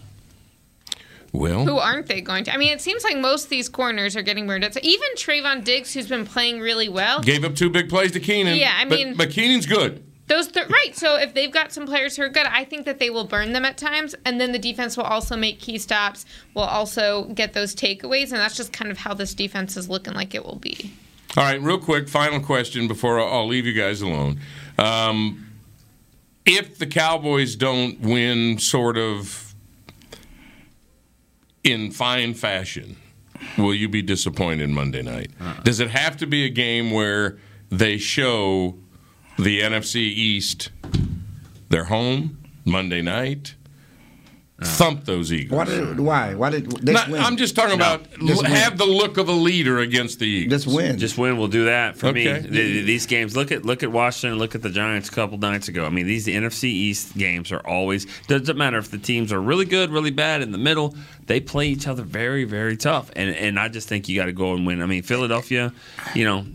Well, 1.35 1.65
Who 1.67 1.79
aren't 1.79 2.07
they 2.07 2.21
going 2.21 2.45
to? 2.45 2.55
I 2.55 2.57
mean, 2.57 2.73
it 2.73 2.81
seems 2.81 3.03
like 3.03 3.19
most 3.19 3.45
of 3.45 3.51
these 3.51 3.69
corners 3.69 4.15
are 4.17 4.23
getting 4.23 4.47
burned. 4.47 4.63
It's 4.63 4.79
even 4.81 5.09
Trevon 5.17 5.65
Diggs, 5.65 5.93
who's 5.93 6.07
been 6.07 6.25
playing 6.25 6.61
really 6.61 6.89
well. 6.89 7.21
gave 7.21 7.45
up 7.45 7.57
two 7.57 7.69
big 7.69 7.89
plays 7.89 8.13
to 8.13 8.21
Keenan. 8.21 8.57
Yeah, 8.57 8.73
I 8.77 8.85
mean- 8.85 9.15
but, 9.17 9.31
Keenan's 9.31 9.67
good. 9.67 10.05
Those 10.29 10.47
th- 10.47 10.69
right. 10.69 10.97
So 10.97 11.17
if 11.17 11.35
they've 11.35 11.51
got 11.51 11.73
some 11.73 11.87
players 11.87 12.17
who 12.17 12.23
are 12.23 12.29
good, 12.29 12.47
I 12.47 12.65
think 12.65 12.87
that 12.87 12.99
they 13.01 13.11
will 13.11 13.25
burn 13.25 13.53
them 13.53 13.65
at 13.67 13.77
times, 13.77 14.15
and 14.25 14.41
then 14.41 14.53
the 14.53 14.59
defense 14.59 14.97
will 14.97 15.05
also 15.05 15.37
make 15.37 15.59
key 15.61 15.77
stops. 15.77 16.25
Will 16.55 16.63
also 16.63 17.25
get 17.35 17.53
those 17.53 17.75
takeaways, 17.75 18.31
and 18.31 18.35
that's 18.41 18.57
just 18.57 18.73
kind 18.73 18.91
of 18.91 18.97
how 18.99 19.13
this 19.13 19.35
defense 19.35 19.77
is 19.77 19.91
looking 19.91 20.15
like 20.15 20.35
it 20.35 20.43
will 20.45 20.57
be. 20.61 20.95
All 21.37 21.43
right, 21.45 21.61
real 21.61 21.79
quick, 21.79 22.09
final 22.09 22.41
question 22.41 22.89
before 22.89 23.21
I'll 23.21 23.29
I'll 23.41 23.47
leave 23.47 23.67
you 23.67 23.75
guys 23.75 24.01
alone. 24.01 24.39
Um, 24.79 25.47
if 26.47 26.79
the 26.79 26.87
Cowboys 26.87 27.55
don't 27.57 28.01
win, 28.01 28.59
sort 28.59 28.97
of 28.97 29.44
in 31.65 31.91
fine 31.91 32.35
fashion, 32.35 32.97
will 33.59 33.75
you 33.75 33.89
be 33.89 34.03
disappointed 34.03 34.69
Monday 34.71 35.03
night? 35.03 35.31
Uh. 35.41 35.55
Does 35.63 35.81
it 35.81 35.91
have 35.91 36.17
to 36.19 36.27
be 36.27 36.45
a 36.45 36.51
game 36.51 36.91
where 36.91 37.39
they 37.71 37.99
show 37.99 38.77
the 39.39 39.61
NFC 39.61 39.97
East 39.97 40.71
they're 41.71 41.85
home 41.85 42.39
Monday 42.65 43.03
night? 43.03 43.57
Thump 44.63 45.05
those 45.05 45.33
Eagles. 45.33 45.59
Why? 45.59 45.65
Did, 45.65 45.99
why? 45.99 46.35
Why 46.35 46.51
did 46.51 46.71
they 46.71 46.93
Not- 46.93 47.09
win? 47.11 47.21
I'm 47.21 47.37
just 47.37 47.57
talking 47.57 47.77
No. 47.77 47.85
about 47.95 48.07
Just 48.25 48.43
win. 48.45 48.53
have 48.53 48.79
the 48.79 48.85
look 48.87 49.19
of 49.19 49.29
a 49.29 49.33
leader 49.33 49.81
against 49.81 50.21
the 50.21 50.27
Eagles. 50.29 50.63
Just 50.65 50.75
win. 50.77 50.97
Just 50.97 51.19
win 51.19 51.37
will 51.39 51.49
do 51.49 51.65
that 51.65 51.97
for 51.99 52.07
Okay. 52.09 52.35
me. 52.41 52.49
The- 52.49 52.83
these 52.83 53.05
games, 53.07 53.37
look 53.37 53.51
at 53.51 53.65
look 53.67 53.83
at 53.83 53.91
Washington, 53.91 54.39
look 54.39 54.55
at 54.55 54.63
the 54.63 54.71
Giants 54.71 55.09
a 55.09 55.13
couple 55.13 55.39
nights 55.39 55.67
ago. 55.67 55.85
I 55.85 55.89
mean, 55.89 56.07
these 56.07 56.25
the 56.25 56.37
NFC 56.37 56.69
East 56.71 57.17
games 57.19 57.51
are 57.51 57.67
always 57.67 58.07
doesn't 58.29 58.57
matter 58.57 58.79
if 58.79 58.93
the 58.93 58.99
teams 58.99 59.33
are 59.33 59.43
really 59.43 59.65
good, 59.65 59.91
really 59.91 60.13
bad 60.13 60.41
in 60.41 60.53
the 60.53 60.59
middle. 60.59 60.95
They 61.27 61.41
play 61.41 61.67
each 61.69 61.89
other 61.89 62.05
very, 62.05 62.45
very 62.45 62.77
tough, 62.77 63.11
and 63.17 63.35
and 63.35 63.59
I 63.59 63.67
just 63.69 63.89
think 63.89 64.09
you 64.09 64.15
got 64.17 64.27
to 64.27 64.33
go 64.33 64.55
and 64.55 64.65
win. 64.65 64.81
I 64.83 64.87
mean, 64.87 65.03
Philadelphia, 65.03 65.73
you 66.15 66.25
know. 66.25 66.47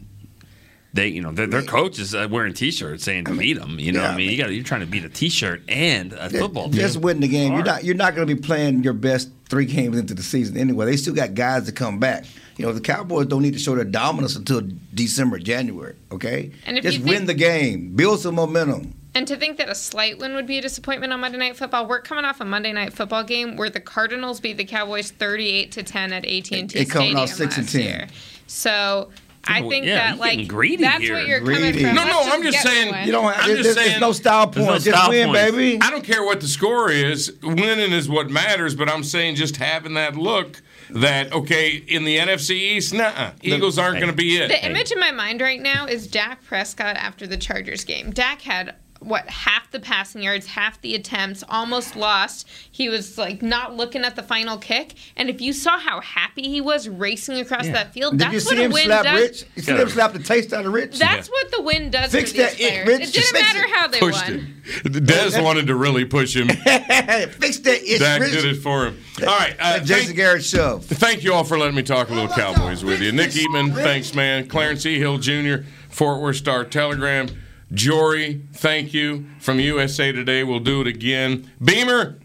They, 0.99 1.07
you 1.07 1.21
know, 1.21 1.31
their, 1.31 1.47
their 1.47 1.61
coach 1.61 1.97
is 1.97 2.13
uh, 2.13 2.27
wearing 2.29 2.53
T-shirts 2.53 3.03
saying 3.05 3.25
to 3.25 3.35
beat 3.37 3.53
them. 3.53 3.79
You 3.79 3.93
know, 3.93 4.01
Yeah, 4.01 4.07
what 4.09 4.13
I 4.15 4.17
mean, 4.17 4.31
you 4.31 4.37
got 4.37 4.51
you're 4.51 4.63
trying 4.65 4.81
to 4.81 4.85
beat 4.85 5.05
a 5.05 5.09
T-shirt 5.09 5.61
and 5.69 6.11
a 6.11 6.29
football 6.29 6.65
team. 6.65 6.73
Just 6.73 6.97
win 6.97 7.21
the 7.21 7.27
game. 7.29 7.53
You're 7.53 7.63
not. 7.63 7.83
You're 7.85 7.95
not 7.95 8.15
going 8.15 8.27
to 8.27 8.35
be 8.35 8.39
playing 8.41 8.83
your 8.83 8.91
best 8.93 9.29
three 9.47 9.65
games 9.65 9.97
into 9.97 10.13
the 10.13 10.23
season 10.23 10.57
anyway. 10.57 10.85
They 10.85 10.97
still 10.97 11.13
got 11.15 11.33
guys 11.35 11.65
to 11.67 11.71
come 11.71 11.99
back. 11.99 12.25
You 12.57 12.65
know, 12.65 12.73
the 12.73 12.81
Cowboys 12.81 13.27
don't 13.27 13.41
need 13.41 13.53
to 13.53 13.59
show 13.59 13.73
their 13.75 13.85
dominance 13.85 14.35
until 14.35 14.61
December, 14.93 15.39
January. 15.39 15.95
Okay, 16.11 16.51
And 16.65 16.77
if 16.77 16.83
just 16.83 16.97
you 16.99 17.05
win 17.05 17.25
think- 17.25 17.27
the 17.27 17.33
game, 17.35 17.95
build 17.95 18.19
some 18.19 18.35
momentum. 18.35 18.93
And 19.15 19.27
to 19.27 19.37
think 19.37 19.57
that 19.57 19.69
a 19.69 19.75
slight 19.75 20.19
win 20.19 20.35
would 20.35 20.45
be 20.45 20.59
a 20.59 20.61
disappointment 20.61 21.11
on 21.11 21.19
Monday 21.21 21.37
Night 21.39 21.55
Football, 21.57 21.87
we're 21.87 22.01
coming 22.01 22.25
off 22.25 22.41
a 22.41 22.45
Monday 22.45 22.71
Night 22.73 22.93
Football 22.93 23.23
game 23.23 23.55
where 23.57 23.69
the 23.69 23.79
Cardinals 23.79 24.39
beat 24.39 24.57
the 24.57 24.65
Cowboys 24.65 25.09
38 25.11 25.71
to 25.71 25.81
10 25.83 26.13
at 26.13 26.25
AT&T 26.25 26.35
It- 26.35 26.51
it 26.51 26.69
Stadium 26.69 26.89
coming 26.89 27.15
off 27.15 27.29
six 27.29 27.55
and 27.57 27.65
last 27.65 27.71
10. 27.73 27.81
year. 27.81 28.07
So 28.45 29.09
I 29.47 29.67
think 29.67 29.85
yeah, 29.85 29.95
that 30.11 30.17
like 30.19 30.31
getting 30.31 30.47
greedy 30.47 30.83
that's 30.83 31.01
here. 31.01 31.15
what 31.15 31.27
you're 31.27 31.39
Greedy. 31.39 31.81
coming 31.81 31.85
from. 31.85 31.95
No, 31.95 32.03
no, 32.05 32.21
I'm 32.33 32.43
just 32.43 32.57
get 32.63 32.67
saying. 32.67 32.91
one. 32.91 33.05
You 33.05 33.11
don't. 33.11 33.25
I'm 33.25 33.47
There's, 33.47 33.63
just 33.63 33.75
there's, 33.75 33.87
saying- 33.87 33.99
no 34.01 34.11
style 34.11 34.47
There's 34.47 34.65
no 34.65 34.71
points. 34.73 34.85
just 34.85 34.97
style 34.97 35.09
win, 35.09 35.27
points. 35.29 35.51
baby. 35.51 35.77
I 35.81 35.89
don't 35.89 36.03
care 36.03 36.23
what 36.23 36.41
the 36.41 36.47
score 36.47 36.91
is. 36.91 37.33
Winning 37.41 37.91
is 37.91 38.07
what 38.09 38.29
matters. 38.29 38.75
But 38.75 38.89
I'm 38.89 39.03
saying 39.03 39.35
just 39.35 39.57
having 39.57 39.93
that 39.95 40.15
look 40.15 40.61
that 40.91 41.31
okay 41.33 41.75
in 41.75 42.03
the 42.03 42.17
NFC 42.17 42.51
East, 42.51 42.93
nah, 42.93 43.31
Eagles 43.41 43.77
aren't 43.77 43.97
going 43.99 44.11
to 44.11 44.15
be 44.15 44.37
it. 44.37 44.49
The 44.49 44.65
image 44.65 44.91
in 44.91 44.99
my 44.99 45.11
mind 45.11 45.39
right 45.41 45.61
now 45.61 45.85
is 45.85 46.07
Dak 46.07 46.43
Prescott 46.43 46.95
after 46.97 47.25
the 47.27 47.37
Chargers 47.37 47.83
game. 47.83 48.11
Dak 48.11 48.41
had 48.41 48.75
what 48.99 49.27
half 49.29 49.71
the 49.71 49.79
passing 49.79 50.21
yards, 50.21 50.45
half 50.47 50.81
the 50.81 50.93
attempts, 50.95 51.43
almost 51.47 51.95
lost. 51.95 52.47
He 52.69 52.89
was 52.89 53.17
like 53.17 53.41
not 53.41 53.75
looking 53.75 54.03
at 54.03 54.15
the 54.15 54.23
final 54.23 54.57
kick, 54.57 54.93
and 55.15 55.29
if 55.29 55.39
you 55.41 55.53
saw 55.53 55.77
how 55.79 56.01
happy 56.01 56.43
he 56.49 56.59
was 56.61 56.89
racing 56.89 57.37
across 57.39 57.65
Yeah. 57.65 57.71
that 57.73 57.93
field, 57.93 58.13
Did 58.13 58.19
that's 58.21 58.33
you 58.33 58.39
what 58.39 58.49
see 58.57 58.61
a 58.61 58.65
him 58.65 58.71
win 58.71 58.85
slap 58.85 59.03
does. 59.05 59.19
Rich? 59.21 59.45
You 59.55 59.61
see 59.63 59.71
him 59.73 59.89
slap 59.89 60.13
the 60.13 60.19
taste 60.19 60.51
out 60.53 60.65
of 60.65 60.73
Rich? 60.73 60.99
That's 60.99 61.29
what 61.29 61.51
the 61.51 61.61
win 61.61 61.89
does 61.91 62.11
Fix 62.11 62.31
for 62.31 62.37
these 62.37 62.45
that 62.45 62.59
it, 62.59 62.69
players. 62.69 62.87
Rich. 62.87 63.01
It 63.09 63.13
Just 63.13 63.33
didn't 63.33 63.45
matter 63.45 63.63
it. 63.65 63.69
how 63.71 63.87
they 63.87 63.99
Pushed 63.99 64.29
won. 64.29 64.39
him. 64.39 65.05
Des 65.05 65.41
wanted 65.41 65.67
to 65.67 65.75
really 65.75 66.05
push 66.05 66.35
him. 66.35 66.47
Fix 66.49 67.59
that 67.59 67.81
itch, 67.83 67.99
Dak 67.99 68.21
Rich. 68.21 68.31
did 68.33 68.45
it 68.45 68.55
for 68.61 68.85
him. 68.87 68.97
All 69.21 69.27
right. 69.27 69.55
Uh, 69.59 69.73
That 69.77 69.85
Jason 69.85 70.05
thank, 70.07 70.17
Garrett 70.17 70.43
show. 70.43 70.79
thank 70.79 71.23
you 71.23 71.33
all 71.33 71.43
for 71.43 71.57
letting 71.57 71.75
me 71.75 71.83
talk 71.83 72.09
a 72.09 72.13
little 72.13 72.29
Cowboys 72.29 72.83
with 72.83 73.01
you. 73.01 73.11
Nick 73.11 73.31
Eatman, 73.31 73.73
thanks, 73.73 74.13
man. 74.13 74.47
Clarence 74.47 74.85
E. 74.85 74.97
Hill 74.99 75.17
Jr., 75.17 75.63
Fort 75.89 76.21
Worth 76.21 76.35
Star 76.37 76.63
Telegram. 76.65 77.27
Jory, 77.73 78.41
thank 78.53 78.93
you 78.93 79.25
from 79.39 79.59
USA 79.59 80.11
Today. 80.11 80.43
We'll 80.43 80.59
do 80.59 80.81
it 80.81 80.87
again. 80.87 81.49
Beamer, 81.63 82.17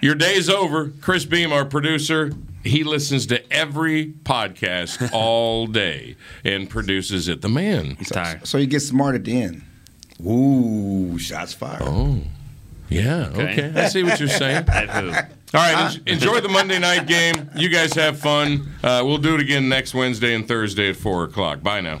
your 0.00 0.14
day's 0.14 0.48
over. 0.48 0.92
Chris 1.00 1.24
Beam, 1.24 1.52
our 1.52 1.64
producer, 1.64 2.32
he 2.62 2.84
listens 2.84 3.26
to 3.26 3.52
every 3.52 4.06
podcast 4.24 5.10
all 5.12 5.66
day 5.66 6.16
and 6.44 6.70
produces 6.70 7.28
it. 7.28 7.42
The 7.42 7.48
man. 7.48 7.96
He's 7.96 8.10
tired. 8.10 8.46
So 8.46 8.58
he 8.58 8.66
gets 8.66 8.86
smart 8.86 9.14
at 9.16 9.24
the 9.24 9.42
end. 9.42 9.62
Ooh, 10.24 11.18
shots 11.18 11.52
fired. 11.52 11.82
Oh, 11.84 12.20
yeah. 12.88 13.30
Okay. 13.32 13.68
Okay. 13.68 13.80
I 13.80 13.88
see 13.88 14.04
what 14.04 14.20
you're 14.20 14.28
saying. 14.28 14.68
All 15.54 15.60
right, 15.60 15.94
en- 15.96 16.02
enjoy 16.06 16.40
the 16.40 16.48
Monday 16.48 16.78
night 16.78 17.06
game. 17.06 17.50
You 17.56 17.68
guys 17.68 17.92
have 17.94 18.18
fun. 18.18 18.68
Uh, 18.82 19.02
we'll 19.04 19.18
do 19.18 19.34
it 19.34 19.40
again 19.40 19.68
next 19.68 19.92
Wednesday 19.94 20.34
and 20.34 20.46
Thursday 20.48 20.90
at 20.90 20.96
4 20.96 21.24
o'clock. 21.24 21.62
Bye 21.62 21.80
now. 21.82 22.00